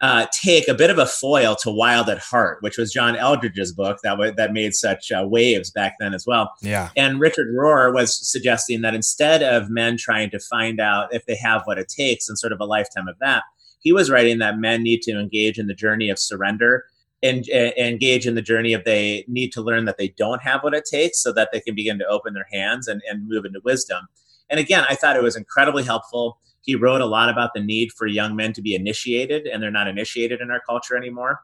uh, 0.00 0.26
take, 0.32 0.68
a 0.68 0.74
bit 0.74 0.90
of 0.90 0.98
a 0.98 1.06
foil 1.06 1.56
to 1.56 1.70
Wild 1.70 2.08
at 2.08 2.18
Heart, 2.18 2.58
which 2.60 2.78
was 2.78 2.92
John 2.92 3.16
Eldredge's 3.16 3.72
book 3.72 3.98
that 4.04 4.10
w- 4.10 4.32
that 4.32 4.52
made 4.52 4.74
such 4.74 5.10
uh, 5.10 5.26
waves 5.26 5.70
back 5.70 5.94
then 5.98 6.14
as 6.14 6.24
well. 6.24 6.52
Yeah. 6.62 6.90
And 6.96 7.18
Richard 7.18 7.48
Rohr 7.48 7.92
was 7.92 8.16
suggesting 8.16 8.82
that 8.82 8.94
instead 8.94 9.42
of 9.42 9.70
men 9.70 9.96
trying 9.96 10.30
to 10.30 10.38
find 10.38 10.78
out 10.78 11.12
if 11.12 11.26
they 11.26 11.36
have 11.36 11.62
what 11.64 11.78
it 11.78 11.88
takes 11.88 12.28
and 12.28 12.38
sort 12.38 12.52
of 12.52 12.60
a 12.60 12.64
lifetime 12.64 13.08
of 13.08 13.16
that, 13.20 13.42
he 13.80 13.92
was 13.92 14.10
writing 14.10 14.38
that 14.38 14.58
men 14.58 14.82
need 14.82 15.02
to 15.02 15.18
engage 15.18 15.58
in 15.58 15.66
the 15.66 15.74
journey 15.74 16.10
of 16.10 16.18
surrender 16.18 16.84
and, 17.22 17.48
and 17.48 17.72
engage 17.76 18.26
in 18.26 18.36
the 18.36 18.42
journey 18.42 18.72
of 18.72 18.84
they 18.84 19.24
need 19.26 19.52
to 19.52 19.62
learn 19.62 19.84
that 19.86 19.98
they 19.98 20.14
don't 20.16 20.42
have 20.42 20.62
what 20.62 20.74
it 20.74 20.84
takes 20.84 21.20
so 21.20 21.32
that 21.32 21.48
they 21.52 21.60
can 21.60 21.74
begin 21.74 21.98
to 21.98 22.06
open 22.06 22.34
their 22.34 22.46
hands 22.52 22.86
and, 22.86 23.02
and 23.10 23.28
move 23.28 23.44
into 23.44 23.60
wisdom. 23.64 24.06
And 24.50 24.58
again, 24.60 24.84
I 24.88 24.94
thought 24.94 25.16
it 25.16 25.22
was 25.22 25.36
incredibly 25.36 25.82
helpful. 25.82 26.38
He 26.60 26.74
wrote 26.74 27.00
a 27.00 27.06
lot 27.06 27.28
about 27.28 27.54
the 27.54 27.60
need 27.60 27.92
for 27.92 28.06
young 28.06 28.36
men 28.36 28.52
to 28.54 28.62
be 28.62 28.74
initiated, 28.74 29.46
and 29.46 29.62
they're 29.62 29.70
not 29.70 29.88
initiated 29.88 30.40
in 30.40 30.50
our 30.50 30.60
culture 30.60 30.96
anymore. 30.96 31.40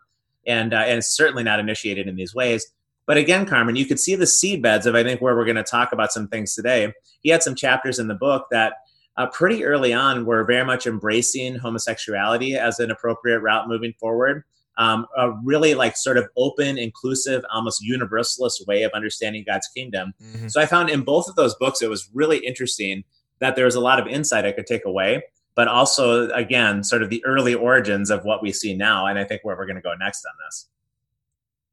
And, 0.47 0.75
uh, 0.75 0.79
and 0.79 1.03
certainly 1.03 1.43
not 1.43 1.59
initiated 1.59 2.07
in 2.07 2.17
these 2.17 2.35
ways. 2.35 2.67
But 3.07 3.17
again, 3.17 3.47
Carmen, 3.47 3.77
you 3.77 3.87
could 3.87 4.01
see 4.01 4.14
the 4.14 4.25
seedbeds 4.25 4.87
of 4.87 4.95
I 4.95 5.03
think 5.03 5.21
where 5.21 5.35
we're 5.35 5.45
going 5.45 5.57
to 5.57 5.62
talk 5.62 5.93
about 5.93 6.12
some 6.12 6.29
things 6.29 6.55
today. 6.55 6.93
He 7.21 7.31
had 7.31 7.43
some 7.43 7.55
chapters 7.55 7.99
in 7.99 8.09
the 8.09 8.14
book 8.14 8.47
that 8.51 8.75
uh, 9.17 9.27
pretty 9.29 9.64
early 9.64 9.93
on 9.93 10.25
were 10.25 10.45
very 10.45 10.64
much 10.64 10.87
embracing 10.87 11.57
homosexuality 11.57 12.57
as 12.57 12.81
an 12.81 12.90
appropriate 12.90 13.40
route 13.40 13.69
moving 13.69 13.95
forward. 14.01 14.45
Um, 14.77 15.07
a 15.17 15.31
really 15.45 15.75
like 15.75 15.97
sort 15.97 16.19
of 16.19 16.27
open, 16.37 16.79
inclusive, 16.79 17.45
almost 17.53 17.81
universalist 17.81 18.67
way 18.67 18.83
of 18.83 18.91
understanding 18.93 19.45
God's 19.47 19.69
kingdom. 19.69 20.15
Mm-hmm. 20.21 20.49
So 20.49 20.61
I 20.61 20.67
found 20.67 20.91
in 20.91 21.03
both 21.03 21.29
of 21.29 21.37
those 21.37 21.55
books, 21.55 21.81
it 21.81 21.89
was 21.89 22.11
really 22.13 22.39
interesting 22.39 23.05
that 23.39 23.57
there 23.57 23.67
was 23.67 23.75
a 23.75 23.81
lot 23.81 24.01
of 24.01 24.07
insight 24.07 24.45
I 24.45 24.53
could 24.53 24.67
take 24.67 24.85
away, 24.85 25.23
but 25.55 25.69
also, 25.69 26.29
again, 26.31 26.83
sort 26.83 27.03
of 27.03 27.11
the 27.11 27.25
early 27.25 27.55
origins 27.55 28.11
of 28.11 28.25
what 28.25 28.43
we 28.43 28.53
see 28.53 28.75
now. 28.75 29.07
And 29.07 29.19
I 29.19 29.25
think 29.25 29.45
where 29.45 29.57
we're 29.57 29.67
going 29.67 29.77
to 29.77 29.83
go 29.83 29.95
next 29.95 30.25
on 30.27 30.33
this. 30.45 30.69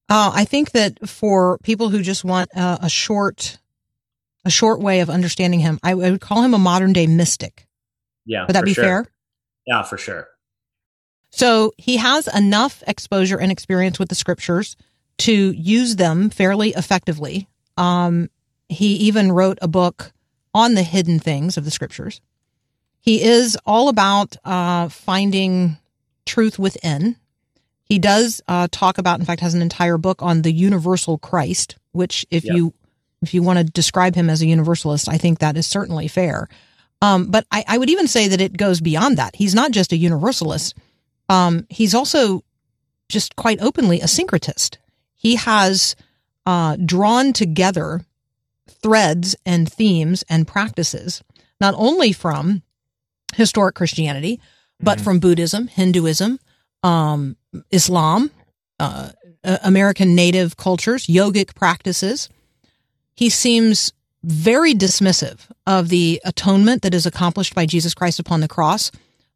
Uh, 0.09 0.31
I 0.33 0.43
think 0.43 0.71
that 0.71 1.07
for 1.07 1.57
people 1.63 1.89
who 1.89 2.01
just 2.01 2.25
want 2.25 2.49
a, 2.53 2.79
a 2.83 2.89
short, 2.89 3.57
a 4.43 4.49
short 4.49 4.81
way 4.81 4.99
of 4.99 5.09
understanding 5.09 5.61
him, 5.61 5.79
I, 5.83 5.91
I, 5.91 5.93
would 5.93 6.19
call 6.19 6.41
him 6.41 6.53
a 6.53 6.59
modern 6.59 6.91
day 6.91 7.07
mystic. 7.07 7.65
Yeah, 8.25 8.45
would 8.45 8.55
that 8.55 8.65
be 8.65 8.73
sure. 8.73 8.83
fair? 8.83 9.05
Yeah, 9.65 9.83
for 9.83 9.97
sure. 9.97 10.27
So 11.31 11.73
he 11.77 11.97
has 11.97 12.27
enough 12.27 12.83
exposure 12.87 13.39
and 13.39 13.51
experience 13.51 13.97
with 13.99 14.09
the 14.09 14.15
scriptures 14.15 14.75
to 15.19 15.51
use 15.51 15.95
them 15.95 16.29
fairly 16.29 16.69
effectively. 16.69 17.47
Um, 17.77 18.29
he 18.69 18.95
even 18.95 19.31
wrote 19.31 19.57
a 19.61 19.67
book 19.67 20.11
on 20.53 20.73
the 20.73 20.83
hidden 20.83 21.19
things 21.19 21.57
of 21.57 21.65
the 21.65 21.71
scriptures. 21.71 22.21
He 22.99 23.23
is 23.23 23.57
all 23.65 23.87
about 23.87 24.35
uh, 24.43 24.89
finding 24.89 25.77
truth 26.25 26.59
within 26.59 27.15
he 27.91 27.99
does 27.99 28.41
uh, 28.47 28.69
talk 28.71 28.99
about, 28.99 29.19
in 29.19 29.25
fact, 29.25 29.41
has 29.41 29.53
an 29.53 29.61
entire 29.61 29.97
book 29.97 30.21
on 30.21 30.43
the 30.43 30.53
universal 30.53 31.17
Christ, 31.17 31.75
which 31.91 32.25
if 32.31 32.45
yep. 32.45 32.55
you 32.55 32.73
if 33.21 33.33
you 33.33 33.43
want 33.43 33.59
to 33.59 33.65
describe 33.65 34.15
him 34.15 34.29
as 34.29 34.41
a 34.41 34.45
universalist, 34.45 35.09
I 35.09 35.17
think 35.17 35.39
that 35.39 35.57
is 35.57 35.67
certainly 35.67 36.07
fair. 36.07 36.47
Um, 37.01 37.25
but 37.25 37.45
I, 37.51 37.65
I, 37.67 37.77
would 37.77 37.89
even 37.89 38.07
say 38.07 38.29
that 38.29 38.39
it 38.39 38.55
goes 38.55 38.79
beyond 38.79 39.17
that. 39.17 39.35
He's 39.35 39.53
not 39.53 39.71
just 39.71 39.91
a 39.91 39.97
universalist. 39.97 40.73
Um, 41.31 41.65
he's 41.69 41.95
also 41.95 42.43
just 43.07 43.35
quite 43.37 43.61
openly 43.61 44.01
a 44.01 44.05
syncretist. 44.05 44.77
He 45.15 45.35
has 45.35 45.95
uh, 46.45 46.75
drawn 46.83 47.31
together 47.31 48.01
threads 48.67 49.35
and 49.45 49.71
themes 49.71 50.23
and 50.29 50.47
practices, 50.47 51.23
not 51.59 51.73
only 51.77 52.11
from 52.11 52.63
historic 53.35 53.75
Christianity, 53.75 54.41
but 54.79 54.97
mm-hmm. 54.97 55.03
from 55.05 55.19
Buddhism, 55.19 55.67
Hinduism, 55.67 56.39
um, 56.83 57.37
Islam, 57.69 58.31
uh, 58.79 59.11
American 59.63 60.15
native 60.15 60.57
cultures, 60.57 61.07
yogic 61.07 61.55
practices. 61.55 62.29
He 63.15 63.29
seems 63.29 63.93
very 64.23 64.73
dismissive 64.73 65.39
of 65.65 65.89
the 65.89 66.21
atonement 66.25 66.81
that 66.81 66.93
is 66.93 67.05
accomplished 67.05 67.55
by 67.55 67.65
Jesus 67.65 67.93
Christ 67.93 68.19
upon 68.19 68.41
the 68.41 68.47
cross. 68.47 68.91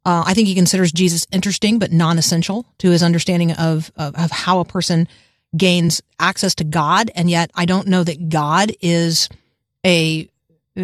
Uh, 0.06 0.24
I 0.26 0.34
think 0.34 0.48
he 0.48 0.56
considers 0.56 0.92
Jesus 0.92 1.26
interesting 1.32 1.80
but 1.80 1.92
non-essential 1.92 2.66
to 2.78 2.92
his 2.92 3.02
understanding 3.02 3.52
of, 3.52 3.92
of, 3.96 4.16
of 4.16 4.32
how 4.32 4.60
a 4.60 4.66
person 4.66 5.08
gains 5.58 6.02
access 6.20 6.56
to 6.56 6.64
God, 6.64 7.10
and 7.16 7.30
yet 7.30 7.52
I 7.56 7.66
don't 7.66 7.88
know 7.88 8.04
that 8.04 8.30
God 8.30 8.72
is 8.82 9.30
a 9.86 10.30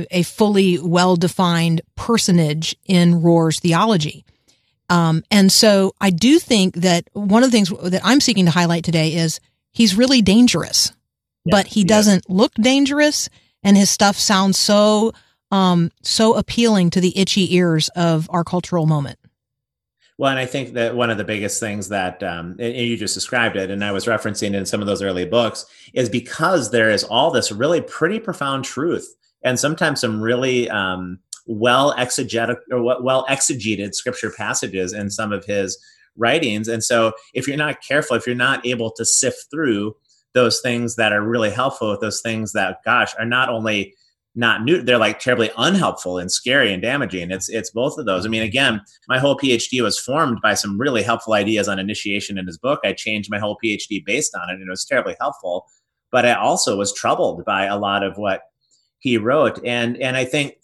a 0.10 0.24
fully 0.24 0.80
well 0.80 1.18
defined 1.18 1.82
personage 1.96 2.76
in 2.86 3.22
Rohr's 3.22 3.60
theology. 3.60 4.26
Um, 4.90 5.24
and 5.32 5.52
so 5.52 5.94
I 6.02 6.10
do 6.10 6.40
think 6.40 6.76
that 6.76 7.10
one 7.14 7.44
of 7.44 7.52
the 7.52 7.56
things 7.58 7.70
that 7.70 8.02
I'm 8.04 8.22
seeking 8.22 8.46
to 8.46 8.52
highlight 8.52 8.84
today 8.84 9.16
is 9.16 9.40
he's 9.72 9.96
really 9.96 10.22
dangerous, 10.22 10.92
yeah, 11.46 11.52
but 11.52 11.68
he 11.68 11.84
doesn't 11.84 12.30
look 12.30 12.54
dangerous 12.56 13.30
and 13.64 13.78
his 13.78 13.90
stuff 13.90 14.18
sounds 14.18 14.58
so, 14.58 15.14
um, 15.52 15.92
so 16.02 16.36
appealing 16.36 16.90
to 16.92 17.02
the 17.02 17.18
itchy 17.18 17.56
ears 17.56 17.90
of 17.90 18.30
our 18.32 18.44
cultural 18.44 18.86
moment. 18.86 19.20
Well, 20.18 20.30
and 20.30 20.40
I 20.40 20.46
think 20.46 20.74
that 20.74 20.96
one 20.96 21.10
of 21.10 21.18
the 21.18 21.24
biggest 21.24 21.60
things 21.60 21.90
that, 21.90 22.22
um, 22.22 22.56
and 22.60 22.76
you 22.76 22.96
just 22.96 23.16
described 23.16 23.56
it, 23.56 23.72
and 23.72 23.84
I 23.84 23.92
was 23.92 24.06
referencing 24.06 24.54
in 24.54 24.66
some 24.66 24.80
of 24.80 24.88
those 24.88 25.02
early 25.02 25.26
books, 25.26 25.66
is 25.94 26.10
because 26.10 26.70
there 26.70 26.92
is 26.92 27.04
all 27.04 27.32
this 27.32 27.52
really 27.52 27.82
pretty 27.82 28.20
profound 28.20 28.64
truth 28.64 29.16
and 29.44 29.60
sometimes 29.60 30.02
some 30.02 30.22
really, 30.22 30.70
um, 30.70 31.20
well 31.48 31.94
exegetic 31.98 32.58
or 32.72 32.82
well 33.02 33.26
exegeted 33.30 33.96
scripture 33.96 34.32
passages 34.32 34.94
in 34.94 35.10
some 35.10 35.32
of 35.34 35.46
his 35.46 35.78
writings. 36.16 36.68
And 36.68 36.84
so 36.84 37.14
if 37.34 37.48
you're 37.48 37.58
not 37.58 37.82
careful, 37.82 38.16
if 38.16 38.28
you're 38.28 38.36
not 38.36 38.66
able 38.66 38.92
to 38.92 39.06
sift 39.06 39.48
through 39.50 39.96
those 40.34 40.62
things 40.62 40.96
that 40.96 41.12
are 41.12 41.22
really 41.22 41.50
helpful 41.50 41.98
those 42.00 42.22
things 42.22 42.54
that, 42.54 42.84
gosh, 42.86 43.14
are 43.20 43.26
not 43.26 43.50
only 43.50 43.94
not 44.34 44.64
new, 44.64 44.82
they're 44.82 44.98
like 44.98 45.20
terribly 45.20 45.52
unhelpful 45.58 46.18
and 46.18 46.32
scary 46.32 46.72
and 46.72 46.82
damaging. 46.82 47.32
It's 47.32 47.50
it's 47.50 47.72
both 47.72 47.98
of 47.98 48.06
those. 48.06 48.26
I 48.26 48.30
mean, 48.30 48.44
again, 48.44 48.82
my 49.10 49.20
whole 49.20 49.38
PhD 49.38 49.82
was 49.82 50.00
formed 50.00 50.40
by 50.42 50.54
some 50.54 50.80
really 50.80 51.04
helpful 51.04 51.34
ideas 51.34 51.68
on 51.68 51.80
initiation 51.80 52.38
in 52.38 52.48
his 52.48 52.58
book. 52.58 52.80
I 52.84 52.94
changed 52.94 53.30
my 53.30 53.40
whole 53.40 53.58
PhD 53.64 54.04
based 54.06 54.36
on 54.36 54.50
it, 54.50 54.54
and 54.54 54.64
it 54.64 54.70
was 54.70 54.86
terribly 54.86 55.16
helpful. 55.20 55.66
But 56.12 56.26
I 56.26 56.34
also 56.34 56.78
was 56.78 56.94
troubled 56.94 57.44
by 57.46 57.66
a 57.66 57.78
lot 57.78 58.04
of 58.04 58.18
what 58.18 58.44
he 59.00 59.18
wrote. 59.18 59.60
And 59.66 59.98
and 59.98 60.16
I 60.16 60.24
think 60.24 60.56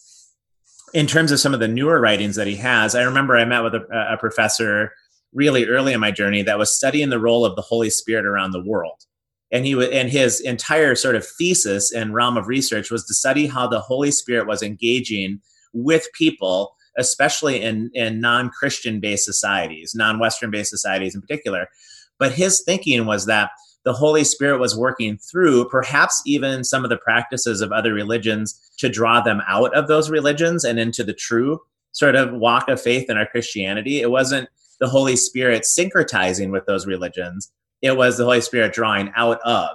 in 0.94 1.08
terms 1.08 1.32
of 1.32 1.40
some 1.40 1.54
of 1.54 1.60
the 1.60 1.68
newer 1.68 2.00
writings 2.00 2.38
that 2.38 2.48
he 2.48 2.56
has, 2.56 2.96
I 2.96 3.04
remember 3.04 3.36
I 3.36 3.46
met 3.46 3.64
with 3.64 3.76
a, 3.76 4.14
a 4.14 4.18
professor 4.18 4.94
really 5.34 5.66
early 5.66 5.92
in 5.92 6.00
my 6.00 6.12
journey 6.12 6.42
that 6.44 6.58
was 6.58 6.74
studying 6.74 7.10
the 7.10 7.20
role 7.20 7.46
of 7.46 7.56
the 7.56 7.62
Holy 7.62 7.90
Spirit 7.90 8.26
around 8.26 8.52
the 8.52 8.64
world. 8.64 9.04
And 9.52 9.66
he 9.66 9.76
was, 9.76 9.90
and 9.90 10.10
his 10.10 10.42
entire 10.42 10.96
sort 10.96 11.16
of 11.16 11.26
thesis 11.26 11.92
and 11.92 12.14
realm 12.14 12.38
of 12.38 12.48
research 12.48 12.92
was 12.92 13.06
to 13.06 13.14
study 13.14 13.48
how 13.48 13.68
the 13.68 13.80
Holy 13.80 14.12
Spirit 14.12 14.48
was 14.48 14.62
engaging 14.62 15.40
with 15.74 16.08
people, 16.14 16.76
especially 16.98 17.62
in, 17.62 17.90
in 17.94 18.20
non-Christian 18.20 19.00
based 19.00 19.26
societies, 19.26 19.94
non-Western 19.96 20.52
based 20.52 20.72
societies 20.72 21.16
in 21.16 21.22
particular. 21.22 21.68
But 22.20 22.34
his 22.34 22.62
thinking 22.66 23.06
was 23.06 23.26
that 23.28 23.52
the 23.86 23.94
Holy 23.94 24.26
Spirit 24.26 24.60
was 24.60 24.78
working 24.78 25.18
through, 25.18 25.70
perhaps 25.70 26.22
even 26.26 26.66
some 26.66 26.84
of 26.84 26.90
the 26.90 26.98
practices 26.98 27.62
of 27.62 27.72
other 27.72 27.94
religions 27.94 28.60
to 28.80 28.90
draw 28.90 29.22
them 29.22 29.42
out 29.48 29.74
of 29.74 29.88
those 29.88 30.10
religions 30.10 30.66
and 30.66 30.78
into 30.78 31.06
the 31.06 31.14
true 31.14 31.60
sort 31.94 32.16
of 32.16 32.34
walk 32.34 32.68
of 32.68 32.82
faith 32.82 33.10
in 33.10 33.18
our 33.18 33.26
Christianity. 33.26 34.02
It 34.02 34.12
wasn't 34.12 34.50
the 34.80 34.90
Holy 34.90 35.16
Spirit 35.16 35.64
syncretizing 35.64 36.52
with 36.52 36.66
those 36.66 36.86
religions, 36.86 37.52
it 37.82 37.98
was 37.98 38.18
the 38.18 38.26
Holy 38.26 38.42
Spirit 38.42 38.74
drawing 38.74 39.12
out 39.16 39.40
of. 39.42 39.70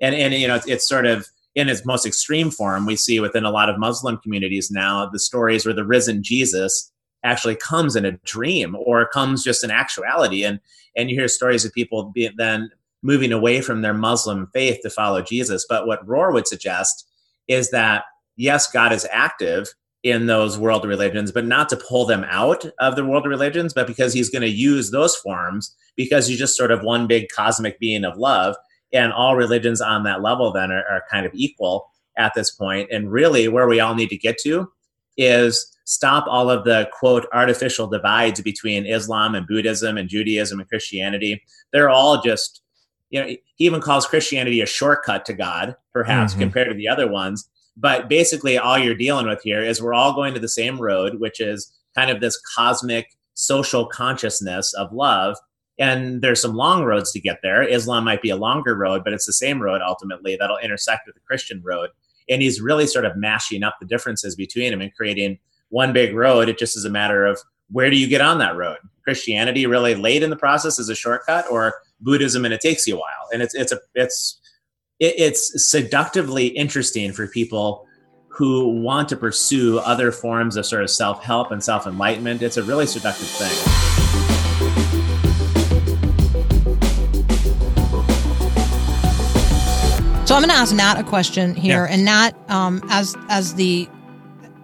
And, 0.00 0.14
and 0.14 0.34
you 0.34 0.48
know, 0.48 0.56
it's, 0.56 0.66
it's 0.66 0.88
sort 0.88 1.06
of 1.06 1.26
in 1.54 1.68
its 1.68 1.84
most 1.84 2.06
extreme 2.06 2.50
form, 2.50 2.86
we 2.86 2.96
see 2.96 3.20
within 3.20 3.44
a 3.44 3.50
lot 3.50 3.68
of 3.68 3.78
Muslim 3.78 4.16
communities 4.18 4.70
now 4.70 5.06
the 5.06 5.18
stories 5.18 5.64
where 5.66 5.74
the 5.74 5.84
risen 5.84 6.22
Jesus 6.22 6.90
actually 7.24 7.54
comes 7.54 7.94
in 7.94 8.04
a 8.04 8.12
dream 8.24 8.74
or 8.74 9.06
comes 9.08 9.44
just 9.44 9.62
in 9.62 9.70
actuality. 9.70 10.44
And 10.44 10.60
and 10.96 11.10
you 11.10 11.16
hear 11.16 11.28
stories 11.28 11.64
of 11.64 11.72
people 11.72 12.10
being 12.14 12.32
then 12.36 12.70
moving 13.02 13.32
away 13.32 13.60
from 13.60 13.82
their 13.82 13.94
Muslim 13.94 14.46
faith 14.52 14.80
to 14.82 14.90
follow 14.90 15.22
Jesus. 15.22 15.66
But 15.68 15.86
what 15.86 16.06
Rohr 16.06 16.32
would 16.32 16.46
suggest 16.46 17.08
is 17.48 17.70
that, 17.70 18.04
yes, 18.36 18.70
God 18.70 18.92
is 18.92 19.06
active 19.10 19.74
in 20.02 20.26
those 20.26 20.58
world 20.58 20.84
religions, 20.84 21.30
but 21.30 21.46
not 21.46 21.68
to 21.68 21.76
pull 21.76 22.04
them 22.04 22.24
out 22.28 22.64
of 22.80 22.96
the 22.96 23.04
world 23.04 23.26
religions, 23.26 23.72
but 23.72 23.86
because 23.86 24.12
he's 24.12 24.30
going 24.30 24.42
to 24.42 24.48
use 24.48 24.90
those 24.90 25.14
forms 25.16 25.74
because 25.96 26.26
he's 26.26 26.38
just 26.38 26.56
sort 26.56 26.72
of 26.72 26.82
one 26.82 27.06
big 27.06 27.28
cosmic 27.28 27.78
being 27.78 28.04
of 28.04 28.16
love. 28.16 28.56
And 28.92 29.12
all 29.12 29.36
religions 29.36 29.80
on 29.80 30.02
that 30.04 30.22
level 30.22 30.52
then 30.52 30.70
are, 30.70 30.84
are 30.84 31.04
kind 31.10 31.24
of 31.24 31.32
equal 31.34 31.86
at 32.18 32.32
this 32.34 32.50
point. 32.50 32.90
And 32.90 33.10
really, 33.10 33.48
where 33.48 33.68
we 33.68 33.80
all 33.80 33.94
need 33.94 34.10
to 34.10 34.18
get 34.18 34.38
to 34.38 34.70
is 35.16 35.70
stop 35.84 36.26
all 36.26 36.50
of 36.50 36.64
the 36.64 36.88
quote 36.92 37.26
artificial 37.32 37.86
divides 37.86 38.40
between 38.40 38.86
Islam 38.86 39.34
and 39.34 39.46
Buddhism 39.46 39.96
and 39.96 40.08
Judaism 40.08 40.58
and 40.58 40.68
Christianity. 40.68 41.42
They're 41.72 41.90
all 41.90 42.20
just 42.20 42.62
you 43.12 43.20
know, 43.20 43.26
he 43.26 43.40
even 43.58 43.80
calls 43.80 44.06
Christianity 44.06 44.62
a 44.62 44.66
shortcut 44.66 45.26
to 45.26 45.34
God, 45.34 45.76
perhaps 45.92 46.32
mm-hmm. 46.32 46.40
compared 46.40 46.68
to 46.68 46.74
the 46.74 46.88
other 46.88 47.06
ones. 47.06 47.48
But 47.76 48.08
basically, 48.08 48.58
all 48.58 48.78
you're 48.78 48.94
dealing 48.94 49.26
with 49.26 49.42
here 49.42 49.62
is 49.62 49.80
we're 49.80 49.94
all 49.94 50.14
going 50.14 50.34
to 50.34 50.40
the 50.40 50.48
same 50.48 50.80
road, 50.80 51.20
which 51.20 51.40
is 51.40 51.72
kind 51.94 52.10
of 52.10 52.20
this 52.20 52.40
cosmic 52.54 53.08
social 53.34 53.86
consciousness 53.86 54.74
of 54.74 54.92
love. 54.92 55.36
And 55.78 56.20
there's 56.20 56.40
some 56.42 56.54
long 56.54 56.84
roads 56.84 57.12
to 57.12 57.20
get 57.20 57.38
there. 57.42 57.62
Islam 57.62 58.04
might 58.04 58.22
be 58.22 58.30
a 58.30 58.36
longer 58.36 58.74
road, 58.74 59.02
but 59.04 59.12
it's 59.12 59.26
the 59.26 59.32
same 59.32 59.60
road 59.60 59.80
ultimately 59.82 60.36
that'll 60.36 60.58
intersect 60.58 61.06
with 61.06 61.14
the 61.14 61.22
Christian 61.22 61.62
road. 61.64 61.90
And 62.28 62.42
he's 62.42 62.60
really 62.60 62.86
sort 62.86 63.04
of 63.04 63.16
mashing 63.16 63.62
up 63.62 63.76
the 63.80 63.86
differences 63.86 64.36
between 64.36 64.70
them 64.70 64.80
and 64.80 64.94
creating 64.94 65.38
one 65.70 65.92
big 65.92 66.14
road. 66.14 66.48
It 66.48 66.58
just 66.58 66.76
is 66.76 66.84
a 66.84 66.90
matter 66.90 67.24
of 67.24 67.40
where 67.70 67.90
do 67.90 67.96
you 67.96 68.06
get 68.06 68.20
on 68.20 68.38
that 68.38 68.56
road? 68.56 68.78
Christianity 69.02 69.66
really 69.66 69.94
late 69.94 70.22
in 70.22 70.30
the 70.30 70.36
process 70.36 70.78
is 70.78 70.88
a 70.88 70.94
shortcut, 70.94 71.50
or 71.50 71.74
Buddhism 72.00 72.44
and 72.44 72.54
it 72.54 72.60
takes 72.60 72.86
you 72.86 72.96
a 72.96 72.98
while. 72.98 73.28
And 73.32 73.42
it's 73.42 73.54
it's 73.54 73.72
a 73.72 73.80
it's 73.94 74.38
it's 75.02 75.68
seductively 75.68 76.46
interesting 76.46 77.12
for 77.12 77.26
people 77.26 77.86
who 78.28 78.80
want 78.80 79.08
to 79.10 79.16
pursue 79.16 79.78
other 79.80 80.12
forms 80.12 80.56
of 80.56 80.64
sort 80.64 80.82
of 80.82 80.90
self 80.90 81.22
help 81.24 81.50
and 81.50 81.62
self 81.62 81.86
enlightenment. 81.86 82.40
It's 82.42 82.56
a 82.56 82.62
really 82.62 82.86
seductive 82.86 83.26
thing. 83.28 84.72
So 90.24 90.36
I'm 90.36 90.42
going 90.42 90.50
to 90.50 90.54
ask 90.56 90.74
Nat 90.74 90.98
a 90.98 91.04
question 91.04 91.54
here, 91.54 91.84
Yeah. 91.84 91.92
and 91.92 92.04
Nat, 92.06 92.30
um, 92.48 92.80
as 92.88 93.14
as 93.28 93.54
the 93.54 93.86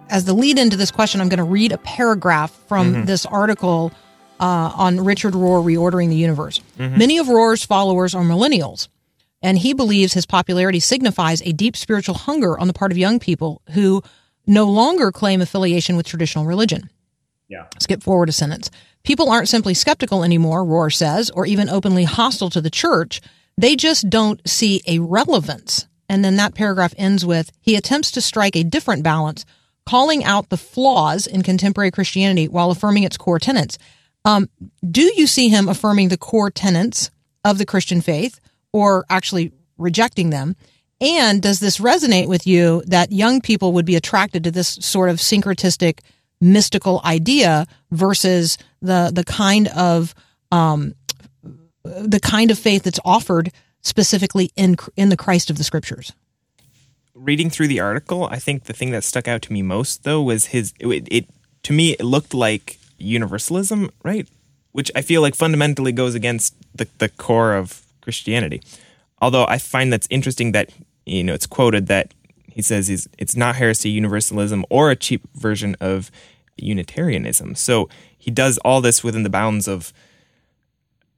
as 0.09 0.25
the 0.25 0.33
lead 0.33 0.57
into 0.57 0.75
this 0.77 0.89
question, 0.89 1.21
I'm 1.21 1.29
going 1.29 1.37
to 1.37 1.43
read 1.43 1.71
a 1.71 1.77
paragraph 1.77 2.51
from 2.67 3.05
this 3.05 3.23
article 3.27 3.91
uh, 4.39 4.71
on 4.75 5.03
Richard 5.03 5.33
Rohr 5.35 5.63
reordering 5.63 6.09
the 6.09 6.15
universe. 6.15 6.59
Many 6.79 7.19
of 7.19 7.27
Rohr's 7.27 7.63
followers 7.63 8.15
are 8.15 8.23
millennials, 8.23 8.87
and 9.41 9.57
he 9.57 9.73
believes 9.73 10.13
his 10.13 10.25
popularity 10.25 10.79
signifies 10.79 11.41
a 11.41 11.53
deep 11.53 11.77
spiritual 11.77 12.15
hunger 12.15 12.59
on 12.59 12.67
the 12.67 12.73
part 12.73 12.91
of 12.91 12.97
young 12.97 13.19
people 13.19 13.61
who 13.71 14.03
no 14.45 14.65
longer 14.65 15.11
claim 15.11 15.41
affiliation 15.41 15.95
with 15.95 16.07
traditional 16.07 16.45
religion. 16.45 16.89
Yeah. 17.47 17.65
Skip 17.79 18.03
forward 18.03 18.29
a 18.29 18.33
sentence. 18.33 18.69
People 19.03 19.29
aren't 19.29 19.49
simply 19.49 19.73
skeptical 19.73 20.23
anymore, 20.23 20.63
Rohr 20.63 20.93
says, 20.93 21.29
or 21.31 21.45
even 21.45 21.69
openly 21.69 22.03
hostile 22.03 22.49
to 22.51 22.61
the 22.61 22.69
church. 22.69 23.21
They 23.57 23.75
just 23.75 24.09
don't 24.09 24.45
see 24.47 24.81
a 24.87 24.99
relevance. 24.99 25.87
And 26.07 26.25
then 26.25 26.35
that 26.35 26.55
paragraph 26.55 26.93
ends 26.97 27.25
with 27.25 27.51
he 27.61 27.75
attempts 27.75 28.11
to 28.11 28.21
strike 28.21 28.55
a 28.55 28.63
different 28.63 29.03
balance, 29.03 29.45
calling 29.85 30.23
out 30.23 30.49
the 30.49 30.57
flaws 30.57 31.27
in 31.27 31.43
contemporary 31.43 31.91
Christianity 31.91 32.47
while 32.47 32.71
affirming 32.71 33.03
its 33.03 33.17
core 33.17 33.39
tenets. 33.39 33.77
Um, 34.25 34.49
do 34.89 35.01
you 35.15 35.27
see 35.27 35.49
him 35.49 35.69
affirming 35.69 36.09
the 36.09 36.17
core 36.17 36.51
tenets 36.51 37.09
of 37.45 37.57
the 37.57 37.65
Christian 37.65 38.01
faith 38.01 38.39
or 38.73 39.05
actually 39.09 39.51
rejecting 39.77 40.29
them? 40.29 40.55
And 41.01 41.41
does 41.41 41.59
this 41.59 41.77
resonate 41.77 42.27
with 42.27 42.45
you 42.45 42.83
that 42.87 43.11
young 43.11 43.39
people 43.41 43.73
would 43.73 43.85
be 43.85 43.95
attracted 43.95 44.43
to 44.43 44.51
this 44.51 44.67
sort 44.81 45.09
of 45.09 45.17
syncretistic 45.17 45.99
mystical 46.41 47.01
idea 47.03 47.67
versus 47.91 48.57
the 48.81 49.11
the 49.13 49.23
kind 49.23 49.67
of 49.69 50.13
um, 50.51 50.95
the 51.83 52.19
kind 52.21 52.51
of 52.51 52.59
faith 52.59 52.83
that's 52.83 52.99
offered 53.05 53.51
specifically 53.81 54.51
in 54.55 54.75
in 54.95 55.09
the 55.09 55.17
Christ 55.17 55.49
of 55.49 55.57
the 55.57 55.63
Scriptures? 55.63 56.13
reading 57.19 57.49
through 57.49 57.67
the 57.67 57.79
article, 57.79 58.25
I 58.25 58.37
think 58.37 58.63
the 58.63 58.73
thing 58.73 58.91
that 58.91 59.03
stuck 59.03 59.27
out 59.27 59.41
to 59.43 59.53
me 59.53 59.61
most 59.61 60.03
though 60.03 60.21
was 60.21 60.47
his 60.47 60.73
it, 60.79 61.07
it 61.11 61.25
to 61.63 61.73
me 61.73 61.91
it 61.91 62.03
looked 62.03 62.33
like 62.33 62.79
universalism, 62.97 63.91
right? 64.03 64.27
Which 64.71 64.91
I 64.95 65.01
feel 65.01 65.21
like 65.21 65.35
fundamentally 65.35 65.91
goes 65.91 66.15
against 66.15 66.55
the 66.73 66.87
the 66.97 67.09
core 67.09 67.53
of 67.53 67.83
Christianity. 68.09 68.61
Although 69.21 69.45
I 69.47 69.57
find 69.57 69.91
that's 69.93 70.07
interesting 70.09 70.51
that 70.53 70.71
you 71.05 71.23
know 71.23 71.33
it's 71.33 71.47
quoted 71.47 71.87
that 71.87 72.13
he 72.47 72.61
says 72.61 72.89
is 72.89 73.07
it's 73.17 73.35
not 73.35 73.55
heresy 73.55 73.89
universalism 73.89 74.65
or 74.69 74.91
a 74.91 74.95
cheap 74.95 75.21
version 75.35 75.75
of 75.79 76.11
Unitarianism. 76.57 77.55
So 77.55 77.89
he 78.17 78.31
does 78.31 78.57
all 78.59 78.81
this 78.81 79.03
within 79.03 79.23
the 79.23 79.29
bounds 79.29 79.67
of 79.67 79.93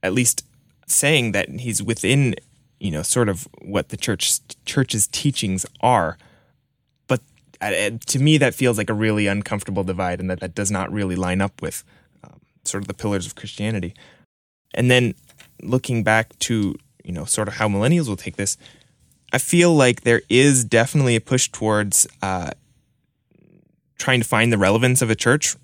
at 0.02 0.12
least 0.12 0.44
saying 0.86 1.32
that 1.32 1.48
he's 1.48 1.82
within 1.82 2.34
you 2.78 2.90
know 2.90 3.02
sort 3.02 3.28
of 3.28 3.48
what 3.60 3.88
the 3.88 3.96
church 3.96 4.40
church's 4.64 5.06
teachings 5.06 5.64
are 5.80 6.18
but 7.06 7.20
uh, 7.60 7.90
to 8.06 8.18
me 8.18 8.36
that 8.36 8.54
feels 8.54 8.76
like 8.76 8.90
a 8.90 8.94
really 8.94 9.26
uncomfortable 9.26 9.84
divide 9.84 10.20
and 10.20 10.28
that 10.28 10.40
that 10.40 10.54
does 10.54 10.70
not 10.70 10.92
really 10.92 11.16
line 11.16 11.40
up 11.40 11.62
with 11.62 11.84
um, 12.24 12.40
sort 12.64 12.82
of 12.82 12.88
the 12.88 12.94
pillars 12.94 13.24
of 13.26 13.36
christianity 13.36 13.94
and 14.74 14.90
then 14.90 15.14
looking 15.62 16.02
back 16.02 16.36
to 16.40 16.74
you 17.04 17.12
know 17.12 17.24
sort 17.24 17.48
of 17.48 17.54
how 17.54 17.68
millennials 17.68 18.08
will 18.08 18.16
take 18.16 18.36
this 18.36 18.56
i 19.32 19.38
feel 19.38 19.74
like 19.74 20.02
there 20.02 20.22
is 20.28 20.64
definitely 20.64 21.16
a 21.16 21.20
push 21.20 21.48
towards 21.48 22.06
uh, 22.22 22.50
trying 23.98 24.20
to 24.20 24.26
find 24.26 24.52
the 24.52 24.58
relevance 24.58 25.02
of 25.02 25.10
a 25.10 25.14
church 25.14 25.56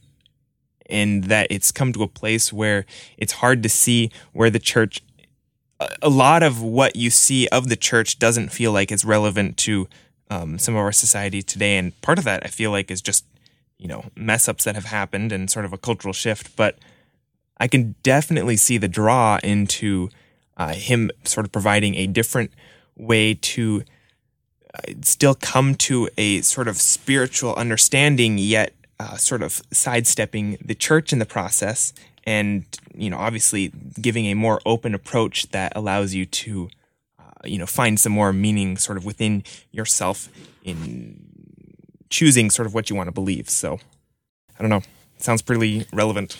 and 0.89 1.25
that 1.25 1.47
it's 1.51 1.71
come 1.71 1.93
to 1.93 2.03
a 2.03 2.09
place 2.09 2.53
where 2.53 2.87
it's 3.17 3.35
hard 3.35 3.63
to 3.63 3.69
see 3.69 4.11
where 4.33 4.51
the 4.51 4.59
church 4.59 5.03
a- 6.03 6.09
lot 6.09 6.43
of 6.43 6.63
what 6.63 6.97
you 6.97 7.11
see 7.11 7.47
of 7.49 7.69
the 7.69 7.77
church 7.77 8.19
doesn't 8.19 8.51
feel 8.51 8.73
like 8.73 8.91
it's 8.91 9.05
relevant 9.05 9.57
to 9.57 9.89
um, 10.31 10.59
some 10.59 10.75
of 10.75 10.81
our 10.81 10.93
society 10.93 11.43
today. 11.43 11.77
And 11.79 11.99
part 12.01 12.19
of 12.19 12.25
that 12.25 12.45
i 12.45 12.49
feel 12.49 12.71
like 12.71 12.91
is 12.91 13.03
just 13.03 13.25
you 13.79 13.89
know 13.89 14.07
mess 14.17 14.49
ups 14.49 14.65
that 14.65 14.75
have 14.75 14.87
happened 14.87 15.33
and 15.33 15.51
sort 15.51 15.65
of 15.65 15.73
a 15.73 15.79
cultural 15.79 16.15
shift. 16.15 16.57
But 16.57 16.79
i 17.59 17.69
can 17.69 17.95
definitely 18.03 18.57
see 18.57 18.79
the 18.79 18.89
draw 18.89 19.39
into 19.43 20.09
uh, 20.59 20.75
him 20.75 21.11
sort 21.25 21.47
of 21.47 21.53
providing 21.53 21.95
a 21.95 22.07
different 22.07 22.51
way 22.97 23.35
to 23.35 23.83
uh, 24.75 24.93
still 25.03 25.35
come 25.35 25.75
to 25.75 26.09
a 26.19 26.41
sort 26.43 26.69
of 26.69 26.77
spiritual 26.77 27.55
understanding 27.55 28.39
yet 28.39 28.75
uh, 29.01 29.17
sort 29.17 29.43
of 29.43 29.63
sidestepping 29.73 30.59
the 30.65 30.75
church 30.75 31.13
in 31.13 31.21
the 31.21 31.27
process 31.27 31.93
and 32.25 32.65
you 32.95 33.09
know 33.09 33.17
obviously 33.17 33.73
giving 34.01 34.27
a 34.27 34.35
more 34.35 34.61
open 34.67 34.95
approach 34.95 35.49
that 35.51 35.73
allows 35.77 36.15
you 36.15 36.27
to 36.27 36.69
uh, 37.19 37.23
you 37.45 37.59
know 37.59 37.67
find 37.67 37.99
some 38.01 38.13
more 38.13 38.33
meaning 38.33 38.77
sort 38.77 38.99
of 38.99 39.05
within 39.05 39.43
yourself 39.71 40.29
in 40.65 41.29
choosing 42.11 42.51
sort 42.51 42.67
of 42.67 42.75
what 42.75 42.91
you 42.91 42.97
want 42.97 43.07
to 43.07 43.13
believe. 43.13 43.49
So 43.49 43.79
i 44.59 44.63
don't 44.63 44.71
know. 44.71 44.83
Sounds 45.19 45.43
pretty 45.43 45.87
relevant. 45.93 46.37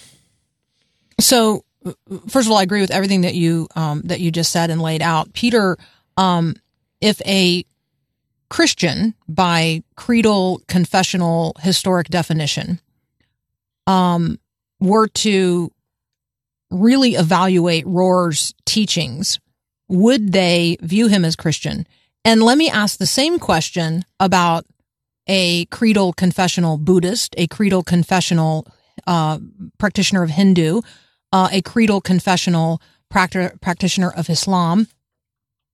So, 1.21 1.65
first 2.29 2.47
of 2.47 2.53
all, 2.53 2.59
I 2.59 2.63
agree 2.63 2.81
with 2.81 2.91
everything 2.91 3.23
that 3.23 3.35
you 3.35 3.69
um, 3.77 4.03
that 4.05 4.21
you 4.21 4.31
just 4.31 4.53
said 4.53 4.71
and 4.71 4.81
laid 4.81 5.03
out, 5.03 5.33
Peter. 5.33 5.77
Um, 6.17 6.57
if 7.01 7.21
a 7.27 7.65
Christian, 8.51 9.15
by 9.29 9.83
creedal, 9.97 10.63
confessional, 10.69 11.55
historic 11.61 12.09
definition, 12.09 12.81
um, 13.87 14.39
were 14.81 15.09
to 15.09 15.71
really 16.71 17.15
evaluate 17.15 17.87
Rohr's 17.87 18.55
teachings, 18.65 19.39
would 19.89 20.33
they 20.33 20.77
view 20.81 21.09
him 21.09 21.25
as 21.25 21.37
Christian? 21.37 21.87
And 22.25 22.43
let 22.43 22.59
me 22.59 22.69
ask 22.69 22.99
the 22.99 23.07
same 23.07 23.39
question 23.39 24.05
about 24.21 24.67
a 25.27 25.67
creedal, 25.67 26.13
confessional 26.13 26.79
Buddhist, 26.79 27.35
a 27.39 27.47
creedal, 27.47 27.83
confessional 27.83 28.67
uh, 29.07 29.39
practitioner 29.79 30.23
of 30.23 30.31
Hindu, 30.31 30.83
uh, 31.33 31.49
a 31.53 31.63
creedal 31.63 32.01
confessional 32.01 32.81
practi- 33.13 33.61
practitioner 33.61 34.11
of 34.11 34.31
Islam, 34.31 34.89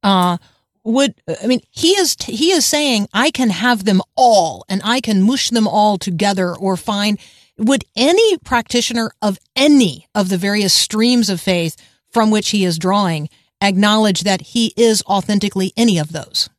uh, 0.03 0.39
would 0.85 1.15
I 1.43 1.47
mean 1.47 1.61
he 1.71 1.91
is 1.91 2.17
he 2.21 2.51
is 2.51 2.67
saying 2.67 3.09
I 3.13 3.31
can 3.31 3.51
have 3.51 3.85
them 3.85 4.03
all 4.17 4.65
and 4.69 4.83
I 4.85 5.01
can 5.01 5.23
mush 5.23 5.51
them 5.51 5.67
all 5.67 5.97
together 5.97 6.55
or 6.55 6.77
find 6.77 7.19
would 7.57 7.85
any 7.97 8.37
practitioner 8.39 9.11
of 9.23 9.39
any 9.57 10.07
of 10.15 10.29
the 10.29 10.37
various 10.37 10.75
streams 10.75 11.31
of 11.31 11.41
faith 11.41 11.77
from 12.11 12.31
which 12.31 12.51
he 12.51 12.65
is 12.65 12.79
drawing 12.79 13.31
acknowledge 13.61 14.21
that 14.21 14.41
he 14.41 14.75
is 14.77 15.03
authentically 15.07 15.73
any 15.77 15.99
of 15.99 16.13
those? 16.13 16.51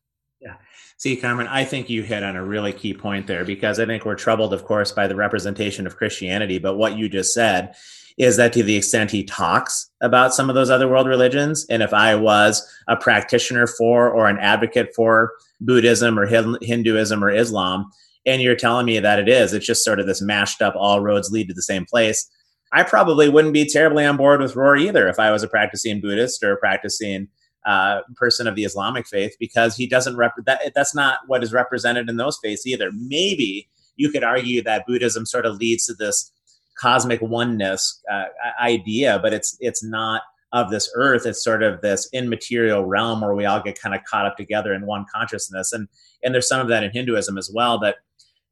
Yeah. 0.41 0.55
See, 0.97 1.15
Carmen, 1.17 1.47
I 1.47 1.63
think 1.65 1.89
you 1.89 2.01
hit 2.01 2.23
on 2.23 2.35
a 2.35 2.43
really 2.43 2.73
key 2.73 2.93
point 2.93 3.27
there 3.27 3.45
because 3.45 3.79
I 3.79 3.85
think 3.85 4.05
we're 4.05 4.15
troubled, 4.15 4.53
of 4.53 4.65
course, 4.65 4.91
by 4.91 5.07
the 5.07 5.15
representation 5.15 5.85
of 5.85 5.97
Christianity. 5.97 6.57
But 6.57 6.77
what 6.77 6.97
you 6.97 7.09
just 7.09 7.33
said 7.33 7.75
is 8.17 8.37
that 8.37 8.53
to 8.53 8.63
the 8.63 8.77
extent 8.77 9.11
he 9.11 9.23
talks 9.23 9.89
about 10.01 10.33
some 10.33 10.49
of 10.49 10.55
those 10.55 10.69
other 10.69 10.87
world 10.87 11.07
religions, 11.07 11.65
and 11.69 11.83
if 11.83 11.93
I 11.93 12.15
was 12.15 12.65
a 12.87 12.95
practitioner 12.95 13.67
for 13.67 14.09
or 14.09 14.27
an 14.27 14.39
advocate 14.39 14.93
for 14.95 15.33
Buddhism 15.59 16.17
or 16.17 16.25
Hinduism 16.25 17.23
or 17.23 17.29
Islam, 17.29 17.89
and 18.25 18.41
you're 18.41 18.55
telling 18.55 18.85
me 18.85 18.99
that 18.99 19.19
it 19.19 19.27
is, 19.27 19.53
it's 19.53 19.65
just 19.65 19.83
sort 19.83 19.99
of 19.99 20.07
this 20.07 20.21
mashed 20.21 20.61
up, 20.61 20.75
all 20.77 21.01
roads 21.01 21.29
lead 21.29 21.47
to 21.49 21.53
the 21.53 21.61
same 21.61 21.85
place. 21.85 22.29
I 22.71 22.83
probably 22.83 23.29
wouldn't 23.29 23.53
be 23.53 23.67
terribly 23.67 24.05
on 24.05 24.17
board 24.17 24.41
with 24.41 24.55
Rohr 24.55 24.79
either 24.79 25.07
if 25.07 25.19
I 25.19 25.31
was 25.31 25.43
a 25.43 25.47
practicing 25.47 26.01
Buddhist 26.01 26.43
or 26.43 26.53
a 26.53 26.57
practicing 26.57 27.27
uh, 27.65 28.01
person 28.15 28.47
of 28.47 28.55
the 28.55 28.63
Islamic 28.63 29.07
faith 29.07 29.35
because 29.39 29.75
he 29.75 29.87
doesn't 29.87 30.17
rep 30.17 30.33
that. 30.45 30.71
That's 30.73 30.95
not 30.95 31.19
what 31.27 31.43
is 31.43 31.53
represented 31.53 32.09
in 32.09 32.17
those 32.17 32.39
faiths 32.41 32.65
either. 32.65 32.91
Maybe 32.93 33.69
you 33.95 34.09
could 34.09 34.23
argue 34.23 34.61
that 34.63 34.85
Buddhism 34.85 35.25
sort 35.25 35.45
of 35.45 35.57
leads 35.57 35.85
to 35.85 35.93
this 35.93 36.31
cosmic 36.77 37.21
oneness 37.21 38.01
uh, 38.11 38.25
idea, 38.61 39.19
but 39.21 39.33
it's 39.33 39.57
it's 39.59 39.83
not 39.83 40.21
of 40.51 40.69
this 40.69 40.89
earth. 40.95 41.25
It's 41.25 41.43
sort 41.43 41.63
of 41.63 41.81
this 41.81 42.07
immaterial 42.13 42.85
realm 42.85 43.21
where 43.21 43.35
we 43.35 43.45
all 43.45 43.61
get 43.61 43.79
kind 43.79 43.95
of 43.95 44.03
caught 44.03 44.25
up 44.25 44.37
together 44.37 44.73
in 44.73 44.85
one 44.85 45.05
consciousness, 45.13 45.71
and 45.73 45.87
and 46.23 46.33
there's 46.33 46.47
some 46.47 46.61
of 46.61 46.67
that 46.69 46.83
in 46.83 46.91
Hinduism 46.91 47.37
as 47.37 47.51
well. 47.53 47.79
But 47.79 47.97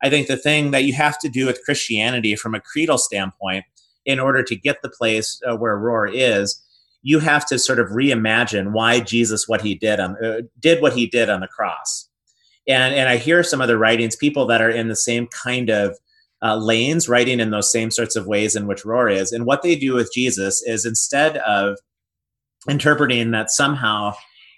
I 0.01 0.09
think 0.09 0.28
the 0.28 0.38
thing 0.38 0.71
that 0.71 0.84
you 0.84 0.93
have 0.93 1.17
to 1.19 1.30
do 1.30 1.45
with 1.45 1.63
Christianity 1.63 2.36
from 2.36 2.55
a 2.55 2.59
creedal 2.59 2.97
standpoint 2.97 3.65
in 4.05 4.19
order 4.19 4.43
to 4.43 4.55
get 4.55 4.82
the 4.82 4.89
place 4.89 5.39
uh, 5.47 5.55
where 5.55 5.78
Rohr 5.78 6.09
is 6.11 6.61
you 7.03 7.19
have 7.19 7.45
to 7.45 7.59
sort 7.59 7.80
of 7.80 7.89
reimagine 7.89 8.71
why 8.71 9.01
Jesus 9.01 9.47
what 9.47 9.61
he 9.61 9.76
did 9.76 9.99
on 9.99 10.15
uh, 10.24 10.41
did 10.59 10.82
what 10.82 10.93
he 10.93 11.05
did 11.05 11.30
on 11.30 11.41
the 11.41 11.47
cross. 11.47 12.09
And 12.67 12.95
and 12.95 13.09
I 13.09 13.17
hear 13.17 13.43
some 13.43 13.61
other 13.61 13.78
writings, 13.78 14.15
people 14.15 14.47
that 14.47 14.61
are 14.61 14.69
in 14.69 14.88
the 14.88 14.95
same 14.95 15.28
kind 15.28 15.69
of 15.69 15.97
uh, 16.43 16.57
lanes, 16.57 17.07
writing 17.07 17.39
in 17.39 17.51
those 17.51 17.71
same 17.71 17.89
sorts 17.89 18.15
of 18.15 18.27
ways 18.27 18.55
in 18.55 18.67
which 18.67 18.83
Rohr 18.83 19.11
is. 19.11 19.31
And 19.31 19.45
what 19.45 19.61
they 19.61 19.75
do 19.75 19.93
with 19.93 20.13
Jesus 20.13 20.61
is 20.61 20.85
instead 20.85 21.37
of 21.37 21.77
interpreting 22.67 23.31
that 23.31 23.49
somehow 23.49 24.13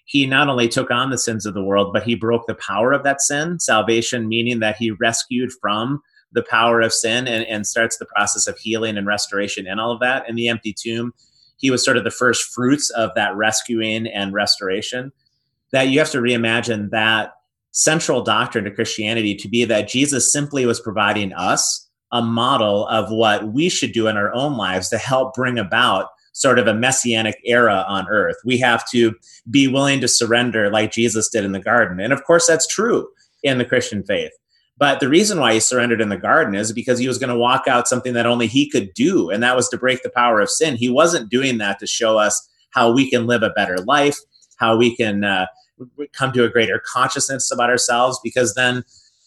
he 0.06 0.26
not 0.26 0.50
only 0.50 0.68
took 0.68 0.92
on 0.92 1.10
the 1.10 1.18
sins 1.18 1.46
of 1.46 1.54
the 1.54 1.64
world, 1.64 1.92
but 1.94 2.04
he 2.04 2.16
broke 2.16 2.48
the 2.48 2.56
power 2.56 2.92
of 2.92 3.04
that 3.04 3.22
sin, 3.22 3.60
salvation, 3.60 4.28
meaning 4.28 4.60
that 4.60 4.78
he 4.78 4.92
rescued 4.92 5.52
from 5.62 6.02
the 6.32 6.44
power 6.44 6.82
of 6.82 6.94
sin 6.94 7.28
and, 7.28 7.46
and 7.46 7.66
starts 7.66 7.98
the 7.98 8.06
process 8.06 8.48
of 8.48 8.58
healing 8.58 8.98
and 8.98 9.08
restoration 9.08 9.66
and 9.68 9.80
all 9.80 9.92
of 9.92 10.00
that. 10.02 10.28
In 10.30 10.36
the 10.36 10.48
empty 10.48 10.76
tomb, 10.78 11.14
he 11.58 11.72
was 11.72 11.84
sort 11.84 11.98
of 11.98 12.04
the 12.04 12.12
first 12.12 12.44
fruits 12.54 12.90
of 12.92 13.12
that 13.16 13.36
rescuing 13.36 14.08
and 14.08 14.34
restoration. 14.34 15.12
That 15.72 15.90
you 15.90 16.00
have 16.00 16.12
to 16.12 16.20
reimagine 16.20 16.92
that 16.92 17.34
central 17.76 18.22
doctrine 18.22 18.64
to 18.64 18.72
Christianity 18.72 19.36
to 19.36 19.50
be 19.50 19.66
that 19.66 19.90
Jesus 19.90 20.32
simply 20.32 20.66
was 20.66 20.80
providing 20.80 21.34
us 21.34 21.88
a 22.14 22.22
model 22.22 22.88
of 22.88 23.12
what 23.12 23.52
we 23.52 23.68
should 23.68 23.92
do 23.92 24.08
in 24.08 24.16
our 24.16 24.34
own 24.34 24.56
lives 24.56 24.88
to 24.90 24.98
help 24.98 25.34
bring 25.34 25.60
about 25.60 26.08
sort 26.32 26.58
of 26.58 26.68
a 26.68 26.74
messianic 26.74 27.38
era 27.44 27.84
on 27.88 28.08
earth. 28.10 28.38
We 28.46 28.58
have 28.60 28.90
to 28.92 29.14
be 29.50 29.68
willing 29.68 30.00
to 30.02 30.08
surrender 30.08 30.70
like 30.70 30.94
Jesus 30.94 31.30
did 31.30 31.44
in 31.44 31.52
the 31.52 31.60
garden. 31.60 32.00
And 32.00 32.14
of 32.14 32.24
course, 32.24 32.48
that's 32.48 32.66
true 32.66 33.10
in 33.44 33.58
the 33.58 33.66
Christian 33.66 34.04
faith. 34.04 34.32
But 34.78 35.02
the 35.02 35.10
reason 35.10 35.40
why 35.42 35.54
he 35.54 35.60
surrendered 35.60 36.00
in 36.00 36.10
the 36.10 36.18
garden 36.18 36.56
is 36.56 36.72
because 36.72 36.98
he 36.98 37.08
was 37.10 37.18
going 37.18 37.30
to 37.30 37.38
walk 37.38 37.68
out 37.68 37.90
something 37.90 38.14
that 38.14 38.26
only 38.26 38.48
he 38.48 38.70
could 38.70 38.94
do, 38.94 39.30
and 39.30 39.44
that 39.44 39.56
was 39.56 39.70
to 39.70 39.78
break 39.78 40.02
the 40.04 40.10
power 40.10 40.40
of 40.40 40.50
sin. 40.50 40.76
He 40.76 40.90
wasn't 40.90 41.30
doing 41.30 41.58
that 41.58 41.80
to 41.80 41.88
show 41.88 42.18
us 42.18 42.50
how 42.72 42.92
we 42.92 43.10
can 43.10 43.28
live 43.28 43.44
a 43.44 43.52
better 43.52 43.78
life, 43.80 44.18
how 44.58 44.78
we 44.78 44.96
can 44.96 45.24
uh, 45.24 45.46
come 46.14 46.32
to 46.32 46.44
a 46.44 46.50
greater 46.50 46.82
consciousness 46.92 47.52
about 47.52 47.70
ourselves 47.70 48.20
because 48.24 48.54
then 48.54 48.84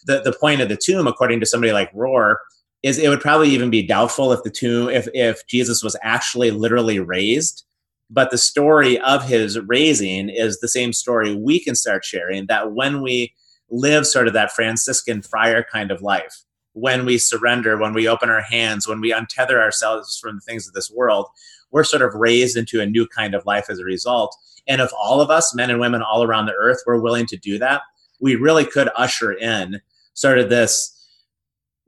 the, 0.06 0.20
the 0.22 0.32
point 0.32 0.60
of 0.60 0.68
the 0.68 0.76
tomb 0.76 1.06
according 1.06 1.40
to 1.40 1.46
somebody 1.46 1.72
like 1.72 1.92
rohr 1.92 2.36
is 2.82 2.98
it 2.98 3.08
would 3.08 3.20
probably 3.20 3.48
even 3.50 3.70
be 3.70 3.86
doubtful 3.86 4.32
if 4.32 4.42
the 4.42 4.50
tomb 4.50 4.88
if 4.88 5.08
if 5.14 5.46
jesus 5.46 5.82
was 5.82 5.96
actually 6.02 6.50
literally 6.50 7.00
raised. 7.00 7.64
But 8.10 8.30
the 8.30 8.38
story 8.38 8.98
of 9.00 9.28
his 9.28 9.60
raising 9.60 10.30
is 10.30 10.60
the 10.60 10.68
same 10.68 10.94
story 10.94 11.34
we 11.34 11.60
can 11.60 11.74
start 11.74 12.04
sharing 12.04 12.46
that 12.46 12.72
when 12.72 13.02
we 13.02 13.34
live 13.70 14.06
sort 14.06 14.26
of 14.26 14.32
that 14.32 14.52
franciscan 14.52 15.20
friar 15.20 15.62
kind 15.70 15.90
of 15.90 16.00
life 16.00 16.44
when 16.72 17.04
we 17.04 17.18
surrender 17.18 17.76
when 17.76 17.92
we 17.92 18.08
open 18.08 18.30
our 18.30 18.40
hands 18.40 18.88
when 18.88 19.00
we 19.00 19.12
untether 19.12 19.60
ourselves 19.60 20.18
from 20.18 20.36
the 20.36 20.40
things 20.40 20.66
of 20.66 20.72
this 20.72 20.90
world 20.90 21.26
we're 21.70 21.84
sort 21.84 22.02
of 22.02 22.14
raised 22.14 22.56
into 22.56 22.80
a 22.80 22.86
new 22.86 23.06
kind 23.06 23.34
of 23.34 23.44
life 23.46 23.66
as 23.68 23.78
a 23.78 23.84
result 23.84 24.36
and 24.68 24.82
if 24.82 24.92
all 24.92 25.20
of 25.20 25.30
us, 25.30 25.54
men 25.54 25.70
and 25.70 25.80
women 25.80 26.02
all 26.02 26.22
around 26.22 26.46
the 26.46 26.54
earth, 26.54 26.82
were 26.86 27.00
willing 27.00 27.26
to 27.26 27.36
do 27.36 27.58
that, 27.58 27.82
we 28.20 28.36
really 28.36 28.66
could 28.66 28.90
usher 28.94 29.32
in 29.32 29.80
sort 30.14 30.38
of 30.38 30.50
this. 30.50 30.94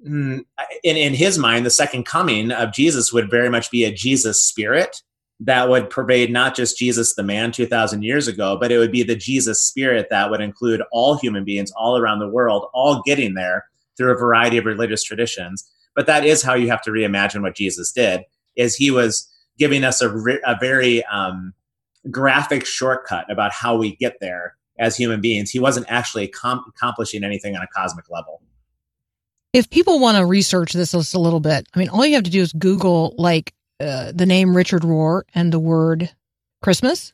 Mm, 0.07 0.47
in, 0.83 0.97
in 0.97 1.13
his 1.13 1.37
mind, 1.37 1.67
the 1.67 1.71
second 1.71 2.07
coming 2.07 2.51
of 2.51 2.73
Jesus 2.73 3.13
would 3.13 3.31
very 3.31 3.51
much 3.51 3.71
be 3.71 3.85
a 3.85 3.93
Jesus 3.93 4.43
spirit 4.43 5.03
that 5.41 5.69
would 5.69 5.91
pervade 5.91 6.33
not 6.33 6.57
just 6.57 6.79
Jesus 6.79 7.15
the 7.15 7.23
man 7.23 7.53
2,000 7.53 8.03
years 8.03 8.27
ago, 8.27 8.57
but 8.59 8.73
it 8.73 8.79
would 8.79 8.93
be 8.93 9.03
the 9.03 9.15
Jesus 9.15 9.63
spirit 9.63 10.07
that 10.09 10.31
would 10.31 10.41
include 10.41 10.83
all 10.91 11.19
human 11.19 11.45
beings 11.45 11.71
all 11.73 11.99
around 11.99 12.19
the 12.19 12.29
world, 12.29 12.69
all 12.73 13.03
getting 13.05 13.35
there 13.35 13.67
through 13.97 14.13
a 14.13 14.19
variety 14.19 14.57
of 14.57 14.65
religious 14.65 15.03
traditions. 15.03 15.71
But 15.95 16.07
that 16.07 16.25
is 16.25 16.43
how 16.43 16.55
you 16.55 16.69
have 16.69 16.83
to 16.83 16.91
reimagine 16.91 17.43
what 17.43 17.57
Jesus 17.57 17.93
did, 17.93 18.23
is 18.57 18.77
he 18.77 18.91
was 18.91 19.30
giving 19.61 19.85
us 19.85 20.03
a, 20.03 20.09
a 20.45 20.57
very 20.59 21.05
um, 21.05 21.55
graphic 22.11 22.67
shortcut 22.67 23.31
about 23.31 23.53
how 23.53 23.77
we 23.77 23.95
get 23.97 24.17
there 24.21 24.57
as 24.79 24.97
human 24.97 25.21
beings. 25.21 25.51
He 25.51 25.61
wasn't 25.61 25.87
actually 25.89 26.27
com- 26.27 26.65
accomplishing 26.67 27.23
anything 27.23 27.55
on 27.55 27.63
a 27.63 27.69
cosmic 27.69 28.11
level. 28.11 28.43
If 29.53 29.69
people 29.69 30.01
want 30.01 30.17
to 30.17 30.25
research 30.25 30.73
this 30.73 30.93
just 30.93 31.15
a 31.15 31.21
little 31.21 31.41
bit, 31.41 31.67
I 31.75 31.79
mean, 31.79 31.91
all 31.91 32.07
you 32.07 32.15
have 32.15 32.25
to 32.25 32.31
do 32.31 32.41
is 32.41 32.53
Google 32.53 33.15
like 33.19 33.53
uh, 33.79 34.13
the 34.15 34.27
name 34.27 34.57
Richard 34.57 34.83
Rohr 34.83 35.23
and 35.35 35.53
the 35.53 35.59
word 35.59 36.11
Christmas, 36.63 37.13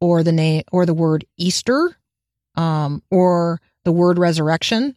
or 0.00 0.22
the 0.22 0.32
name 0.32 0.62
or 0.72 0.86
the 0.86 0.94
word 0.94 1.24
Easter, 1.36 1.96
um, 2.56 3.02
or 3.10 3.60
the 3.84 3.92
word 3.92 4.18
resurrection, 4.18 4.96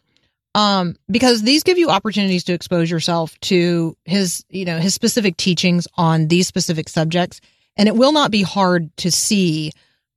um, 0.56 0.95
because 1.10 1.41
these 1.41 1.64
give 1.64 1.78
you 1.78 1.89
opportunities 1.89 2.43
to 2.45 2.54
expose 2.54 2.89
yourself 2.89 3.39
to 3.41 3.97
his, 4.06 4.45
you 4.49 4.66
know, 4.66 4.80
his 4.80 4.93
specific 4.93 5.38
teachings 5.38 5.88
on 5.95 6.28
these 6.28 6.47
specific 6.47 6.89
subjects 6.89 7.41
and 7.76 7.88
it 7.88 7.95
will 7.95 8.12
not 8.12 8.32
be 8.32 8.41
hard 8.41 8.95
to 8.97 9.12
see 9.12 9.72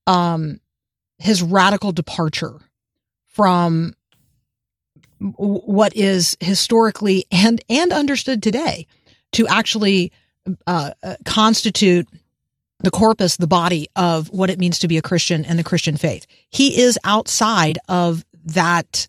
um, 0.06 0.60
his 1.18 1.42
radical 1.42 1.92
departure 1.92 2.60
from 3.28 3.94
what 5.18 5.96
is 5.96 6.36
historically 6.40 7.24
and 7.30 7.62
and 7.70 7.92
understood 7.92 8.42
today 8.42 8.86
to 9.32 9.46
actually 9.48 10.12
uh, 10.66 10.90
uh, 11.02 11.16
constitute 11.24 12.06
the 12.80 12.90
corpus, 12.90 13.38
the 13.38 13.46
body 13.46 13.88
of 13.96 14.28
what 14.28 14.50
it 14.50 14.58
means 14.58 14.78
to 14.78 14.88
be 14.88 14.98
a 14.98 15.02
Christian 15.02 15.44
and 15.46 15.58
the 15.58 15.64
Christian 15.64 15.96
faith. 15.96 16.26
He 16.50 16.78
is 16.82 16.98
outside 17.04 17.78
of 17.88 18.24
that 18.44 19.08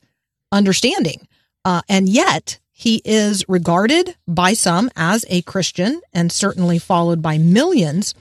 understanding, 0.51 1.27
uh, 1.65 1.81
and 1.89 2.07
yet 2.09 2.59
he 2.71 3.01
is 3.03 3.43
regarded 3.49 4.15
by 4.27 4.53
some 4.53 4.91
as 4.95 5.25
a 5.29 5.41
Christian 5.41 5.99
and 6.13 6.31
certainly 6.31 6.77
followed 6.77 7.21
by 7.21 7.39
millions 7.39 8.13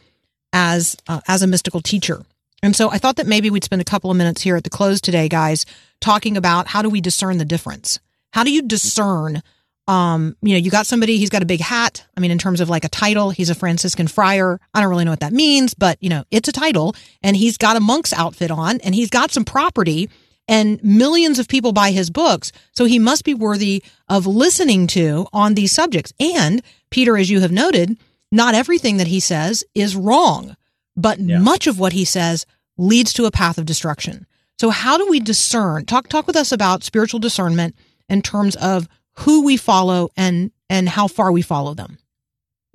as 0.52 0.96
uh, 1.06 1.20
as 1.28 1.42
a 1.42 1.46
mystical 1.46 1.82
teacher. 1.82 2.24
And 2.62 2.74
so 2.74 2.90
I 2.90 2.98
thought 2.98 3.16
that 3.16 3.26
maybe 3.26 3.50
we'd 3.50 3.64
spend 3.64 3.82
a 3.82 3.84
couple 3.84 4.10
of 4.10 4.16
minutes 4.16 4.40
here 4.40 4.56
at 4.56 4.64
the 4.64 4.70
close 4.70 5.00
today, 5.00 5.28
guys, 5.28 5.66
talking 6.00 6.36
about 6.36 6.68
how 6.68 6.80
do 6.80 6.88
we 6.88 7.02
discern 7.02 7.36
the 7.36 7.44
difference? 7.44 8.00
How 8.32 8.44
do 8.44 8.50
you 8.50 8.62
discern? 8.62 9.42
Um, 9.86 10.36
you 10.42 10.54
know, 10.54 10.58
you 10.58 10.70
got 10.70 10.86
somebody, 10.86 11.18
he's 11.18 11.30
got 11.30 11.42
a 11.42 11.46
big 11.46 11.60
hat. 11.60 12.04
I 12.16 12.20
mean, 12.20 12.30
in 12.30 12.38
terms 12.38 12.60
of 12.60 12.68
like 12.68 12.84
a 12.84 12.88
title, 12.88 13.30
he's 13.30 13.50
a 13.50 13.54
Franciscan 13.54 14.08
friar. 14.08 14.58
I 14.74 14.80
don't 14.80 14.88
really 14.90 15.04
know 15.04 15.12
what 15.12 15.20
that 15.20 15.32
means, 15.32 15.74
but 15.74 15.96
you 16.02 16.08
know, 16.08 16.24
it's 16.30 16.48
a 16.48 16.52
title 16.52 16.96
and 17.22 17.36
he's 17.36 17.56
got 17.56 17.76
a 17.76 17.80
monk's 17.80 18.12
outfit 18.12 18.50
on 18.50 18.80
and 18.80 18.94
he's 18.94 19.10
got 19.10 19.30
some 19.30 19.44
property 19.44 20.08
and 20.48 20.82
millions 20.82 21.38
of 21.38 21.48
people 21.48 21.72
buy 21.72 21.90
his 21.90 22.10
books. 22.10 22.52
So 22.72 22.84
he 22.84 22.98
must 22.98 23.24
be 23.24 23.34
worthy 23.34 23.82
of 24.08 24.26
listening 24.26 24.86
to 24.88 25.26
on 25.32 25.54
these 25.54 25.72
subjects. 25.72 26.12
And 26.20 26.62
Peter, 26.90 27.16
as 27.16 27.30
you 27.30 27.40
have 27.40 27.52
noted, 27.52 27.96
not 28.30 28.54
everything 28.54 28.96
that 28.98 29.06
he 29.06 29.20
says 29.20 29.64
is 29.74 29.96
wrong, 29.96 30.56
but 30.96 31.18
yeah. 31.18 31.38
much 31.38 31.66
of 31.66 31.78
what 31.78 31.92
he 31.92 32.04
says 32.04 32.46
leads 32.76 33.12
to 33.14 33.24
a 33.24 33.30
path 33.30 33.58
of 33.58 33.66
destruction. 33.66 34.26
So 34.58 34.70
how 34.70 34.96
do 34.98 35.06
we 35.08 35.20
discern? 35.20 35.84
Talk 35.84 36.08
talk 36.08 36.26
with 36.26 36.36
us 36.36 36.52
about 36.52 36.82
spiritual 36.82 37.20
discernment 37.20 37.74
in 38.08 38.22
terms 38.22 38.56
of 38.56 38.88
who 39.18 39.44
we 39.44 39.56
follow 39.56 40.08
and 40.16 40.50
and 40.68 40.88
how 40.88 41.08
far 41.08 41.30
we 41.30 41.42
follow 41.42 41.74
them. 41.74 41.98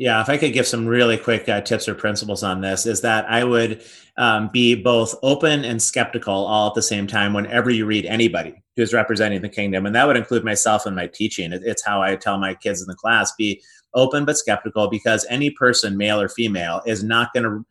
Yeah, 0.02 0.20
if 0.20 0.30
I 0.30 0.38
could 0.38 0.54
give 0.54 0.66
some 0.66 0.88
really 0.88 1.16
quick 1.16 1.48
uh, 1.48 1.62
tips 1.62 1.88
or 1.88 1.94
principles 1.94 2.42
on 2.42 2.60
this, 2.60 2.88
is 2.88 3.02
that 3.02 3.30
I 3.30 3.44
would 3.44 3.84
um, 4.18 4.50
be 4.52 4.74
both 4.74 5.14
open 5.22 5.64
and 5.64 5.80
skeptical 5.80 6.34
all 6.34 6.70
at 6.70 6.74
the 6.74 6.82
same 6.82 7.06
time 7.06 7.34
whenever 7.34 7.70
you 7.70 7.86
read 7.86 8.08
anybody 8.08 8.64
who's 8.76 8.94
representing 8.94 9.44
the 9.44 9.48
kingdom, 9.48 9.86
and 9.86 9.94
that 9.94 10.08
would 10.08 10.18
include 10.18 10.44
myself 10.44 10.88
in 10.88 10.96
my 10.96 11.06
teaching. 11.06 11.54
It's 11.54 11.86
how 11.86 12.02
I 12.02 12.16
tell 12.16 12.40
my 12.40 12.56
kids 12.56 12.82
in 12.82 12.88
the 12.88 12.96
class: 12.96 13.32
be 13.38 13.62
open 13.94 14.26
but 14.26 14.40
skeptical 14.40 14.88
because 14.88 15.24
any 15.30 15.52
person, 15.52 15.98
male 15.98 16.20
or 16.20 16.30
female, 16.30 16.82
is 16.88 17.04
not 17.04 17.32
going 17.32 17.44
to 17.44 17.64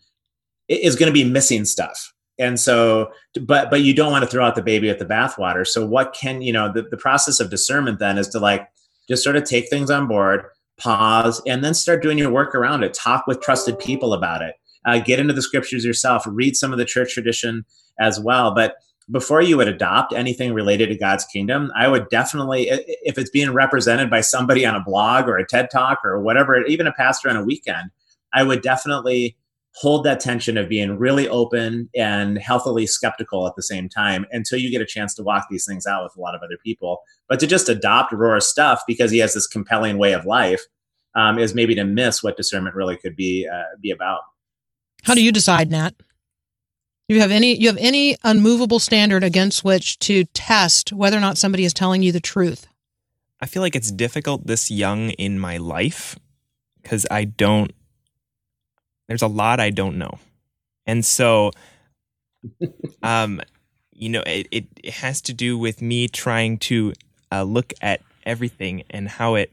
is 0.69 0.95
going 0.95 1.09
to 1.09 1.13
be 1.13 1.29
missing 1.29 1.65
stuff. 1.65 2.13
And 2.39 2.61
so, 2.61 3.11
but 3.41 3.71
but 3.71 3.81
you 3.81 3.93
don't 3.93 4.13
want 4.13 4.23
to 4.23 4.31
throw 4.31 4.47
out 4.47 4.55
the 4.55 4.63
baby 4.63 4.87
with 4.87 5.01
the 5.01 5.05
bathwater. 5.05 5.67
So 5.67 5.85
what 5.85 6.13
can 6.13 6.43
you 6.43 6.53
know? 6.53 6.73
The, 6.73 6.83
the 6.83 6.97
process 6.97 7.41
of 7.41 7.51
discernment 7.51 7.99
then 7.99 8.19
is 8.19 8.29
to 8.29 8.39
like 8.39 8.69
just 9.09 9.25
sort 9.25 9.35
of 9.35 9.43
take 9.43 9.69
things 9.69 9.91
on 9.91 10.07
board, 10.07 10.45
pause, 10.81 11.41
and 11.47 11.63
then 11.63 11.75
start 11.75 12.03
doing 12.03 12.19
your 12.19 12.31
work 12.31 12.55
around 12.55 12.83
it. 12.83 12.95
Talk 12.95 13.27
with 13.27 13.41
trusted 13.41 13.79
people 13.79 14.13
about 14.13 14.43
it. 14.43 14.55
Uh, 14.85 14.99
get 14.99 15.21
into 15.21 15.35
the 15.35 15.43
scriptures 15.43 15.85
yourself. 15.85 16.25
Read 16.27 16.57
some 16.57 16.73
of 16.73 16.79
the 16.79 16.85
church 16.85 17.13
tradition 17.13 17.65
as 18.01 18.19
well. 18.19 18.55
But 18.55 18.77
before 19.11 19.43
you 19.43 19.57
would 19.57 19.69
adopt 19.69 20.13
anything 20.13 20.55
related 20.55 20.89
to 20.89 20.97
God's 20.97 21.25
kingdom, 21.25 21.71
I 21.77 21.89
would 21.89 22.09
definitely, 22.09 22.69
if 23.03 23.19
it's 23.19 23.31
being 23.31 23.53
represented 23.53 24.09
by 24.09 24.21
somebody 24.21 24.65
on 24.65 24.75
a 24.75 24.83
blog 24.83 25.29
or 25.29 25.37
a 25.37 25.47
TED 25.47 25.69
talk 25.71 25.99
or 26.05 26.21
whatever, 26.21 26.65
even 26.65 26.87
a 26.87 26.93
pastor 26.93 27.29
on 27.29 27.37
a 27.37 27.45
weekend, 27.45 27.91
I 28.33 28.43
would 28.43 28.63
definitely 28.63 29.37
hold 29.75 30.05
that 30.05 30.21
tension 30.21 30.57
of 30.57 30.69
being 30.69 30.99
really 30.99 31.29
open 31.29 31.89
and 31.95 32.39
healthily 32.39 32.87
skeptical 32.87 33.47
at 33.47 33.55
the 33.57 33.63
same 33.63 33.89
time 33.89 34.27
until 34.33 34.59
you 34.59 34.71
get 34.71 34.83
a 34.83 34.87
chance 34.87 35.15
to 35.15 35.23
walk 35.23 35.47
these 35.51 35.65
things 35.65 35.87
out 35.87 36.03
with 36.03 36.17
a 36.17 36.21
lot 36.21 36.35
of 36.35 36.43
other 36.43 36.59
people. 36.63 37.01
But 37.29 37.41
to 37.41 37.47
just 37.47 37.69
adopt 37.69 38.13
Rohr's 38.13 38.49
stuff 38.49 38.83
because 38.87 39.11
he 39.11 39.19
has 39.19 39.35
this 39.35 39.47
compelling 39.47 39.99
way 39.99 40.13
of 40.13 40.27
life 40.27 40.63
um, 41.15 41.39
is 41.39 41.55
maybe 41.55 41.75
to 41.77 41.85
miss 41.85 42.23
what 42.23 42.37
discernment 42.37 42.75
really 42.75 42.97
could 42.97 43.17
be 43.17 43.49
uh, 43.53 43.77
be 43.81 43.91
about. 43.91 44.21
How 45.05 45.15
do 45.15 45.23
you 45.23 45.33
decide, 45.33 45.71
Nat? 45.71 45.95
You 47.09 47.21
have 47.21 47.31
any 47.31 47.57
you 47.57 47.69
have 47.69 47.79
any 47.79 48.17
unmovable 48.23 48.79
standard 48.79 49.25
against 49.25 49.65
which 49.65 49.99
to 50.01 50.25
test 50.27 50.93
whether 50.93 51.17
or 51.17 51.21
not 51.21 51.39
somebody 51.39 51.65
is 51.65 51.75
telling 51.75 52.03
you 52.03 52.13
the 52.13 52.21
truth? 52.21 52.67
I 53.41 53.47
feel 53.47 53.63
like 53.63 53.75
it's 53.75 53.91
difficult 53.91 54.47
this 54.47 54.71
young 54.71 55.11
in 55.11 55.39
my 55.39 55.57
life 55.57 56.17
because 56.83 57.07
I 57.11 57.25
don't 57.25 57.73
there's 59.11 59.23
a 59.23 59.27
lot 59.27 59.59
I 59.59 59.71
don't 59.71 59.99
know. 59.99 60.19
And 60.87 61.05
so 61.05 61.51
um 63.03 63.41
you 63.93 64.09
know 64.09 64.23
it, 64.25 64.47
it, 64.53 64.67
it 64.83 64.95
has 64.95 65.21
to 65.23 65.35
do 65.35 65.59
with 65.59 65.83
me 65.83 66.07
trying 66.07 66.59
to 66.59 66.95
uh, 67.33 67.43
look 67.43 67.75
at 67.83 68.01
everything 68.25 68.85
and 68.89 69.09
how 69.09 69.35
it 69.35 69.53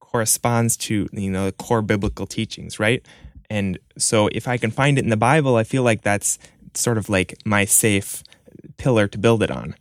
corresponds 0.00 0.76
to 0.76 1.08
you 1.12 1.30
know 1.30 1.44
the 1.46 1.52
core 1.52 1.82
biblical 1.82 2.26
teachings, 2.26 2.80
right? 2.80 3.06
And 3.48 3.78
so 3.96 4.28
if 4.32 4.48
I 4.48 4.56
can 4.56 4.72
find 4.72 4.98
it 4.98 5.04
in 5.04 5.10
the 5.10 5.16
Bible, 5.16 5.54
I 5.54 5.62
feel 5.64 5.84
like 5.84 6.02
that's 6.02 6.38
sort 6.74 6.98
of 6.98 7.08
like 7.08 7.38
my 7.44 7.64
safe 7.64 8.24
pillar 8.76 9.06
to 9.08 9.18
build 9.18 9.42
it 9.42 9.50
on. 9.50 9.76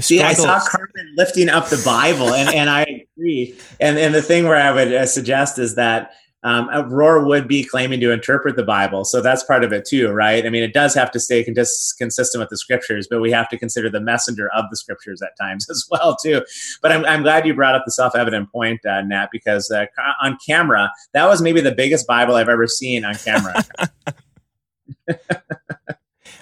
See, 0.00 0.22
I 0.22 0.32
saw 0.32 0.60
Carmen 0.60 1.14
lifting 1.16 1.48
up 1.48 1.68
the 1.68 1.82
Bible, 1.84 2.32
and, 2.32 2.54
and 2.54 2.70
I 2.70 3.04
agree. 3.16 3.58
And 3.80 3.98
and 3.98 4.14
the 4.14 4.22
thing 4.22 4.44
where 4.44 4.56
I 4.56 4.72
would 4.72 4.92
uh, 4.92 5.06
suggest 5.06 5.58
is 5.58 5.74
that 5.74 6.12
um, 6.44 6.68
Rohr 6.68 7.24
would 7.24 7.46
be 7.46 7.62
claiming 7.62 8.00
to 8.00 8.10
interpret 8.10 8.56
the 8.56 8.64
Bible. 8.64 9.04
So 9.04 9.20
that's 9.20 9.44
part 9.44 9.62
of 9.62 9.72
it 9.72 9.84
too, 9.84 10.10
right? 10.10 10.44
I 10.44 10.50
mean, 10.50 10.62
it 10.62 10.72
does 10.72 10.94
have 10.94 11.10
to 11.12 11.20
stay 11.20 11.44
con- 11.44 11.54
consistent 11.54 12.40
with 12.40 12.48
the 12.48 12.56
scriptures, 12.56 13.06
but 13.08 13.20
we 13.20 13.30
have 13.30 13.48
to 13.50 13.58
consider 13.58 13.88
the 13.88 14.00
messenger 14.00 14.50
of 14.54 14.64
the 14.70 14.76
scriptures 14.76 15.22
at 15.22 15.30
times 15.40 15.66
as 15.70 15.86
well 15.90 16.16
too. 16.16 16.42
But 16.80 16.92
I'm, 16.92 17.04
I'm 17.04 17.22
glad 17.22 17.46
you 17.46 17.54
brought 17.54 17.74
up 17.74 17.84
the 17.84 17.92
self-evident 17.92 18.50
point, 18.50 18.84
uh, 18.84 19.02
Nat, 19.02 19.28
because 19.30 19.70
uh, 19.70 19.86
on 20.20 20.36
camera, 20.44 20.90
that 21.12 21.26
was 21.26 21.40
maybe 21.40 21.60
the 21.60 21.74
biggest 21.74 22.06
Bible 22.06 22.34
I've 22.34 22.48
ever 22.48 22.66
seen 22.66 23.04
on 23.04 23.14
camera. 23.14 23.62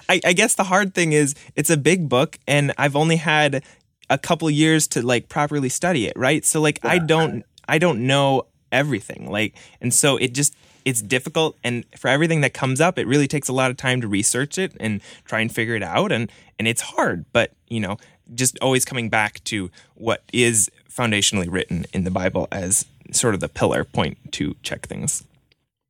I, 0.08 0.20
I 0.24 0.32
guess 0.32 0.54
the 0.54 0.64
hard 0.64 0.94
thing 0.94 1.12
is 1.12 1.34
it's 1.54 1.70
a 1.70 1.76
big 1.76 2.08
book, 2.08 2.38
and 2.48 2.72
I've 2.78 2.96
only 2.96 3.16
had 3.16 3.62
a 4.08 4.18
couple 4.18 4.50
years 4.50 4.88
to 4.88 5.02
like 5.02 5.28
properly 5.28 5.68
study 5.68 6.06
it, 6.06 6.14
right? 6.16 6.44
So 6.44 6.60
like 6.60 6.80
yeah. 6.82 6.90
I 6.90 6.98
don't 6.98 7.44
I 7.68 7.78
don't 7.78 8.06
know 8.06 8.46
everything. 8.72 9.30
Like, 9.30 9.54
and 9.80 9.92
so 9.92 10.16
it 10.16 10.34
just, 10.34 10.54
it's 10.84 11.02
difficult. 11.02 11.56
And 11.62 11.84
for 11.96 12.08
everything 12.08 12.40
that 12.40 12.54
comes 12.54 12.80
up, 12.80 12.98
it 12.98 13.06
really 13.06 13.28
takes 13.28 13.48
a 13.48 13.52
lot 13.52 13.70
of 13.70 13.76
time 13.76 14.00
to 14.00 14.08
research 14.08 14.58
it 14.58 14.76
and 14.80 15.00
try 15.24 15.40
and 15.40 15.52
figure 15.52 15.74
it 15.74 15.82
out. 15.82 16.12
And, 16.12 16.30
and 16.58 16.66
it's 16.66 16.80
hard, 16.82 17.24
but 17.32 17.52
you 17.68 17.80
know, 17.80 17.96
just 18.34 18.58
always 18.60 18.84
coming 18.84 19.08
back 19.08 19.42
to 19.44 19.70
what 19.94 20.22
is 20.32 20.70
foundationally 20.88 21.50
written 21.50 21.86
in 21.92 22.04
the 22.04 22.10
Bible 22.10 22.48
as 22.52 22.86
sort 23.12 23.34
of 23.34 23.40
the 23.40 23.48
pillar 23.48 23.84
point 23.84 24.18
to 24.32 24.54
check 24.62 24.86
things. 24.86 25.24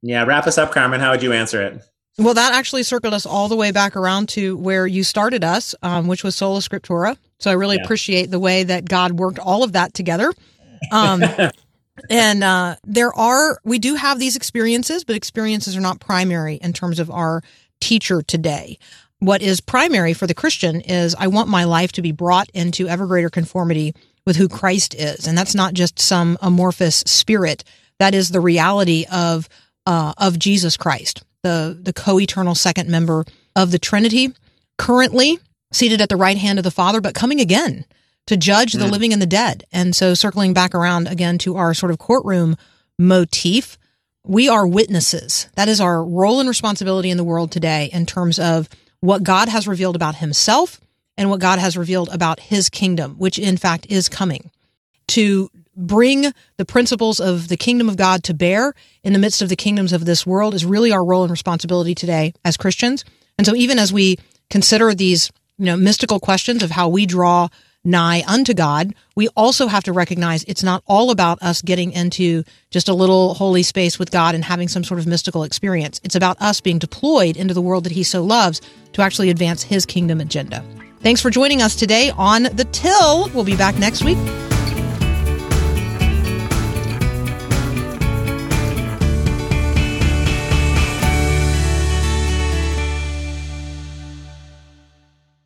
Yeah. 0.03 0.25
Wrap 0.25 0.47
us 0.47 0.59
up, 0.59 0.73
Carmen. 0.73 1.01
How 1.01 1.11
would 1.11 1.23
you 1.23 1.33
answer 1.33 1.61
it? 1.63 1.83
Well, 2.19 2.35
that 2.35 2.53
actually 2.53 2.83
circled 2.83 3.15
us 3.15 3.25
all 3.25 3.49
the 3.49 3.57
way 3.57 3.71
back 3.71 3.97
around 3.97 4.29
to 4.31 4.57
where 4.57 4.87
you 4.87 5.05
started 5.05 5.45
us, 5.45 5.75
um, 5.83 6.07
which 6.07 6.25
was 6.25 6.37
Sola 6.37 6.61
Scriptura. 6.61 7.17
So 7.39 7.51
I 7.51 7.55
really 7.55 7.77
yeah. 7.77 7.85
appreciate 7.85 8.31
the 8.31 8.39
way 8.39 8.63
that 8.65 8.87
God 8.87 9.13
worked 9.13 9.39
all 9.39 9.63
of 9.63 9.73
that 9.73 9.95
together. 9.95 10.33
Um, 10.93 11.23
and 12.09 12.43
uh, 12.43 12.77
there 12.85 13.13
are, 13.13 13.61
we 13.65 13.79
do 13.79 13.95
have 13.95 14.19
these 14.19 14.37
experiences, 14.37 15.05
but 15.05 15.17
experiences 15.17 15.77
are 15.77 15.81
not 15.81 16.01
primary 16.01 16.57
in 16.57 16.73
terms 16.73 16.99
of 16.99 17.11
our 17.11 17.43
teacher 17.81 18.23
today. 18.23 18.79
What 19.19 19.43
is 19.43 19.61
primary 19.61 20.15
for 20.15 20.27
the 20.27 20.35
Christian 20.35 20.81
is 20.81 21.15
I 21.19 21.27
want 21.27 21.49
my 21.49 21.65
life 21.65 21.93
to 21.93 22.03
be 22.03 22.13
brought 22.13 22.49
into 22.51 22.89
ever 22.89 23.07
greater 23.07 23.31
conformity 23.31 23.95
with 24.25 24.37
who 24.37 24.49
Christ 24.49 24.95
is. 24.95 25.27
And 25.27 25.37
that's 25.37 25.55
not 25.55 25.75
just 25.75 25.99
some 25.99 26.39
amorphous 26.41 26.97
spirit. 27.07 27.65
That 27.99 28.15
is 28.15 28.31
the 28.31 28.41
reality 28.41 29.05
of, 29.13 29.49
uh, 29.87 30.15
of 30.17 30.39
Jesus 30.39 30.77
Christ, 30.77 31.23
the, 31.43 31.79
the 31.81 31.93
co-eternal 31.93 32.55
second 32.55 32.89
member 32.89 33.25
of 33.57 33.73
the 33.73 33.79
Trinity, 33.79 34.33
currently 34.79 35.39
seated 35.73 36.01
at 36.01 36.09
the 36.09 36.17
right 36.17 36.39
hand 36.39 36.59
of 36.59 36.65
the 36.65 36.71
Father, 36.71 37.01
but 37.01 37.15
coming 37.15 37.41
again 37.41 37.85
to 38.27 38.37
judge 38.37 38.73
the 38.73 38.85
mm. 38.85 38.91
living 38.91 39.13
and 39.13 39.21
the 39.21 39.27
dead. 39.27 39.65
And 39.73 39.95
so 39.95 40.15
circling 40.15 40.53
back 40.53 40.75
around 40.75 41.09
again 41.09 41.39
to 41.39 41.57
our 41.57 41.75
sort 41.75 41.91
of 41.91 41.99
courtroom 41.99 42.57
motif, 42.99 43.79
we 44.25 44.49
are 44.49 44.67
witnesses. 44.67 45.49
That 45.55 45.69
is 45.69 45.81
our 45.81 46.05
role 46.05 46.41
and 46.41 46.49
responsibility 46.49 47.11
in 47.11 47.17
the 47.17 47.25
world 47.25 47.51
today 47.51 47.91
in 47.93 48.07
terms 48.07 48.39
of 48.39 48.69
what 49.01 49.23
God 49.23 49.49
has 49.49 49.67
revealed 49.67 49.97
about 49.97 50.17
himself 50.17 50.81
and 51.17 51.31
what 51.31 51.41
God 51.41 51.59
has 51.59 51.77
revealed 51.77 52.09
about 52.13 52.41
his 52.41 52.69
kingdom, 52.69 53.17
which 53.17 53.39
in 53.39 53.57
fact 53.57 53.87
is 53.89 54.09
coming. 54.09 54.51
To 55.09 55.51
bring 55.77 56.33
the 56.57 56.65
principles 56.65 57.21
of 57.21 57.49
the 57.49 57.57
kingdom 57.57 57.89
of 57.89 57.97
God 57.97 58.23
to 58.25 58.35
bear 58.35 58.75
in 59.03 59.13
the 59.13 59.19
midst 59.19 59.43
of 59.43 59.49
the 59.49 59.57
kingdoms 59.57 59.93
of 59.93 60.05
this 60.05 60.27
world 60.27 60.55
is 60.55 60.65
really 60.65 60.93
our 60.93 61.05
role 61.05 61.23
and 61.23 61.31
responsibility 61.31 61.95
today 61.95 62.35
as 62.45 62.57
Christians. 62.57 63.05
And 63.39 63.47
so 63.47 63.55
even 63.55 63.79
as 63.79 63.93
we 63.93 64.19
consider 64.51 64.95
these, 64.95 65.33
you 65.59 65.65
know, 65.65 65.77
mystical 65.77 66.21
questions 66.21 66.63
of 66.63 66.71
how 66.71 66.89
we 66.89 67.07
draw 67.07 67.49
nigh 67.85 68.23
unto 68.27 68.55
God, 68.55 68.95
we 69.17 69.29
also 69.29 69.67
have 69.67 69.85
to 69.85 69.93
recognize 69.93 70.45
it's 70.45 70.63
not 70.63 70.83
all 70.87 71.11
about 71.11 71.41
us 71.43 71.63
getting 71.63 71.93
into 71.93 72.45
just 72.71 72.89
a 72.89 72.95
little 72.95 73.35
holy 73.35 73.63
space 73.63 73.99
with 73.99 74.11
God 74.11 74.35
and 74.35 74.45
having 74.45 74.69
some 74.69 74.85
sort 74.85 75.01
of 75.01 75.07
mystical 75.07 75.45
experience. 75.45 76.01
It's 76.05 76.15
about 76.15 76.41
us 76.41 76.61
being 76.61 76.79
deployed 76.79 77.37
into 77.37 77.55
the 77.55 77.63
world 77.63 77.85
that 77.85 77.93
He 77.93 78.03
so 78.03 78.23
loves 78.23 78.61
to 78.93 79.03
actually 79.03 79.31
advance 79.31 79.63
His 79.63 79.87
kingdom 79.87 80.21
agenda. 80.21 80.65
Thanks 81.01 81.23
for 81.23 81.31
joining 81.31 81.63
us 81.63 81.77
today 81.77 82.11
on 82.17 82.43
The 82.43 82.69
Till. 82.73 83.31
We'll 83.31 83.45
be 83.45 83.57
back 83.57 83.79
next 83.79 84.05
week 84.05 84.19